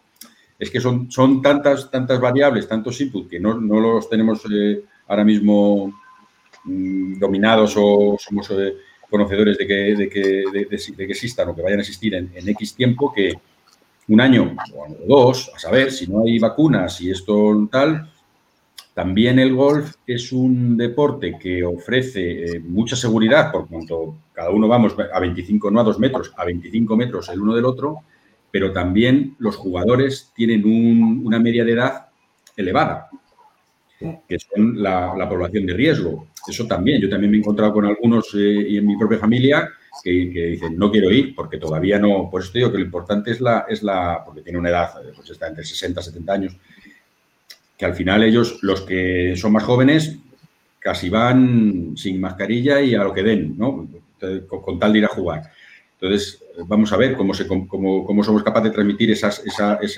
es 0.59 0.71
que 0.71 0.81
son, 0.81 1.11
son 1.11 1.43
tantas, 1.43 1.91
tantas 1.91 2.21
variables, 2.21 2.69
tantos 2.69 3.01
inputs 3.01 3.29
que 3.29 3.41
no, 3.41 3.55
los 3.55 4.09
tenemos 4.09 4.43
eh, 4.51 4.85
ahora 5.09 5.25
mismo 5.25 5.93
mm, 6.65 7.19
dominados 7.19 7.75
o 7.77 8.17
somos 8.19 8.51
eh, 8.51 8.75
conocedores 9.11 9.59
de 9.59 9.67
que, 9.67 9.75
de, 9.75 10.09
que, 10.09 10.45
de, 10.53 10.69
que, 10.69 11.13
existan 11.13 11.49
o 11.49 11.55
que 11.55 11.63
vayan 11.63 11.79
a 11.79 11.83
existir 11.83 12.15
en, 12.15 12.31
X 12.35 12.75
tiempo 12.75 13.13
que 13.13 13.35
un 14.09 14.21
año 14.21 14.57
o 14.75 15.07
dos, 15.07 15.51
a 15.55 15.59
saber, 15.59 15.91
si 15.91 16.07
no 16.07 16.25
hay 16.25 16.39
vacunas 16.39 17.01
y 17.01 17.11
esto 17.11 17.69
tal, 17.71 18.11
también 18.93 19.39
el 19.39 19.55
golf 19.55 19.95
es 20.07 20.31
un 20.33 20.77
deporte 20.77 21.37
que 21.39 21.65
ofrece 21.65 22.45
eh, 22.45 22.61
mucha 22.61 22.97
seguridad 22.97 23.51
por 23.51 23.69
cuanto 23.69 24.17
cada 24.33 24.51
uno 24.51 24.69
vamos 24.69 24.95
a 25.13 25.19
25, 25.19 25.71
no 25.71 25.81
a 25.81 25.85
dos 25.85 25.99
metros, 25.99 26.33
a 26.37 26.45
25 26.45 26.97
metros 26.97 27.29
el 27.29 27.41
uno 27.41 27.55
del 27.55 27.65
otro 27.65 28.03
pero 28.55 28.73
también 28.73 29.35
los 29.41 29.57
jugadores 29.57 30.31
tienen 30.33 30.65
una 30.65 31.41
media 31.41 31.65
de 31.65 31.73
edad 31.73 32.07
elevada, 32.57 33.11
que 33.99 34.39
son 34.39 34.81
la, 34.81 35.29
población 35.29 35.67
de 35.67 35.75
riesgo. 35.75 36.29
Eso 36.47 36.65
también, 36.65 37.03
yo 37.03 37.09
también 37.09 37.33
me 37.33 37.39
he 37.39 37.41
encontrado 37.41 37.73
con 37.73 37.85
algunos 37.85 38.33
eh, 38.37 38.67
y 38.69 38.77
en 38.77 38.87
mi 38.87 38.97
propia 38.97 39.19
familia 39.19 39.69
que, 40.03 40.11
dicen, 40.11 40.77
no 40.77 40.91
quiero 40.91 41.11
ir 41.11 41.35
porque 41.35 41.59
todavía 41.59 41.99
no, 41.99 42.29
por 42.31 42.43
eso 42.43 42.53
te 42.53 42.59
digo 42.59 42.73
que 42.73 42.79
lo 42.79 42.85
importante 42.85 43.31
es 43.31 43.41
la, 43.41 43.67
es 43.69 43.83
la 43.83 44.23
porque 44.25 44.43
tiene 44.43 44.59
una 44.59 44.71
edad, 44.71 44.91
pues 45.15 45.31
está 45.31 45.49
entre 45.49 45.65
60 45.65 46.01
y 46.01 46.05
70 46.05 46.33
años, 46.33 46.57
que 47.77 47.85
al 47.85 47.95
final 47.95 48.23
ellos, 48.23 48.59
los 48.63 48.83
que 48.83 49.35
son 49.37 49.53
más 49.53 49.65
jóvenes, 49.65 50.17
casi 50.79 51.09
van 51.09 51.95
sin 51.97 52.21
mascarilla 52.21 52.81
y 52.81 52.95
a 52.95 53.05
lo 53.05 53.13
que 53.13 53.23
den, 53.23 53.57
¿no? 53.57 53.89
con 54.49 54.79
tal 54.79 54.93
de 54.93 54.99
ir 54.99 55.05
a 55.05 55.09
jugar. 55.09 55.51
Entonces, 56.01 56.43
vamos 56.67 56.93
a 56.93 56.97
ver 56.97 57.17
cómo, 57.17 57.35
se, 57.35 57.47
cómo, 57.47 58.25
somos 58.25 58.43
capaces 58.43 58.71
de 58.71 58.75
transmitir 58.75 59.11
esa, 59.11 59.31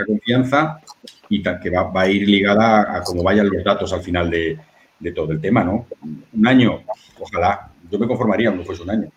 confianza 0.07 0.81
y 1.29 1.43
que 1.43 1.71
va, 1.71 1.91
a 1.95 2.09
ir 2.09 2.29
ligada 2.29 2.97
a, 2.97 3.03
cómo 3.03 3.23
vayan 3.23 3.49
los 3.49 3.65
datos 3.65 3.93
al 3.93 4.03
final 4.03 4.31
de, 4.31 4.59
todo 5.15 5.33
el 5.33 5.41
tema, 5.41 5.63
¿no? 5.65 5.87
Un 6.33 6.47
año, 6.47 6.83
ojalá. 7.19 7.71
Yo 7.91 7.99
me 7.99 8.07
conformaría 8.07 8.49
aunque 8.49 8.65
fuese 8.65 8.83
un 8.83 8.91
año. 8.91 9.09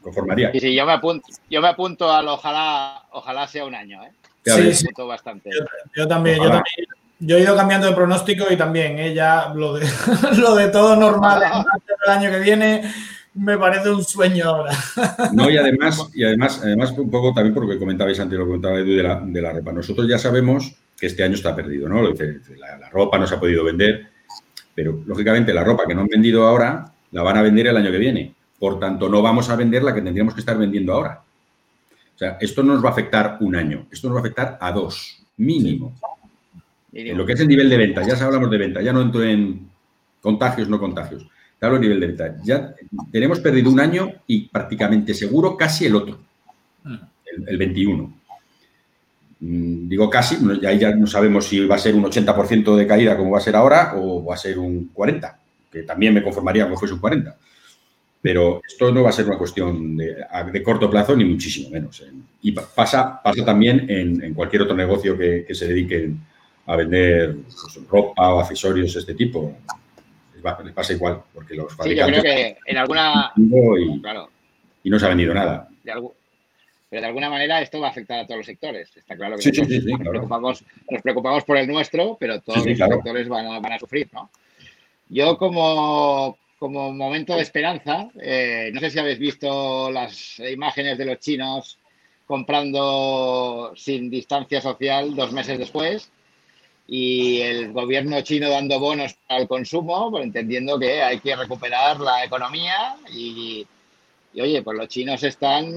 Conformaría. 0.00 0.52
Sí, 0.52 0.60
sí, 0.60 0.74
yo 0.74 0.86
me 0.86 0.92
apunto, 0.92 1.26
yo 1.50 1.60
me 1.60 1.68
apunto 1.68 2.12
al 2.12 2.28
ojalá, 2.28 3.02
ojalá 3.12 3.46
sea 3.48 3.64
un 3.64 3.74
año, 3.74 4.02
¿eh? 4.04 4.12
Sí, 4.44 4.74
sí. 4.74 4.86
Bastante. 4.96 5.50
Yo, 5.96 6.08
también, 6.08 6.36
yo 6.36 6.44
también. 6.44 6.86
Yo 7.20 7.36
he 7.36 7.42
ido 7.42 7.56
cambiando 7.56 7.86
de 7.86 7.94
pronóstico 7.94 8.46
y 8.50 8.56
también, 8.56 8.98
¿eh? 8.98 9.14
ya 9.14 9.52
lo 9.54 9.74
de, 9.74 9.86
lo 10.38 10.56
de 10.56 10.68
todo 10.68 10.96
normal 10.96 11.42
el 11.42 12.12
año 12.12 12.30
que 12.30 12.40
viene 12.40 12.82
me 13.34 13.56
parece 13.56 13.90
un 13.90 14.04
sueño 14.04 14.44
ahora. 14.46 14.72
No, 15.32 15.48
y 15.48 15.56
además, 15.56 16.10
y 16.14 16.24
además, 16.24 16.60
además 16.62 16.92
un 16.92 17.10
poco 17.10 17.32
también 17.32 17.54
porque 17.54 17.78
comentabais 17.78 18.18
antes 18.20 18.38
lo 18.38 18.44
que 18.44 18.48
comentaba 18.48 18.78
Edu 18.78 18.96
de 18.96 19.02
la, 19.02 19.20
de 19.20 19.42
la 19.42 19.52
ropa. 19.52 19.72
Nosotros 19.72 20.06
ya 20.08 20.18
sabemos 20.18 20.74
que 20.98 21.06
este 21.06 21.22
año 21.24 21.34
está 21.34 21.54
perdido, 21.54 21.88
¿no? 21.88 22.02
La, 22.02 22.78
la, 22.78 22.90
ropa 22.90 23.18
no 23.18 23.26
se 23.26 23.34
ha 23.34 23.40
podido 23.40 23.64
vender, 23.64 24.08
pero 24.74 25.02
lógicamente 25.06 25.54
la 25.54 25.64
ropa 25.64 25.84
que 25.86 25.94
no 25.94 26.02
han 26.02 26.08
vendido 26.08 26.46
ahora 26.46 26.92
la 27.12 27.22
van 27.22 27.36
a 27.36 27.42
vender 27.42 27.68
el 27.68 27.76
año 27.76 27.90
que 27.90 27.98
viene. 27.98 28.34
Por 28.62 28.78
tanto, 28.78 29.08
no 29.08 29.20
vamos 29.22 29.50
a 29.50 29.56
vender 29.56 29.82
la 29.82 29.92
que 29.92 30.02
tendríamos 30.02 30.34
que 30.34 30.40
estar 30.40 30.56
vendiendo 30.56 30.92
ahora. 30.92 31.20
O 32.14 32.18
sea, 32.18 32.38
esto 32.40 32.62
no 32.62 32.74
nos 32.74 32.84
va 32.84 32.90
a 32.90 32.92
afectar 32.92 33.38
un 33.40 33.56
año, 33.56 33.88
esto 33.90 34.06
nos 34.06 34.14
va 34.14 34.20
a 34.20 34.22
afectar 34.22 34.56
a 34.60 34.70
dos, 34.70 35.18
mínimo. 35.36 35.98
En 36.92 37.18
lo 37.18 37.26
que 37.26 37.32
es 37.32 37.40
el 37.40 37.48
nivel 37.48 37.68
de 37.68 37.76
venta, 37.76 38.06
ya 38.06 38.14
hablamos 38.24 38.48
de 38.52 38.58
venta, 38.58 38.80
ya 38.80 38.92
no 38.92 39.02
entro 39.02 39.24
en 39.24 39.68
contagios, 40.20 40.68
no 40.68 40.78
contagios 40.78 41.26
a 41.60 41.78
nivel 41.78 41.98
de 41.98 42.06
venta. 42.06 42.36
Ya 42.44 42.72
tenemos 43.10 43.40
perdido 43.40 43.68
un 43.68 43.80
año 43.80 44.12
y 44.28 44.48
prácticamente 44.48 45.12
seguro 45.12 45.56
casi 45.56 45.86
el 45.86 45.96
otro, 45.96 46.20
mm. 46.84 46.94
el, 47.48 47.58
21. 47.58 48.14
Mm, 49.40 49.88
digo 49.88 50.08
casi, 50.08 50.36
ahí 50.64 50.78
ya 50.78 50.94
no 50.94 51.08
sabemos 51.08 51.46
si 51.46 51.66
va 51.66 51.74
a 51.74 51.78
ser 51.78 51.96
un 51.96 52.04
80% 52.04 52.76
de 52.76 52.86
caída 52.86 53.16
como 53.16 53.32
va 53.32 53.38
a 53.38 53.42
ser 53.42 53.56
ahora 53.56 53.94
o 53.96 54.24
va 54.24 54.34
a 54.34 54.38
ser 54.38 54.56
un 54.58 54.92
40%, 54.94 55.34
que 55.68 55.82
también 55.82 56.14
me 56.14 56.22
conformaría 56.22 56.62
como 56.62 56.76
fuese 56.76 56.94
un 56.94 57.00
40%. 57.00 57.34
Pero 58.22 58.62
esto 58.66 58.92
no 58.92 59.02
va 59.02 59.08
a 59.08 59.12
ser 59.12 59.26
una 59.26 59.36
cuestión 59.36 59.96
de, 59.96 60.62
corto 60.62 60.88
plazo, 60.88 61.16
ni 61.16 61.24
muchísimo 61.24 61.70
menos. 61.70 62.04
Y 62.40 62.52
pasa, 62.52 63.20
pasa 63.20 63.44
también 63.44 63.86
en, 63.90 64.32
cualquier 64.32 64.62
otro 64.62 64.76
negocio 64.76 65.18
que, 65.18 65.44
se 65.52 65.66
dedique 65.66 66.10
a 66.66 66.76
vender 66.76 67.36
pues, 67.44 67.88
ropa 67.88 68.32
o 68.32 68.40
accesorios 68.40 68.94
de 68.94 69.00
este 69.00 69.14
tipo 69.14 69.56
les 70.64 70.72
pasa 70.72 70.92
igual, 70.92 71.22
porque 71.32 71.54
los 71.54 71.74
fabricantes... 71.74 72.16
Sí, 72.16 72.16
yo 72.16 72.22
creo 72.22 72.34
que 72.34 72.58
en 72.66 72.76
alguna... 72.76 73.32
Y, 73.36 74.00
claro. 74.00 74.28
y 74.82 74.90
no 74.90 74.98
se 74.98 75.06
ha 75.06 75.08
vendido 75.10 75.34
nada. 75.34 75.68
pero 75.84 77.00
de 77.00 77.06
alguna 77.06 77.30
manera 77.30 77.60
esto 77.60 77.80
va 77.80 77.88
a 77.88 77.90
afectar 77.90 78.20
a 78.20 78.26
todos 78.26 78.38
los 78.38 78.46
sectores. 78.46 78.96
Está 78.96 79.16
claro 79.16 79.36
que 79.36 79.50
nos, 79.50 80.08
preocupamos, 80.08 80.64
nos, 80.90 81.02
preocupamos, 81.02 81.44
por 81.44 81.56
el 81.56 81.66
nuestro, 81.66 82.16
pero 82.18 82.40
todos 82.40 82.66
los 82.66 82.78
sectores 82.78 83.28
van 83.28 83.46
a, 83.46 83.60
van 83.60 83.72
a, 83.72 83.78
sufrir, 83.78 84.08
¿no? 84.12 84.30
Yo 85.08 85.36
como, 85.36 86.38
como 86.62 86.92
momento 86.92 87.34
de 87.34 87.42
esperanza, 87.42 88.08
eh, 88.20 88.70
no 88.72 88.78
sé 88.78 88.88
si 88.88 88.98
habéis 89.00 89.18
visto 89.18 89.90
las 89.90 90.38
imágenes 90.38 90.96
de 90.96 91.06
los 91.06 91.18
chinos 91.18 91.76
comprando 92.24 93.72
sin 93.74 94.08
distancia 94.08 94.60
social 94.60 95.16
dos 95.16 95.32
meses 95.32 95.58
después 95.58 96.08
y 96.86 97.40
el 97.40 97.72
gobierno 97.72 98.20
chino 98.20 98.48
dando 98.48 98.78
bonos 98.78 99.16
al 99.26 99.48
consumo, 99.48 100.12
pues 100.12 100.22
entendiendo 100.22 100.78
que 100.78 101.02
hay 101.02 101.18
que 101.18 101.34
recuperar 101.34 101.98
la 101.98 102.24
economía 102.24 102.94
y, 103.12 103.66
y, 104.32 104.40
oye, 104.40 104.62
pues 104.62 104.78
los 104.78 104.86
chinos 104.86 105.20
están 105.24 105.72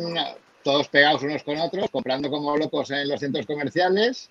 todos 0.63 0.87
pegados 0.89 1.23
unos 1.23 1.41
con 1.41 1.57
otros, 1.57 1.89
comprando 1.89 2.29
como 2.29 2.55
locos 2.57 2.91
en 2.91 3.09
los 3.09 3.19
centros 3.19 3.47
comerciales 3.47 4.29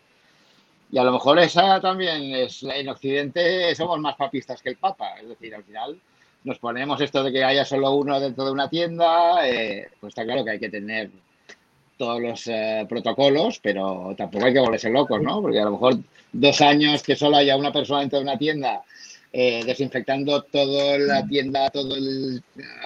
y 0.93 0.99
a 0.99 1.03
lo 1.03 1.11
mejor 1.11 1.37
esa 1.41 1.81
también 1.81 2.33
es, 2.33 2.63
en 2.63 2.89
Occidente 2.89 3.75
somos 3.75 3.99
más 3.99 4.15
papistas 4.15 4.63
que 4.63 4.69
el 4.69 4.77
Papa, 4.77 5.17
es 5.21 5.29
decir, 5.29 5.53
al 5.53 5.65
final 5.65 6.01
nos 6.45 6.59
ponemos 6.59 7.01
esto 7.01 7.25
de 7.25 7.33
que 7.33 7.43
haya 7.43 7.65
solo 7.65 7.93
uno 7.93 8.21
dentro 8.21 8.45
de 8.45 8.53
una 8.53 8.69
tienda, 8.69 9.49
eh, 9.49 9.89
pues 9.99 10.11
está 10.13 10.25
claro 10.25 10.45
que 10.45 10.53
hay 10.53 10.61
que 10.61 10.69
tener 10.69 11.11
todos 11.97 12.21
los 12.21 12.47
eh, 12.47 12.85
protocolos, 12.89 13.61
pero 13.63 14.15
tampoco 14.17 14.45
hay 14.45 14.53
que 14.53 14.61
volverse 14.61 14.91
locos, 14.91 15.23
¿no? 15.23 15.41
Porque 15.41 15.61
a 15.61 15.65
lo 15.65 15.73
mejor 15.73 15.97
dos 16.33 16.61
años 16.61 17.03
que 17.03 17.17
solo 17.17 17.37
haya 17.37 17.57
una 17.57 17.73
persona 17.73 18.01
dentro 18.01 18.19
de 18.19 18.25
una 18.25 18.39
tienda 18.39 18.83
eh, 19.33 19.63
desinfectando 19.65 20.43
toda 20.43 20.99
la 20.99 21.27
tienda 21.27 21.71
todo 21.71 21.97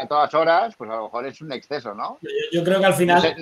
a 0.00 0.06
todas 0.06 0.32
horas, 0.34 0.74
pues 0.78 0.88
a 0.90 0.96
lo 0.96 1.04
mejor 1.04 1.26
es 1.26 1.40
un 1.40 1.52
exceso, 1.52 1.94
¿no? 1.94 2.18
Yo, 2.52 2.62
creo 2.62 2.78
que 2.78 2.86
al 2.86 2.94
final... 2.94 3.36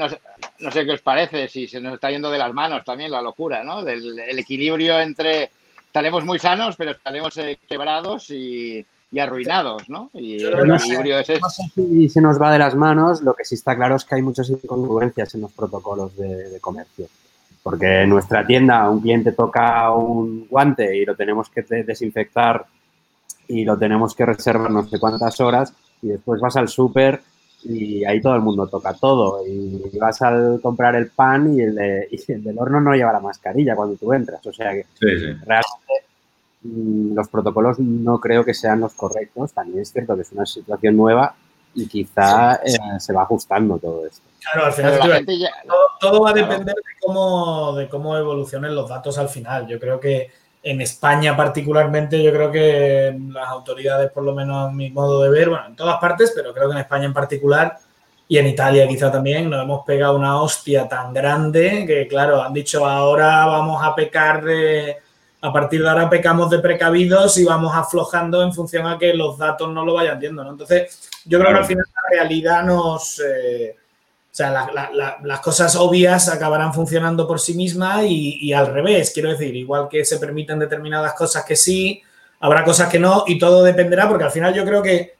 No 0.59 0.71
sé, 0.71 0.85
qué 0.85 0.93
os 0.93 1.03
parece, 1.03 1.49
si 1.49 1.69
se 1.69 1.81
nos 1.81 1.95
está 1.95 2.11
yendo 2.11 2.31
de 2.31 2.39
las 2.39 2.53
manos 2.53 2.85
también 2.85 3.11
la 3.11 3.21
locura, 3.21 3.62
¿no? 3.62 3.85
Del 3.85 4.19
el 4.19 4.39
equilibrio 4.39 4.99
entre 4.99 5.51
estaremos 5.87 6.25
muy 6.25 6.39
sanos, 6.39 6.77
pero 6.77 6.93
estaremos 6.93 7.37
eh, 7.37 7.59
quebrados 7.69 8.31
y, 8.31 8.85
arruinados, 9.19 9.89
¿no? 9.89 10.11
Y 10.15 10.43
el 10.43 10.71
equilibrio 10.71 11.19
es 11.19 11.41
No 11.41 11.49
sé 11.49 11.63
si 11.75 12.09
se 12.09 12.21
nos 12.21 12.41
va 12.41 12.53
de 12.53 12.59
las 12.59 12.75
manos, 12.75 13.23
lo 13.23 13.35
que 13.35 13.45
sí 13.45 13.55
está 13.55 13.75
claro 13.75 13.97
es 13.97 14.05
que 14.05 14.17
hay 14.17 14.23
muchas 14.23 14.51
incongruencias 14.51 15.35
en 15.35 15.43
los 15.43 15.53
protocolos 15.53 16.17
de 16.17 16.59
comercio. 16.61 17.07
Porque 17.63 18.03
en 18.03 18.11
nuestra 18.11 18.47
tienda 18.47 18.89
un 18.89 19.01
cliente 19.01 19.33
toca 19.33 19.91
un 19.91 20.47
guante 20.49 20.97
y 20.97 21.05
lo 21.05 21.17
tenemos 21.17 21.51
que 21.51 21.63
desinfectar 21.63 22.65
y 23.49 23.65
lo 23.65 23.77
tenemos 23.77 24.15
que 24.15 24.27
reservar 24.27 24.71
no 24.71 24.87
sé 24.87 24.99
cuántas 24.99 25.41
horas 25.41 25.73
y 26.03 26.09
después 26.09 26.41
vas 26.41 26.57
al 26.57 26.69
súper 26.69 27.23
y 27.65 28.05
ahí 28.05 28.21
todo 28.21 28.37
el 28.37 28.43
mundo 28.43 28.67
toca 28.69 28.95
todo 28.95 29.45
y 29.47 29.99
vas 29.99 30.23
a 30.23 30.59
comprar 30.63 30.95
el 30.95 31.09
pan 31.09 31.55
y 31.57 31.61
el, 31.61 31.75
del 31.75 32.59
horno 32.59 32.81
no 32.81 32.95
lleva 32.95 33.13
la 33.13 33.21
mascarilla 33.21 33.75
cuando 33.75 33.97
tú 33.97 34.13
entras. 34.13 34.47
O 34.47 34.53
sea 34.53 34.73
que 34.73 34.87
realmente 35.01 36.06
los 37.14 37.29
protocolos 37.29 37.79
no 37.79 38.19
creo 38.19 38.45
que 38.45 38.55
sean 38.55 38.81
los 38.81 38.95
correctos. 38.95 39.53
También 39.53 39.81
es 39.81 39.93
cierto 39.93 40.14
que 40.17 40.23
es 40.23 40.33
una 40.33 40.47
situación 40.47 40.97
nueva 40.97 41.35
y 41.75 41.87
quizá 41.87 42.57
eh, 42.57 42.77
se 42.99 43.12
va 43.12 43.23
ajustando 43.23 43.79
todo 43.79 44.07
esto. 44.07 44.23
Claro, 44.41 44.67
al 44.67 44.73
final 44.73 45.27
todo, 45.67 45.77
todo, 46.01 46.21
va 46.23 46.31
a 46.31 46.35
depender 46.35 46.75
de 46.75 46.83
cómo, 47.01 47.75
de 47.75 47.89
cómo 47.89 48.17
evolucionen 48.17 48.75
los 48.75 48.89
datos 48.89 49.19
al 49.19 49.29
final. 49.29 49.67
Yo 49.67 49.79
creo 49.79 50.01
que 50.01 50.31
en 50.62 50.81
España 50.81 51.37
particularmente, 51.37 52.23
yo 52.23 52.33
creo 52.33 52.51
que 52.51 53.17
las 53.31 53.49
autoridades, 53.49 54.11
por 54.11 54.25
lo 54.25 54.35
menos 54.35 54.69
a 54.69 54.73
mi 54.73 54.91
modo 54.91 55.23
de 55.23 55.31
ver, 55.31 55.51
bueno, 55.51 55.67
en 55.67 55.77
todas 55.77 55.99
partes, 56.01 56.33
pero 56.35 56.53
creo 56.53 56.69
que 56.69 56.75
en 56.75 56.81
España 56.81 57.05
en 57.05 57.12
particular 57.12 57.79
y 58.27 58.39
en 58.39 58.47
Italia 58.49 58.89
quizá 58.89 59.12
también, 59.12 59.49
nos 59.49 59.62
hemos 59.62 59.85
pegado 59.85 60.17
una 60.17 60.41
hostia 60.41 60.89
tan 60.89 61.12
grande 61.12 61.85
que, 61.87 62.09
claro, 62.09 62.43
han 62.43 62.53
dicho 62.53 62.87
ahora 62.87 63.47
vamos 63.47 63.81
a 63.85 63.95
pecar 63.95 64.43
de, 64.43 64.97
a 65.47 65.53
partir 65.53 65.81
de 65.81 65.89
ahora 65.89 66.11
pecamos 66.11 66.51
de 66.51 66.59
precavidos 66.59 67.39
y 67.39 67.45
vamos 67.45 67.73
aflojando 67.73 68.43
en 68.43 68.53
función 68.53 68.85
a 68.85 68.99
que 68.99 69.15
los 69.15 69.39
datos 69.39 69.73
no 69.73 69.85
lo 69.85 69.95
vayan 69.95 70.19
viendo, 70.19 70.43
¿no? 70.43 70.51
Entonces, 70.51 71.09
yo 71.25 71.39
creo 71.39 71.53
que 71.53 71.59
al 71.59 71.65
final 71.65 71.85
la 71.95 72.17
realidad 72.19 72.65
nos... 72.65 73.21
Eh, 73.21 73.77
o 73.79 74.35
sea, 74.37 74.71
las 75.23 75.41
cosas 75.41 75.77
obvias 75.77 76.29
acabarán 76.29 76.75
funcionando 76.75 77.27
por 77.27 77.41
sí 77.41 77.55
mismas 77.55 78.05
y, 78.07 78.53
al 78.53 78.67
revés. 78.67 79.13
Quiero 79.15 79.31
decir, 79.31 79.55
igual 79.57 79.89
que 79.89 80.05
se 80.05 80.19
permiten 80.19 80.59
determinadas 80.59 81.15
cosas 81.15 81.43
que 81.45 81.57
sí, 81.57 82.03
habrá 82.41 82.63
cosas 82.63 82.91
que 82.91 82.99
no 82.99 83.25
y 83.27 83.39
todo 83.39 83.63
dependerá 83.63 84.07
porque 84.09 84.25
al 84.25 84.31
final 84.31 84.53
yo 84.53 84.63
creo 84.65 84.83
que 84.83 85.15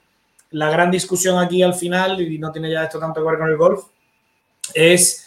la 0.51 0.69
gran 0.69 0.91
discusión 0.91 1.39
aquí 1.39 1.63
al 1.63 1.73
final, 1.73 2.21
y 2.21 2.39
no 2.39 2.53
tiene 2.53 2.71
ya 2.71 2.85
esto 2.85 2.99
tanto 2.99 3.23
que 3.23 3.31
ver 3.31 3.39
con 3.39 3.49
el 3.49 3.57
golf, 3.57 3.85
es 4.75 5.26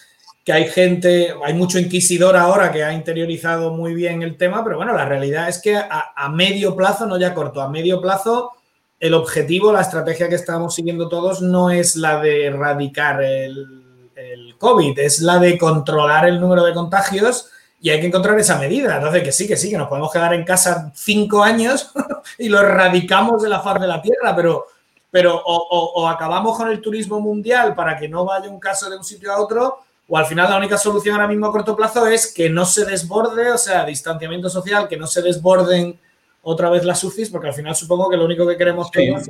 que 0.49 0.53
hay 0.53 0.67
gente, 0.67 1.35
hay 1.45 1.53
mucho 1.53 1.77
inquisidor 1.77 2.35
ahora 2.35 2.71
que 2.71 2.83
ha 2.83 2.91
interiorizado 2.91 3.69
muy 3.71 3.93
bien 3.93 4.23
el 4.23 4.35
tema, 4.35 4.63
pero 4.63 4.77
bueno, 4.77 4.95
la 4.95 5.05
realidad 5.05 5.47
es 5.47 5.61
que 5.61 5.77
a, 5.77 6.27
medio 6.29 6.75
plazo, 6.75 7.05
no 7.05 7.19
ya 7.19 7.35
corto, 7.35 7.61
a 7.61 7.69
medio 7.69 8.01
plazo 8.01 8.53
el 8.99 9.13
objetivo, 9.13 9.71
la 9.71 9.81
estrategia 9.81 10.27
que 10.27 10.33
estamos 10.33 10.73
siguiendo 10.73 11.07
todos 11.07 11.43
no 11.43 11.69
es 11.69 11.95
la 11.95 12.19
de 12.19 12.45
erradicar 12.45 13.21
el, 13.21 14.09
el 14.15 14.55
COVID, 14.57 14.97
es 14.97 15.21
la 15.21 15.37
de 15.37 15.55
controlar 15.55 16.27
el 16.27 16.41
número 16.41 16.65
de 16.65 16.73
contagios 16.73 17.51
y 17.79 17.91
hay 17.91 18.01
que 18.01 18.07
encontrar 18.07 18.39
esa 18.39 18.57
medida. 18.57 18.95
Entonces, 18.95 19.21
que 19.21 19.31
sí, 19.31 19.47
que 19.47 19.55
sí, 19.55 19.69
que 19.69 19.77
nos 19.77 19.87
podemos 19.87 20.11
quedar 20.11 20.33
en 20.33 20.45
casa 20.45 20.91
cinco 20.95 21.43
años 21.43 21.91
y 22.39 22.49
lo 22.49 22.59
erradicamos 22.59 23.43
de 23.43 23.49
la 23.49 23.59
faz 23.59 23.79
de 23.79 23.85
la 23.85 24.01
Tierra, 24.01 24.35
pero, 24.35 24.65
pero 25.11 25.39
o, 25.45 26.07
acabamos 26.07 26.57
con 26.57 26.69
el 26.69 26.81
turismo 26.81 27.19
mundial 27.19 27.75
para 27.75 27.95
que 27.95 28.09
no 28.09 28.25
vaya 28.25 28.49
un 28.49 28.59
caso 28.59 28.89
de 28.89 28.97
un 28.97 29.03
sitio 29.03 29.31
a 29.31 29.39
otro, 29.39 29.81
o 30.09 30.17
al 30.17 30.25
final 30.25 30.49
la 30.49 30.57
única 30.57 30.77
solución 30.77 31.15
ahora 31.15 31.27
mismo 31.27 31.45
a 31.45 31.51
corto 31.51 31.75
plazo 31.75 32.07
es 32.07 32.33
que 32.33 32.49
no 32.49 32.65
se 32.65 32.83
desborde, 32.83 33.51
o 33.51 33.57
sea, 33.57 33.85
distanciamiento 33.85 34.49
social, 34.49 34.87
que 34.87 34.97
no 34.97 35.05
se 35.05 35.21
desborden 35.21 35.99
otra 36.41 36.69
vez 36.71 36.83
las 36.83 37.03
UCIs, 37.03 37.29
porque 37.29 37.49
al 37.49 37.53
final 37.53 37.75
supongo 37.75 38.09
que 38.09 38.17
lo 38.17 38.25
único 38.25 38.47
que 38.47 38.57
queremos 38.57 38.89
todos 38.89 39.29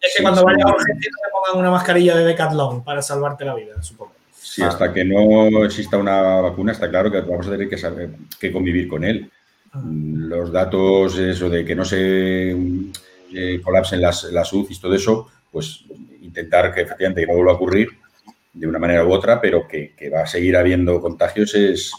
es 0.00 0.14
que 0.16 0.22
cuando 0.22 0.42
vaya 0.42 0.64
a 0.64 0.70
urgencia 0.70 1.10
te 1.10 1.30
pongan 1.30 1.60
una 1.60 1.70
mascarilla 1.70 2.16
de 2.16 2.24
Decathlon 2.24 2.82
para 2.84 3.02
salvarte 3.02 3.44
la 3.44 3.54
vida, 3.54 3.82
supongo. 3.82 4.12
Sí, 4.40 4.62
hasta 4.62 4.92
que 4.94 5.04
no 5.04 5.64
exista 5.64 5.98
una 5.98 6.40
vacuna 6.40 6.72
está 6.72 6.88
claro 6.88 7.10
que 7.10 7.20
vamos 7.20 7.46
a 7.46 7.50
tener 7.50 7.68
que 7.68 7.76
saber 7.76 8.10
que 8.40 8.50
convivir 8.50 8.88
con 8.88 9.04
él. 9.04 9.30
Ah. 9.72 9.82
Los 9.84 10.50
datos, 10.50 11.18
eso 11.18 11.50
de 11.50 11.66
que 11.66 11.74
no 11.74 11.84
se 11.84 12.56
eh, 13.34 13.60
colapsen 13.62 14.00
las, 14.00 14.24
las 14.24 14.50
UCIs, 14.50 14.80
todo 14.80 14.94
eso, 14.94 15.28
pues 15.52 15.84
intentar 16.22 16.72
que 16.72 16.80
efectivamente 16.80 17.26
no 17.26 17.34
vuelva 17.34 17.52
a 17.52 17.56
ocurrir 17.56 17.90
de 18.52 18.66
una 18.66 18.78
manera 18.78 19.04
u 19.04 19.12
otra, 19.12 19.40
pero 19.40 19.66
que, 19.66 19.94
va 20.12 20.22
a 20.22 20.26
seguir 20.26 20.56
habiendo 20.56 21.00
contagios 21.00 21.54
es, 21.54 21.92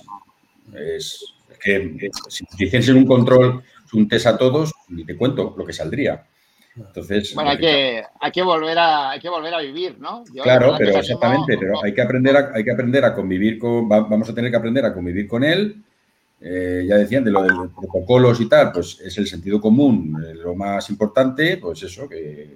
es, 0.76 1.26
que 1.62 2.10
si 2.30 2.46
hiciesen 2.58 2.98
un 2.98 3.06
control 3.06 3.64
un 3.94 4.08
test 4.08 4.28
a 4.28 4.38
todos, 4.38 4.74
ni 4.90 5.06
te 5.06 5.18
cuento 5.18 5.56
lo 5.58 5.66
que 5.66 5.74
saldría. 5.74 6.26
Entonces, 6.76 7.34
bueno, 7.34 7.50
hay 7.50 7.58
que, 7.58 8.04
hay 8.22 8.32
que, 8.32 8.42
volver, 8.42 8.78
a, 8.78 9.12
hay 9.12 9.20
que 9.20 9.30
volver 9.30 9.54
a 9.54 9.60
vivir, 9.60 10.00
¿no? 10.00 10.24
claro, 10.44 10.76
pero 10.78 10.98
exactamente, 10.98 11.58
pero 11.58 11.84
hay 11.84 11.94
que, 11.94 12.02
aprender 12.02 12.38
a, 12.38 12.52
hay 12.54 12.64
que 12.64 12.72
aprender 12.72 13.04
a 13.04 13.14
convivir 13.14 13.60
con, 13.60 13.90
vamos 13.90 14.30
a 14.30 14.36
tener 14.36 14.52
que 14.52 14.58
aprender 14.58 14.86
a 14.86 14.94
convivir 14.94 15.28
con 15.28 15.44
él. 15.44 15.84
Eh, 16.42 16.86
ya 16.88 16.96
decían, 16.96 17.26
de 17.26 17.32
lo 17.32 17.42
de 17.42 17.50
los 17.50 17.74
protocolos 17.74 18.40
y 18.40 18.48
tal, 18.48 18.72
pues 18.72 19.02
es 19.02 19.18
el 19.18 19.28
sentido 19.28 19.60
común 19.60 20.24
eh, 20.26 20.36
lo 20.36 20.56
más 20.56 20.90
importante, 20.90 21.58
pues 21.58 21.84
eso, 21.84 22.08
que 22.08 22.56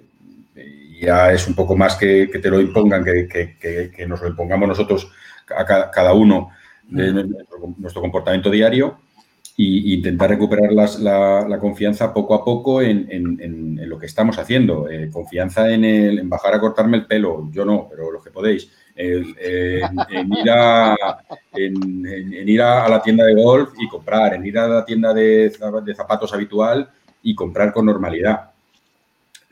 ya 1.00 1.32
es 1.32 1.46
un 1.48 1.54
poco 1.54 1.76
más 1.76 1.96
que, 1.96 2.26
te 2.26 2.50
lo 2.50 2.60
impongan, 2.60 3.04
que, 3.04 3.26
que, 3.58 4.06
nos 4.06 4.22
lo 4.22 4.28
impongamos 4.28 4.68
nosotros 4.68 5.10
a 5.56 5.64
cada, 5.90 6.12
uno 6.12 6.50
de 6.88 7.12
nuestro 7.76 8.00
comportamiento 8.00 8.50
diario 8.50 8.98
y 9.56 9.94
intentar 9.94 10.30
recuperar 10.30 10.72
la, 10.72 11.58
confianza 11.60 12.12
poco 12.12 12.34
a 12.34 12.44
poco 12.44 12.82
en, 12.82 13.78
lo 13.88 13.98
que 13.98 14.06
estamos 14.06 14.38
haciendo. 14.38 14.88
Eh, 14.90 15.10
confianza 15.12 15.70
en, 15.70 15.84
el, 15.84 16.18
en 16.18 16.28
bajar 16.28 16.54
a 16.54 16.60
cortarme 16.60 16.96
el 16.96 17.06
pelo, 17.06 17.48
yo 17.52 17.64
no, 17.64 17.86
pero 17.88 18.10
los 18.10 18.22
que 18.22 18.30
podéis. 18.30 18.70
en, 18.96 19.24
ir, 20.32 20.50
a, 20.50 20.96
en, 21.52 22.48
ir 22.48 22.62
a, 22.62 22.88
la 22.88 23.02
tienda 23.02 23.24
de 23.24 23.34
golf 23.34 23.70
y 23.78 23.88
comprar, 23.88 24.34
en 24.34 24.46
ir 24.46 24.58
a 24.58 24.66
la 24.66 24.84
tienda 24.84 25.14
de, 25.14 25.52
zapatos 25.96 26.32
habitual 26.32 26.90
y 27.22 27.34
comprar 27.34 27.72
con 27.72 27.86
normalidad. 27.86 28.50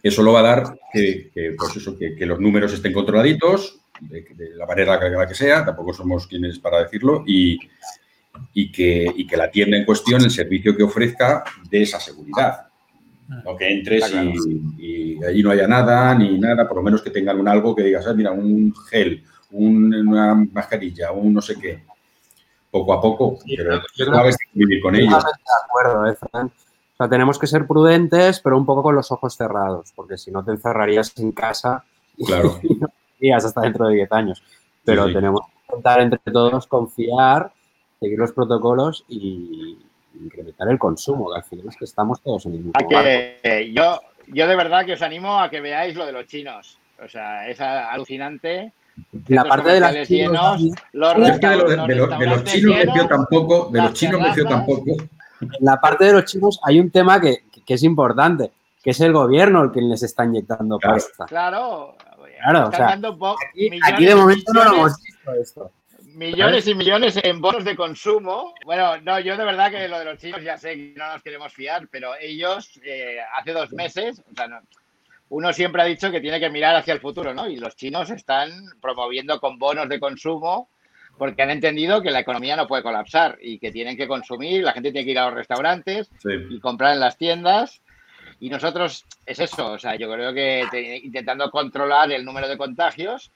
Eso 0.03 0.23
lo 0.23 0.33
va 0.33 0.41
a 0.41 0.43
dar 0.43 0.79
que, 0.93 1.31
pues 1.57 1.77
eso, 1.77 1.97
que, 1.97 2.27
los 2.27 2.41
números 2.41 2.73
estén 2.73 2.93
controladitos, 2.93 3.79
de, 4.01 4.25
la 4.57 4.67
manera 4.67 4.99
que, 4.99 5.29
que 5.29 5.35
sea, 5.35 5.65
tampoco 5.65 5.93
somos 5.93 6.27
quienes 6.27 6.59
para 6.59 6.83
decirlo, 6.83 7.23
y, 7.27 7.59
y 8.53 8.73
que, 8.73 9.15
que 9.29 9.37
la 9.37 9.51
tienda 9.51 9.77
en 9.77 9.85
cuestión, 9.85 10.23
el 10.23 10.31
servicio 10.31 10.77
que 10.77 10.83
ofrezca, 10.83 11.45
de 11.71 11.83
esa 11.83 12.01
seguridad. 12.01 12.67
No 13.45 13.57
que 13.57 13.69
entres 13.69 14.13
y, 14.79 15.23
allí 15.25 15.43
no 15.43 15.51
haya 15.51 15.69
nada, 15.69 16.15
ni 16.15 16.39
nada, 16.39 16.67
por 16.67 16.79
lo 16.79 16.83
menos 16.83 17.01
que 17.01 17.11
tengan 17.11 17.39
un 17.39 17.49
algo 17.49 17.75
que 17.75 17.85
digas, 17.85 18.07
ah, 18.07 18.15
mira, 18.15 18.33
un 18.33 18.75
gel, 18.91 19.23
una 19.53 20.35
mascarilla, 20.35 21.13
un 21.13 21.33
no 21.33 21.41
sé 21.41 21.57
qué. 21.59 21.83
Poco 22.71 22.93
a 22.95 23.01
poco, 23.01 23.39
pero 23.57 23.83
que 23.95 24.05
vivir 24.55 24.81
con 24.81 24.97
ello. 24.97 25.11
De 25.11 25.17
acuerdo, 25.65 26.07
¿eh, 26.11 26.17
O 26.95 26.97
sea, 26.97 27.09
tenemos 27.09 27.39
que 27.39 27.47
ser 27.47 27.67
prudentes, 27.67 28.41
pero 28.41 28.57
un 28.57 28.67
poco 28.67 28.83
con 28.83 28.95
los 28.95 29.11
ojos 29.11 29.37
cerrados, 29.37 29.93
porque 29.97 30.19
si 30.19 30.31
no 30.31 30.45
te 30.45 30.53
encerrarías 30.53 31.17
en 31.19 31.33
casa 31.33 31.85
claro. 32.27 32.59
y 33.21 33.31
no 33.31 33.37
hasta 33.37 33.61
dentro 33.63 33.87
de 33.89 33.95
10 33.95 34.13
años. 34.13 34.43
Pero 34.85 35.07
tenemos 35.13 35.41
que 35.47 35.53
intentar 35.77 36.01
entre 36.01 36.33
todos 36.33 36.67
confiar 36.67 37.53
seguir 38.01 38.19
los 38.19 38.33
protocolos 38.33 39.05
y 39.09 39.79
incrementar 40.21 40.69
el 40.69 40.79
consumo, 40.79 41.31
que 41.33 41.37
al 41.39 41.45
final 41.45 41.69
es 41.69 41.77
que 41.77 41.85
estamos 41.85 42.21
todos 42.21 42.45
en 42.47 42.53
el 42.53 42.59
mismo 42.59 42.73
que, 42.89 43.73
yo, 43.75 44.01
yo 44.27 44.47
de 44.47 44.57
verdad 44.57 44.85
que 44.85 44.93
os 44.95 45.03
animo 45.03 45.39
a 45.41 45.49
que 45.49 45.61
veáis 45.61 45.95
lo 45.97 46.05
de 46.05 46.13
los 46.13 46.27
chinos. 46.27 46.79
O 47.03 47.09
sea, 47.09 47.49
es 47.49 47.61
alucinante 47.61 48.73
La 49.29 49.45
parte 49.45 49.71
de 49.71 49.81
las 49.81 50.09
llenos, 50.09 50.63
los 50.93 51.17
Es 51.29 51.39
que 51.41 51.47
de, 51.49 51.57
lo- 51.57 51.69
de 51.87 51.95
lo- 51.97 52.07
de 52.09 52.27
los 52.27 52.45
chinos 52.45 52.77
creció 52.83 53.07
tampoco, 53.09 53.69
de 53.73 53.81
los 53.83 53.93
chinos 53.95 54.21
creció 54.21 54.45
terrazas. 54.45 54.67
tampoco. 54.67 54.97
En 55.43 55.65
la 55.65 55.81
parte 55.81 56.05
de 56.05 56.13
los 56.13 56.25
chinos 56.25 56.61
hay 56.65 56.81
un 56.81 56.91
tema 56.91 57.21
que, 57.21 57.45
que 57.67 57.75
es 57.75 57.83
importante, 57.83 58.51
que 58.83 58.91
es 58.91 59.01
el 59.01 59.13
gobierno 59.13 59.63
el 59.65 59.71
que 59.73 59.81
les 59.81 60.03
está 60.03 60.25
inyectando 60.25 60.79
Claro. 60.79 60.95
pasta. 60.97 61.27
Claro, 61.27 61.97
Claro, 62.43 62.71
están 62.71 63.05
o 63.05 63.17
sea, 63.17 63.35
Aquí, 63.51 63.71
millones 63.71 63.93
aquí 63.93 64.05
de 64.07 64.13
y 64.13 64.15
momento 64.15 64.53
no 64.53 64.65
lo 64.65 64.71
millones- 64.71 64.95
hemos 64.97 65.03
visto 65.03 65.33
esto. 65.35 65.71
Millones 66.15 66.67
y 66.67 66.75
millones 66.75 67.19
en 67.23 67.41
bonos 67.41 67.65
de 67.65 67.75
consumo. 67.77 68.53
Bueno, 68.67 69.01
no, 69.01 69.19
yo 69.21 69.37
de 69.37 69.45
verdad 69.45 69.71
que 69.71 69.89
lo 69.89 69.99
de 69.99 70.05
los 70.05 70.19
chinos 70.19 70.43
ya 70.43 70.59
sé 70.59 70.75
que 70.75 70.95
no 70.97 71.07
nos 71.13 71.23
queremos 71.23 71.53
fiar, 71.53 71.89
pero 71.91 72.13
ellos 72.21 72.79
eh, 72.85 73.19
hace 73.39 73.53
dos 73.53 73.73
meses, 73.73 74.21
o 74.31 74.35
sea, 74.35 74.47
no- 74.49 74.61
uno 75.31 75.53
siempre 75.55 75.81
ha 75.81 75.87
dicho 75.87 76.11
que 76.11 76.21
tiene 76.21 76.39
que 76.41 76.51
mirar 76.51 76.75
hacia 76.77 76.93
el 76.93 77.01
futuro, 77.01 77.33
¿no? 77.33 77.47
Y 77.49 77.57
los 77.57 77.75
chinos 77.77 78.11
están 78.11 78.51
promoviendo 78.83 79.41
con 79.41 79.59
bonos 79.59 79.89
de 79.89 79.99
consumo 80.01 80.69
porque 81.23 81.41
han 81.41 81.51
entendido 81.51 82.03
que 82.03 82.11
la 82.11 82.19
economía 82.19 82.57
no 82.57 82.67
puede 82.67 82.83
colapsar 82.83 83.39
y 83.41 83.61
que 83.61 83.71
tienen 83.71 83.97
que 83.97 84.09
consumir, 84.09 84.65
la 84.65 84.73
gente 84.73 84.91
tiene 84.91 85.05
que 85.05 85.13
ir 85.13 85.19
a 85.21 85.27
los 85.27 85.35
restaurantes 85.35 86.11
Sí. 86.19 86.31
y 86.51 86.59
comprar 86.59 86.95
en 86.95 86.99
las 86.99 87.17
tiendas. 87.17 87.81
Y 88.41 88.51
nosotros 88.51 89.05
es 89.25 89.39
eso, 89.39 89.71
o 89.71 89.79
sea, 89.79 89.95
yo 89.95 90.11
creo 90.13 90.35
que 90.35 90.67
te- 90.69 90.97
intentando 90.97 91.49
controlar 91.49 92.11
el 92.11 92.25
número 92.25 92.49
de 92.49 92.57
contagios, 92.59 93.31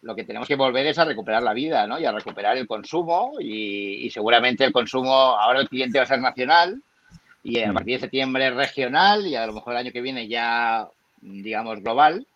lo 0.00 0.14
que 0.16 0.24
tenemos 0.24 0.48
que 0.48 0.56
volver 0.56 0.86
es 0.86 0.98
a 0.98 1.04
recuperar 1.04 1.42
la 1.42 1.52
vida, 1.52 1.86
¿no? 1.86 1.98
Y 2.00 2.06
a 2.06 2.12
recuperar 2.12 2.56
el 2.56 2.66
consumo 2.66 3.34
y, 3.38 4.06
y 4.06 4.10
seguramente 4.10 4.64
el 4.64 4.72
consumo, 4.72 5.12
ahora 5.12 5.60
el 5.60 5.68
cliente 5.68 5.98
va 5.98 6.04
a 6.04 6.08
ser 6.08 6.20
nacional 6.22 6.80
y 7.42 7.60
a 7.60 7.70
Mm. 7.70 7.74
partir 7.74 7.94
de 7.96 8.00
septiembre 8.00 8.50
regional 8.50 9.26
y 9.26 9.34
a 9.36 9.46
lo 9.46 9.52
mejor 9.52 9.74
el 9.74 9.80
año 9.80 9.92
que 9.92 10.00
viene 10.00 10.26
ya, 10.26 10.88
digamos, 11.20 11.82
global. 11.82 12.26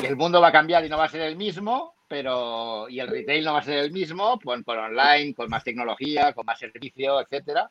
El 0.00 0.14
mundo 0.14 0.40
va 0.40 0.48
a 0.48 0.52
cambiar 0.52 0.84
y 0.84 0.88
no 0.88 0.96
va 0.96 1.06
a 1.06 1.08
ser 1.08 1.22
el 1.22 1.34
mismo, 1.34 1.95
pero 2.08 2.88
y 2.88 3.00
el 3.00 3.08
retail 3.08 3.44
no 3.44 3.52
va 3.54 3.60
a 3.60 3.62
ser 3.62 3.78
el 3.78 3.92
mismo, 3.92 4.38
con, 4.42 4.62
con 4.62 4.78
online, 4.78 5.34
con 5.34 5.48
más 5.48 5.64
tecnología, 5.64 6.32
con 6.32 6.46
más 6.46 6.58
servicio, 6.58 7.20
etcétera. 7.20 7.70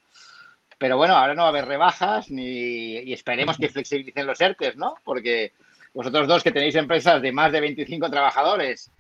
Pero 0.77 0.97
bueno, 0.97 1.15
ahora 1.15 1.33
no 1.33 1.43
va 1.43 1.47
a 1.47 1.49
haber 1.49 1.65
rebajas 1.65 2.29
ni, 2.29 2.97
y 2.97 3.13
esperemos 3.13 3.57
que 3.57 3.69
flexibilicen 3.69 4.27
los 4.27 4.39
ERTES, 4.41 4.75
¿no? 4.75 4.95
Porque 5.03 5.53
vosotros 5.93 6.27
dos 6.27 6.43
que 6.43 6.51
tenéis 6.51 6.75
empresas 6.75 7.21
de 7.21 7.31
más 7.31 7.51
de 7.51 7.61
25 7.61 8.09
trabajadores, 8.09 8.91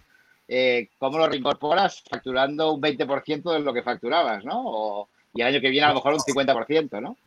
eh, 0.47 0.89
¿cómo 0.97 1.17
lo 1.17 1.27
reincorporas 1.27 2.01
facturando 2.09 2.71
un 2.73 2.81
20% 2.81 3.51
de 3.51 3.59
lo 3.59 3.73
que 3.73 3.83
facturabas, 3.83 4.45
¿no? 4.45 4.61
O- 4.65 5.09
y 5.33 5.41
el 5.41 5.47
año 5.47 5.59
que 5.59 5.69
viene 5.69 5.85
a 5.85 5.89
lo 5.89 5.95
mejor 5.95 6.13
un 6.13 6.21
50%, 6.21 7.01
¿no? 7.01 7.17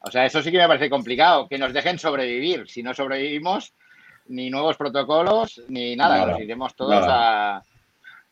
O 0.00 0.10
sea, 0.10 0.24
eso 0.26 0.40
sí 0.42 0.52
que 0.52 0.58
me 0.58 0.68
parece 0.68 0.88
complicado, 0.90 1.48
que 1.48 1.58
nos 1.58 1.72
dejen 1.72 1.98
sobrevivir. 1.98 2.68
Si 2.68 2.82
no 2.82 2.94
sobrevivimos, 2.94 3.72
ni 4.26 4.50
nuevos 4.50 4.76
protocolos, 4.76 5.60
ni 5.68 5.96
nada, 5.96 6.18
Nada, 6.18 6.32
nos 6.32 6.40
iremos 6.40 6.74
todos 6.74 7.06
nada. 7.06 7.56
a, 7.58 7.62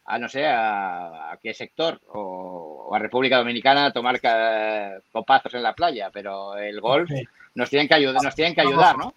a, 0.07 0.19
no 0.19 0.29
sé, 0.29 0.47
a, 0.47 1.33
a 1.33 1.37
qué 1.43 1.53
sector, 1.55 2.01
o, 2.13 2.87
o 2.89 2.95
a 2.95 2.99
República 2.99 3.39
Dominicana 3.39 3.87
a 3.87 3.93
tomar 3.93 4.21
ca- 4.21 4.99
copazos 5.13 5.55
en 5.55 5.63
la 5.63 5.75
playa, 5.75 6.11
pero 6.13 6.57
el 6.57 6.81
golf 6.81 7.11
nos 7.55 7.69
tienen 7.71 7.89
que 7.89 7.95
ayudar, 7.95 8.23
nos 8.23 8.35
tienen 8.35 8.55
que 8.55 8.63
ayudar, 8.63 8.97
¿no? 8.97 9.15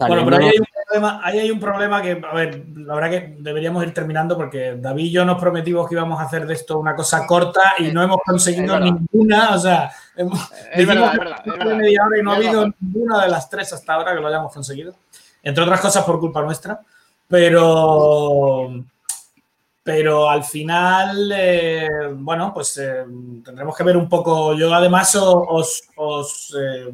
Bueno, 0.00 0.24
pero 0.24 0.36
ahí 0.36 0.44
hay, 0.52 0.58
un 0.60 0.66
problema, 0.86 1.20
ahí 1.24 1.38
hay 1.40 1.50
un 1.50 1.58
problema 1.58 2.00
que, 2.00 2.22
a 2.24 2.32
ver, 2.32 2.64
la 2.76 2.94
verdad 2.94 3.10
que 3.10 3.36
deberíamos 3.40 3.82
ir 3.82 3.92
terminando 3.92 4.36
porque 4.36 4.76
David 4.76 5.06
y 5.06 5.10
yo 5.10 5.24
nos 5.24 5.40
prometimos 5.40 5.88
que 5.88 5.96
íbamos 5.96 6.20
a 6.20 6.22
hacer 6.22 6.46
de 6.46 6.54
esto 6.54 6.78
una 6.78 6.94
cosa 6.94 7.26
corta 7.26 7.74
y 7.78 7.90
no 7.90 8.00
hemos 8.00 8.20
conseguido 8.24 8.78
ninguna. 8.78 9.56
O 9.56 9.58
sea, 9.58 9.90
hemos, 10.16 10.40
Es 10.72 10.86
verdad, 10.86 11.12
dijimos 11.12 11.12
es 11.14 11.18
verdad, 11.18 11.38
es 11.40 11.52
de 11.52 11.58
verdad. 11.58 11.76
media 11.76 12.06
hora 12.06 12.16
y 12.18 12.22
no 12.22 12.30
ha 12.30 12.36
habido 12.36 12.72
ninguna 12.78 13.22
de 13.24 13.28
las 13.28 13.50
tres 13.50 13.72
hasta 13.72 13.92
ahora 13.94 14.14
que 14.14 14.20
lo 14.20 14.28
hayamos 14.28 14.54
conseguido. 14.54 14.94
Entre 15.42 15.62
otras 15.62 15.80
cosas 15.80 16.04
por 16.04 16.18
culpa 16.20 16.42
nuestra. 16.42 16.80
Pero, 17.28 18.82
pero 19.82 20.28
al 20.28 20.44
final, 20.44 21.32
eh, 21.34 21.88
bueno, 22.14 22.52
pues 22.52 22.76
eh, 22.78 23.04
tendremos 23.44 23.76
que 23.76 23.84
ver 23.84 23.96
un 23.96 24.08
poco. 24.08 24.54
Yo 24.54 24.72
además 24.74 25.14
os, 25.16 25.82
eh, 26.58 26.92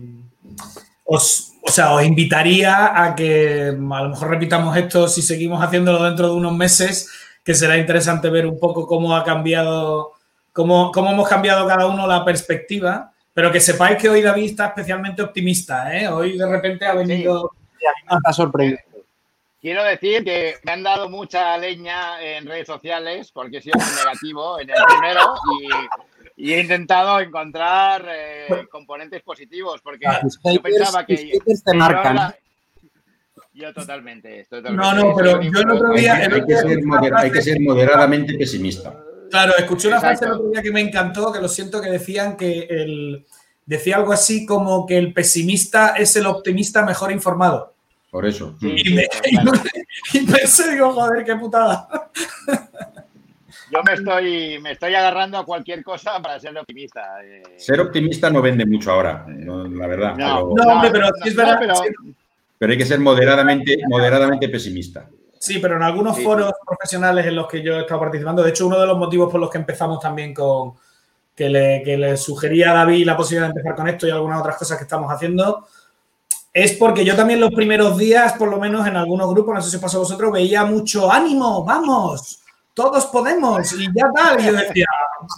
os- 1.04 1.50
o 1.66 1.70
sea, 1.70 1.92
os 1.94 2.04
invitaría 2.04 3.02
a 3.02 3.14
que 3.14 3.68
a 3.68 4.02
lo 4.02 4.08
mejor 4.10 4.28
repitamos 4.30 4.76
esto 4.76 5.08
si 5.08 5.22
seguimos 5.22 5.62
haciéndolo 5.62 6.02
dentro 6.04 6.28
de 6.28 6.34
unos 6.34 6.52
meses, 6.52 7.08
que 7.42 7.54
será 7.54 7.76
interesante 7.78 8.28
ver 8.30 8.46
un 8.46 8.58
poco 8.58 8.86
cómo 8.86 9.14
ha 9.16 9.24
cambiado, 9.24 10.12
cómo, 10.52 10.92
cómo 10.92 11.10
hemos 11.10 11.28
cambiado 11.28 11.66
cada 11.66 11.86
uno 11.86 12.06
la 12.06 12.24
perspectiva. 12.24 13.10
Pero 13.32 13.50
que 13.50 13.60
sepáis 13.60 13.98
que 13.98 14.08
hoy 14.08 14.22
David 14.22 14.50
está 14.50 14.66
especialmente 14.66 15.20
optimista. 15.22 15.88
Hoy 16.12 16.38
de 16.38 16.46
repente 16.46 16.86
ha 16.86 16.94
venido. 16.94 17.50
Está 18.16 18.32
sorprendido. 18.32 18.78
Quiero 19.60 19.82
decir 19.82 20.24
que 20.24 20.56
me 20.62 20.72
han 20.72 20.82
dado 20.82 21.08
mucha 21.08 21.56
leña 21.56 22.20
en 22.22 22.46
redes 22.46 22.66
sociales 22.66 23.30
porque 23.32 23.58
he 23.58 23.62
sido 23.62 23.78
muy 23.78 23.94
negativo 23.96 24.60
en 24.60 24.68
el 24.68 24.76
primero 24.86 25.34
y, 26.36 26.48
y 26.48 26.52
he 26.52 26.60
intentado 26.60 27.18
encontrar 27.20 28.06
eh, 28.10 28.66
componentes 28.70 29.22
positivos 29.22 29.80
porque 29.82 30.06
Tus 30.20 30.36
yo 30.44 30.50
haters, 30.50 30.62
pensaba 30.76 31.06
que, 31.06 31.16
haters 31.16 31.64
te 31.64 31.74
marcan. 31.74 32.34
Yo 33.54 33.72
totalmente, 33.72 34.46
No, 34.72 34.94
no, 34.94 35.14
pero 35.14 35.40
yo 35.40 35.60
el 35.60 35.70
otro 35.70 35.92
Hay, 35.92 36.00
día- 36.00 36.14
hay 36.16 36.28
que 36.44 36.56
ser 36.56 36.66
escuché 36.66 36.84
una 36.84 36.96
moder- 37.00 37.14
hay 37.16 37.30
que 37.30 37.36
frase- 37.38 37.42
ser 37.52 37.60
moderadamente 37.60 38.34
pesimista. 38.36 39.00
Claro, 39.30 39.56
escuché 39.56 39.88
una 39.88 40.00
frase 40.00 40.24
el 40.26 40.32
otro 40.32 40.50
día 40.50 40.60
que 40.60 40.72
me 40.72 40.80
encantó, 40.80 41.32
que 41.32 41.40
lo 41.40 41.48
siento, 41.48 41.80
que 41.80 41.90
decían 41.90 42.36
que 42.36 42.66
el. 42.68 43.24
Decía 43.66 43.96
algo 43.96 44.12
así 44.12 44.44
como 44.44 44.84
que 44.86 44.98
el 44.98 45.14
pesimista 45.14 45.94
es 45.96 46.14
el 46.16 46.26
optimista 46.26 46.84
mejor 46.84 47.10
informado. 47.12 47.73
Por 48.14 48.26
eso. 48.26 48.54
Sí, 48.60 48.72
Y, 48.76 48.94
me- 48.94 49.08
claro. 49.08 49.50
y 50.12 50.20
pensé, 50.24 50.70
digo, 50.70 50.92
joder, 50.92 51.24
qué 51.24 51.34
putada. 51.34 51.88
Yo 53.72 53.82
me 53.84 53.94
estoy, 53.94 54.58
me 54.60 54.70
estoy 54.70 54.94
agarrando 54.94 55.36
a 55.36 55.44
cualquier 55.44 55.82
cosa 55.82 56.22
para 56.22 56.38
ser 56.38 56.56
optimista. 56.56 57.24
eh. 57.24 57.42
Ser 57.56 57.80
optimista 57.80 58.30
no 58.30 58.40
vende 58.40 58.64
mucho 58.66 58.92
ahora, 58.92 59.24
no, 59.26 59.66
la 59.66 59.86
verdad. 59.88 60.10
No, 60.16 60.54
pero, 60.54 60.64
No, 60.64 60.72
hombre, 60.74 60.90
pero 60.92 61.08
sí 61.24 61.30
es 61.30 61.34
verdad- 61.34 61.56
pero- 61.58 61.74
pero 62.56 62.70
hay 62.72 62.78
que 62.78 62.86
ser 62.86 63.00
moderadamente, 63.00 63.78
moderadamente 63.88 64.48
pesimista. 64.48 65.08
Sí, 65.40 65.58
pero 65.58 65.74
en 65.74 65.82
algunos 65.82 66.14
Sí. 66.16 66.22
foros 66.22 66.52
profesionales 66.64 67.26
en 67.26 67.34
los 67.34 67.48
que 67.48 67.62
yo 67.62 67.74
he 67.78 67.80
estado 67.80 67.98
participando, 67.98 68.44
de 68.44 68.50
hecho, 68.50 68.68
uno 68.68 68.78
de 68.78 68.86
los 68.86 68.96
motivos 68.96 69.28
por 69.28 69.40
los 69.40 69.50
que 69.50 69.58
empezamos 69.58 69.98
también 69.98 70.32
con 70.32 70.74
que 71.34 71.48
le, 71.48 71.82
que 71.84 71.96
le 71.96 72.16
sugería 72.16 72.70
a 72.70 72.74
David 72.74 73.06
la 73.06 73.16
posibilidad 73.16 73.48
de 73.48 73.58
empezar 73.58 73.74
con 73.74 73.88
esto 73.88 74.06
y 74.06 74.10
algunas 74.12 74.38
otras 74.40 74.56
cosas 74.56 74.78
que 74.78 74.84
estamos 74.84 75.10
haciendo, 75.12 75.66
es 76.54 76.72
porque 76.74 77.04
yo 77.04 77.16
también 77.16 77.40
los 77.40 77.50
primeros 77.52 77.98
días, 77.98 78.32
por 78.34 78.48
lo 78.48 78.58
menos 78.58 78.86
en 78.86 78.96
algunos 78.96 79.28
grupos, 79.28 79.54
no 79.56 79.60
sé 79.60 79.70
si 79.70 79.76
os 79.76 79.82
pasó 79.82 79.96
a 79.98 80.00
vosotros, 80.00 80.32
veía 80.32 80.64
mucho 80.64 81.12
ánimo, 81.12 81.64
vamos, 81.64 82.40
todos 82.72 83.06
podemos 83.06 83.72
y 83.72 83.86
ya 83.86 84.10
tal. 84.14 84.40
Y 84.40 84.44
yo 84.46 84.52
decía, 84.52 84.86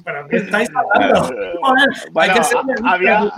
¿pero 0.04 0.28
qué 0.28 0.36
estáis 0.36 0.68
hablando? 0.74 1.22
Joder, 1.62 1.88
hay 2.04 2.10
Bueno, 2.12 2.34
que 2.34 2.44
ser 2.44 2.56
a- 2.84 2.92
había, 2.92 3.32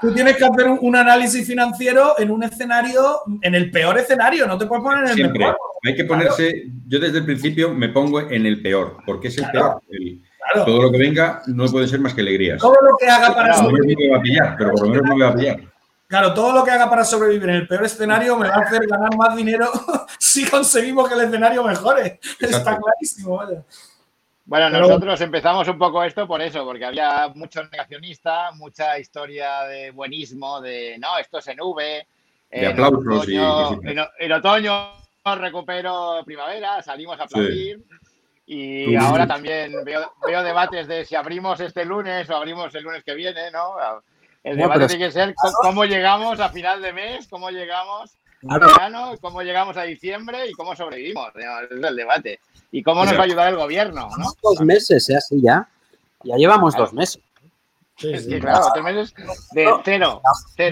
Tú 0.00 0.14
tienes 0.14 0.36
que 0.36 0.44
hacer 0.44 0.68
un, 0.68 0.78
un 0.80 0.94
análisis 0.96 1.44
financiero 1.46 2.14
en 2.18 2.30
un 2.30 2.44
escenario, 2.44 3.22
en 3.42 3.54
el 3.56 3.70
peor 3.72 3.98
escenario, 3.98 4.46
no 4.46 4.56
te 4.56 4.66
puedes 4.66 4.82
poner 4.84 5.02
en 5.04 5.08
el 5.10 5.14
Siempre. 5.14 5.38
mejor. 5.40 5.56
Hay 5.84 5.94
que 5.96 6.04
ponerse, 6.04 6.66
yo 6.86 6.98
desde 7.00 7.18
el 7.18 7.24
principio 7.24 7.74
me 7.74 7.88
pongo 7.88 8.20
en 8.20 8.46
el 8.46 8.62
peor, 8.62 8.98
porque 9.04 9.26
es 9.28 9.38
el 9.38 9.44
Claro. 9.50 9.80
peor. 9.80 9.82
El- 9.90 10.22
Claro. 10.52 10.64
todo 10.64 10.82
lo 10.84 10.90
que 10.92 10.98
venga 10.98 11.42
no 11.48 11.66
puede 11.66 11.86
ser 11.88 12.00
más 12.00 12.14
que 12.14 12.22
alegrías. 12.22 12.58
Todo 12.58 12.76
lo 12.80 12.96
que 12.96 13.06
haga 13.06 13.34
para 13.34 13.52
Claro. 13.52 13.70
No 13.70 13.78
me 13.78 14.08
va 14.10 14.16
a 14.18 14.22
pillar, 14.22 14.54
pero 14.56 14.70
por 14.70 14.82
lo 14.84 14.88
menos 14.88 15.06
no 15.06 15.16
me 15.16 15.24
va 15.24 15.30
a 15.30 15.34
pillar. 15.34 15.56
Claro, 16.08 16.34
todo 16.34 16.52
lo 16.52 16.64
que 16.64 16.70
haga 16.72 16.90
para 16.90 17.04
sobrevivir 17.04 17.48
en 17.50 17.54
el 17.56 17.68
peor 17.68 17.84
escenario 17.84 18.36
me 18.36 18.48
va 18.48 18.56
a 18.56 18.60
hacer 18.62 18.86
ganar 18.88 19.14
más 19.16 19.36
dinero 19.36 19.70
si 20.18 20.44
conseguimos 20.48 21.08
que 21.08 21.14
el 21.14 21.20
escenario 21.22 21.62
mejore. 21.62 22.18
Está 22.40 22.76
clarísimo, 22.76 23.36
vaya. 23.36 23.62
Bueno, 24.44 24.66
Pero- 24.72 24.86
nosotros 24.88 25.20
empezamos 25.20 25.68
un 25.68 25.78
poco 25.78 26.02
esto 26.02 26.26
por 26.26 26.40
eso, 26.40 26.64
porque 26.64 26.86
había 26.86 27.28
mucho 27.34 27.62
negacionista, 27.64 28.50
mucha 28.52 28.98
historia 28.98 29.62
de 29.64 29.90
buenismo, 29.90 30.60
de 30.60 30.96
no, 30.98 31.18
esto 31.18 31.38
es 31.38 31.48
en 31.48 31.60
V. 31.60 32.06
De 32.50 32.66
aplausos 32.66 33.28
y 33.28 33.36
otoño, 33.38 33.68
cositas. 33.68 33.92
en, 33.92 34.24
en 34.26 34.32
otoño 34.32 34.92
recupero 35.36 36.22
primavera, 36.24 36.82
salimos 36.82 37.20
a 37.20 37.24
aplaudir. 37.24 37.84
Y 38.46 38.96
ahora 38.96 39.26
también 39.26 39.84
veo, 39.84 40.10
veo 40.26 40.42
debates 40.42 40.86
de 40.88 41.04
si 41.04 41.14
abrimos 41.14 41.60
este 41.60 41.84
lunes 41.84 42.30
o 42.30 42.36
abrimos 42.36 42.74
el 42.74 42.82
lunes 42.84 43.04
que 43.04 43.12
viene, 43.14 43.50
¿no? 43.50 43.74
El 44.50 44.56
No, 44.56 44.62
debate 44.64 44.86
tiene 44.88 45.06
que 45.06 45.12
ser 45.12 45.34
cómo 45.62 45.84
llegamos 45.84 46.40
a 46.40 46.48
final 46.48 46.80
de 46.82 46.92
mes, 46.92 47.26
cómo 47.28 47.50
llegamos 47.50 48.10
a 48.10 48.14
Claro. 48.58 48.66
verano, 48.68 49.14
cómo 49.20 49.42
llegamos 49.42 49.76
a 49.76 49.82
diciembre 49.82 50.46
y 50.48 50.52
cómo 50.52 50.74
sobrevivimos. 50.76 51.28
es 51.34 51.82
el 51.84 51.96
debate. 51.96 52.40
Y 52.70 52.82
cómo 52.82 53.04
nos 53.04 53.14
va 53.14 53.20
a 53.20 53.24
ayudar 53.24 53.48
el 53.48 53.56
gobierno, 53.56 54.08
¿no? 54.16 54.26
Dos 54.42 54.60
meses, 54.60 55.08
¿eh? 55.10 55.16
Así 55.16 55.40
ya. 55.42 55.66
Ya 56.22 56.36
llevamos 56.36 56.74
Claro. 56.74 56.86
dos 56.86 56.94
meses. 56.94 57.20
Es 58.00 58.26
que, 58.28 58.38
claro, 58.38 58.66
tres 58.72 58.84
meses 58.84 59.14
de 59.14 59.24
cero. 59.52 59.82
Cero, 59.84 60.22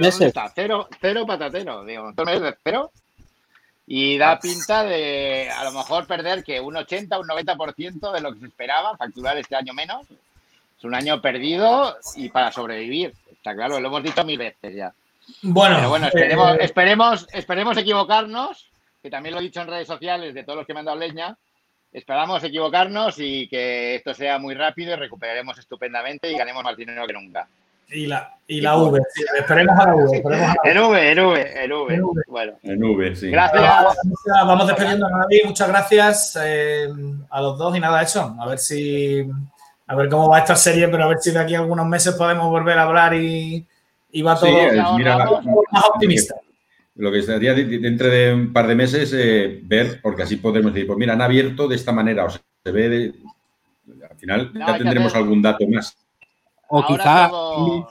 meses. 0.00 0.12
¿dónde 0.14 0.26
está? 0.28 0.52
Cero, 0.54 0.88
cero 1.00 1.24
patatero, 1.26 1.84
digo. 1.84 2.12
Tres 2.14 2.26
meses 2.26 2.42
de 2.42 2.56
cero. 2.62 2.90
Y 3.88 4.16
da 4.18 4.38
pinta 4.38 4.84
de 4.84 5.50
a 5.50 5.64
lo 5.64 5.72
mejor 5.72 6.06
perder 6.06 6.44
que 6.44 6.60
un 6.60 6.76
80, 6.76 7.18
un 7.18 7.26
90% 7.26 8.12
de 8.12 8.20
lo 8.20 8.32
que 8.32 8.40
se 8.40 8.46
esperaba, 8.46 8.96
facturar 8.96 9.36
este 9.38 9.56
año 9.56 9.72
menos. 9.74 10.06
Es 10.78 10.84
un 10.84 10.94
año 10.94 11.20
perdido 11.20 11.96
y 12.16 12.28
para 12.28 12.52
sobrevivir. 12.52 13.12
Está 13.46 13.54
claro, 13.54 13.78
lo 13.78 13.86
hemos 13.86 14.02
dicho 14.02 14.24
mil 14.24 14.38
veces 14.38 14.74
ya. 14.74 14.92
Bueno, 15.42 15.76
Pero 15.76 15.88
bueno, 15.88 16.06
esperemos, 16.08 16.50
eh, 16.50 16.58
esperemos, 16.62 17.26
esperemos 17.32 17.76
equivocarnos, 17.78 18.68
que 19.00 19.08
también 19.08 19.36
lo 19.36 19.40
he 19.40 19.44
dicho 19.44 19.60
en 19.60 19.68
redes 19.68 19.86
sociales 19.86 20.34
de 20.34 20.42
todos 20.42 20.56
los 20.56 20.66
que 20.66 20.74
me 20.74 20.80
han 20.80 20.86
dado 20.86 20.98
leña. 20.98 21.38
esperamos 21.92 22.42
equivocarnos 22.42 23.14
y 23.20 23.46
que 23.46 23.94
esto 23.94 24.14
sea 24.14 24.40
muy 24.40 24.56
rápido 24.56 24.94
y 24.94 24.96
recuperaremos 24.96 25.56
estupendamente 25.60 26.28
y 26.28 26.36
ganemos 26.36 26.64
más 26.64 26.76
dinero 26.76 27.06
que 27.06 27.12
nunca. 27.12 27.46
Y 27.88 28.06
la, 28.06 28.34
y 28.48 28.60
la 28.60 28.78
V, 28.78 29.00
esperemos 29.38 29.78
a 29.78 29.86
la 29.86 29.94
V. 29.94 30.22
En 30.64 30.78
V, 30.78 31.12
en 31.12 31.20
V, 31.20 31.64
en 31.64 31.72
V. 31.72 32.02
Bueno. 32.26 32.52
En 32.64 32.82
V, 32.82 33.14
sí. 33.14 33.30
Gracias. 33.30 33.96
Vamos 34.44 34.66
despidiendo 34.66 35.06
a 35.06 35.10
David. 35.20 35.44
Muchas 35.44 35.68
gracias 35.68 36.38
eh, 36.42 36.88
a 37.30 37.40
los 37.40 37.56
dos 37.56 37.76
y 37.76 37.78
nada, 37.78 38.02
eso. 38.02 38.34
A 38.40 38.48
ver 38.48 38.58
si. 38.58 39.24
A 39.88 39.94
ver 39.94 40.08
cómo 40.08 40.28
va 40.28 40.40
esta 40.40 40.56
serie, 40.56 40.88
pero 40.88 41.04
a 41.04 41.08
ver 41.08 41.18
si 41.20 41.30
de 41.30 41.38
aquí 41.38 41.54
a 41.54 41.60
algunos 41.60 41.86
meses 41.86 42.14
podemos 42.14 42.50
volver 42.50 42.76
a 42.78 42.82
hablar 42.82 43.14
y, 43.14 43.64
y 44.10 44.22
va 44.22 44.38
todo 44.38 44.50
más 45.70 45.84
optimista. 45.94 46.34
Lo 46.96 47.12
que 47.12 47.22
sería 47.22 47.52
dentro 47.52 48.08
de 48.08 48.32
un 48.32 48.52
par 48.52 48.66
de 48.66 48.74
meses 48.74 49.12
eh, 49.14 49.60
ver, 49.62 50.00
porque 50.02 50.22
así 50.22 50.36
podemos 50.36 50.72
decir, 50.72 50.86
pues 50.86 50.98
mira, 50.98 51.12
han 51.12 51.20
abierto 51.20 51.68
de 51.68 51.76
esta 51.76 51.92
manera, 51.92 52.24
o 52.24 52.30
sea, 52.30 52.40
se 52.64 52.72
ve 52.72 52.88
de, 52.88 53.14
al 54.08 54.16
final 54.16 54.52
ya 54.54 54.78
tendremos 54.78 55.14
algún 55.14 55.42
dato 55.42 55.66
más. 55.68 55.96
O 56.68 56.84
quizá 56.84 57.30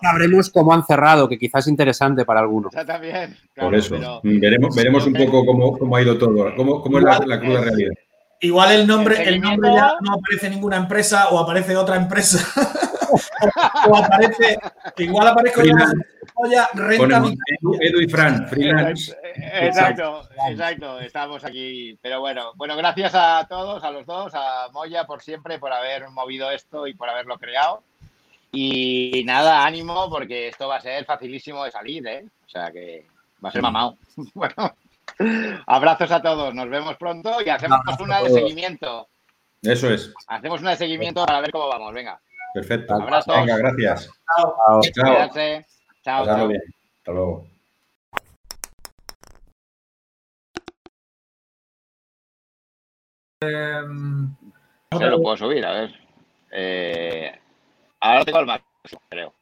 sabremos 0.01 0.49
cómo 0.49 0.73
han 0.73 0.85
cerrado, 0.85 1.29
que 1.29 1.37
quizás 1.37 1.65
es 1.65 1.69
interesante 1.69 2.25
para 2.25 2.41
algunos. 2.41 2.73
también. 2.73 3.37
Por 3.55 3.73
eso. 3.73 3.95
veremos, 4.23 4.75
veremos 4.75 5.05
un 5.05 5.13
poco 5.13 5.45
cómo, 5.45 5.77
cómo, 5.77 5.95
ha 5.95 6.01
ido 6.01 6.17
todo, 6.17 6.53
cómo, 6.57 6.81
cómo 6.81 6.97
es 6.97 7.03
la, 7.05 7.19
la 7.25 7.39
cruda 7.39 7.61
realidad. 7.61 7.93
Igual 8.45 8.71
el 8.73 8.85
nombre, 8.85 9.27
el 9.27 9.41
nombre 9.41 9.71
ya 9.73 9.95
no 10.01 10.13
aparece 10.13 10.51
ninguna 10.51 10.77
empresa 10.77 11.29
o 11.29 11.39
aparece 11.39 11.75
otra 11.75 11.95
empresa. 11.95 12.45
o 13.89 13.97
aparece, 13.97 14.59
igual 14.97 15.29
aparece 15.29 15.61
una 15.61 16.67
renta 16.73 17.23
Edu, 17.81 18.01
y 18.01 18.07
Fran, 18.07 18.47
freelance. 18.47 19.17
Exacto, 19.33 20.29
exacto, 20.47 20.99
estamos 20.99 21.43
aquí. 21.43 21.97
Pero 22.03 22.19
bueno, 22.19 22.51
bueno, 22.55 22.77
gracias 22.77 23.15
a 23.15 23.47
todos, 23.49 23.83
a 23.83 23.89
los 23.89 24.05
dos, 24.05 24.31
a 24.35 24.67
Moya 24.71 25.05
por 25.05 25.23
siempre, 25.23 25.57
por 25.57 25.73
haber 25.73 26.07
movido 26.09 26.51
esto 26.51 26.85
y 26.85 26.93
por 26.93 27.09
haberlo 27.09 27.39
creado. 27.39 27.81
Y 28.51 29.23
nada, 29.25 29.65
ánimo, 29.65 30.07
porque 30.07 30.49
esto 30.49 30.67
va 30.67 30.77
a 30.77 30.81
ser 30.81 31.03
facilísimo 31.05 31.63
de 31.63 31.71
salir, 31.71 32.05
¿eh? 32.07 32.25
O 32.45 32.49
sea 32.49 32.71
que 32.71 33.07
va 33.43 33.49
a 33.49 33.51
ser 33.51 33.63
mamado. 33.63 33.97
Bueno, 34.33 34.75
abrazos 35.67 36.11
a 36.11 36.21
todos, 36.21 36.53
nos 36.53 36.69
vemos 36.69 36.95
pronto 36.97 37.37
y 37.45 37.49
hacemos 37.49 37.79
una 37.99 38.21
de 38.21 38.29
seguimiento. 38.29 39.07
Eso 39.61 39.89
es. 39.91 40.13
Hacemos 40.27 40.61
una 40.61 40.71
de 40.71 40.77
seguimiento 40.77 41.25
para 41.25 41.41
ver 41.41 41.51
cómo 41.51 41.67
vamos, 41.69 41.93
venga. 41.93 42.21
Perfecto. 42.53 42.93
Abrazos. 42.93 43.35
Venga, 43.35 43.57
gracias. 43.57 44.09
Chao. 44.37 44.55
Chao. 44.93 45.29
Chao. 45.33 45.61
Chao. 46.03 46.21
Hasta 46.21 47.11
luego. 47.11 47.47
Se 53.41 55.05
lo 55.05 55.21
puedo 55.21 55.37
subir, 55.37 55.65
a 55.65 55.71
ver. 55.73 55.93
Eh, 56.51 57.39
Ahora 57.99 58.23
tengo 58.23 58.39
el 58.39 58.45
máximo, 58.45 59.01
creo. 59.09 59.33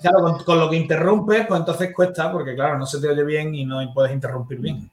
Claro, 0.00 0.38
con, 0.44 0.58
lo 0.58 0.70
que 0.70 0.76
interrumpes, 0.76 1.46
pues 1.46 1.60
entonces 1.60 1.92
cuesta, 1.94 2.30
porque 2.32 2.54
claro, 2.54 2.78
no 2.78 2.86
se 2.86 3.00
te 3.00 3.08
oye 3.08 3.24
bien 3.24 3.54
y 3.54 3.64
no 3.64 3.80
puedes 3.92 4.12
interrumpir 4.12 4.58
bien. 4.58 4.90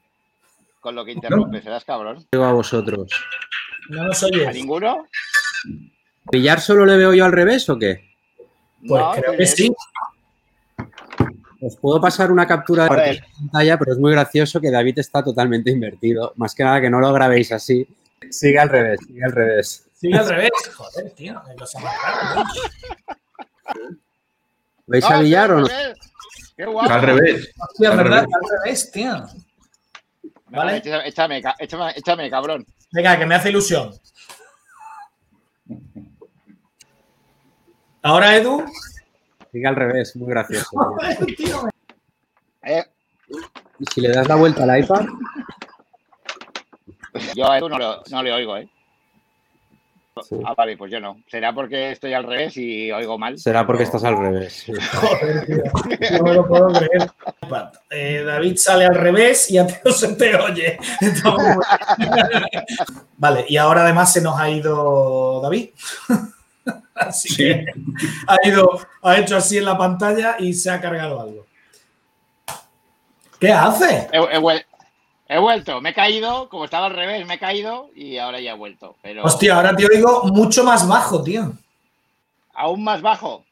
Con 0.80 0.96
lo 0.96 1.06
que 1.06 1.14
interrumpes, 1.14 1.64
serás 1.64 1.86
cabrón. 1.86 2.26
Digo 2.32 2.44
a 2.44 2.52
vosotros. 2.52 3.10
No 3.90 4.04
nos 4.04 4.22
oyes. 4.24 4.48
¿A 4.48 4.52
ninguno? 4.52 5.06
¿Pillar 6.30 6.60
solo 6.60 6.86
le 6.86 6.98
veo 6.98 7.14
yo 7.14 7.26
al 7.26 7.32
revés 7.32 7.70
o 7.70 7.78
qué? 7.78 8.10
Pues 8.88 9.04
creo 9.16 9.38
que 9.38 9.46
sí. 9.46 9.74
Os 11.62 11.78
puedo 11.78 12.02
pasar 12.02 12.32
una 12.32 12.46
captura 12.46 12.84
de 12.84 13.24
pantalla, 13.38 13.78
pero 13.78 13.94
es 13.94 14.00
muy 14.00 14.12
gracioso 14.12 14.60
que 14.60 14.70
David 14.70 15.00
está 15.00 15.24
totalmente 15.24 15.72
invertido. 15.72 16.34
Más 16.36 16.54
que 16.54 16.64
nada 16.64 16.82
que 16.82 16.90
no 16.90 17.00
lo 17.00 17.14
grabéis 17.14 17.54
así. 17.54 17.88
Sigue 18.30 18.60
al 18.60 18.70
revés, 18.70 19.00
sigue 19.08 19.24
al 19.24 19.32
revés. 19.32 19.90
Sigue 19.94 20.18
al 20.18 20.28
revés. 20.28 20.52
Joder, 20.76 21.12
tío, 21.12 21.42
qué 21.48 21.56
¿Veis 24.88 25.06
a 25.06 25.20
Villar 25.20 25.52
o 25.52 25.60
no? 25.62 25.68
Qué 26.56 26.66
guapo. 26.66 26.92
Al 26.92 27.02
revés. 27.02 27.54
Hostia, 27.58 27.92
al 27.92 27.98
verdad, 27.98 28.22
revés. 28.24 28.34
al 28.36 28.60
revés, 28.60 28.92
tío. 28.92 29.26
¿Vale? 30.50 30.78
Échame, 31.06 31.42
échame, 31.60 31.92
échame, 31.96 32.30
cabrón. 32.30 32.66
Venga, 32.92 33.18
que 33.18 33.26
me 33.26 33.36
hace 33.36 33.50
ilusión. 33.50 33.92
¿Ahora, 38.04 38.36
Edu? 38.36 38.64
Sigue 39.52 39.68
al 39.68 39.76
revés, 39.76 40.16
muy 40.16 40.30
gracioso. 40.30 40.70
Eh. 42.66 42.82
¿Y 43.78 43.86
si 43.94 44.00
le 44.00 44.08
das 44.08 44.26
la 44.26 44.36
vuelta 44.36 44.64
al 44.64 44.80
iPad? 44.80 45.06
Yo 47.36 47.52
a 47.52 47.58
Edu 47.58 47.68
no, 47.68 47.78
lo, 47.78 48.02
no 48.10 48.24
le 48.24 48.32
oigo, 48.32 48.56
¿eh? 48.56 48.70
Ah, 50.46 50.54
vale, 50.56 50.78
pues 50.78 50.92
yo 50.92 51.00
no. 51.00 51.18
¿Será 51.28 51.54
porque 51.54 51.92
estoy 51.92 52.14
al 52.14 52.24
revés 52.24 52.56
y 52.58 52.92
oigo 52.92 53.18
mal? 53.18 53.38
Será 53.40 53.66
porque 53.66 53.84
estás 53.84 54.04
al 54.04 54.18
revés. 54.18 54.66
Joder, 54.94 55.46
tío. 55.46 55.64
No 56.18 56.24
me 56.24 56.34
lo 56.34 56.48
puedo 56.48 56.68
creer. 56.68 57.12
Eh, 57.90 58.24
David 58.24 58.58
sale 58.58 58.86
al 58.86 58.96
revés 58.96 59.50
y 59.50 59.58
a 59.58 59.66
ti 59.66 59.74
no 59.84 59.92
se 59.92 60.16
te 60.16 60.36
oye. 60.36 60.78
vale, 63.18 63.46
y 63.48 63.58
ahora 63.58 63.84
además 63.84 64.14
se 64.14 64.22
nos 64.22 64.40
ha 64.40 64.50
ido 64.50 65.42
David. 65.42 65.70
Así 66.96 67.36
que 67.36 67.66
ha 68.28 68.48
ido, 68.48 68.80
ha 69.02 69.18
hecho 69.18 69.38
así 69.38 69.58
en 69.58 69.66
la 69.66 69.78
pantalla 69.78 70.36
y 70.38 70.54
se 70.54 70.70
ha 70.70 70.80
cargado 70.80 71.20
algo. 71.20 71.46
¿Qué 73.40 73.52
hace? 73.52 74.08
He 75.34 75.40
vuelto, 75.40 75.82
me 75.82 75.90
he 75.90 75.94
caído, 75.96 76.48
como 76.48 76.66
estaba 76.66 76.86
al 76.86 76.94
revés, 76.94 77.26
me 77.26 77.34
he 77.34 77.40
caído 77.40 77.90
y 77.96 78.20
ahora 78.20 78.40
ya 78.40 78.52
he 78.52 78.56
vuelto. 78.56 78.96
Pero... 79.02 79.24
Hostia, 79.24 79.56
ahora 79.56 79.76
te 79.76 79.88
oigo 79.88 80.26
mucho 80.26 80.64
más 80.64 80.88
bajo, 80.88 81.24
tío. 81.24 81.52
¿Aún 82.54 82.84
más 82.84 83.02
bajo? 83.02 83.44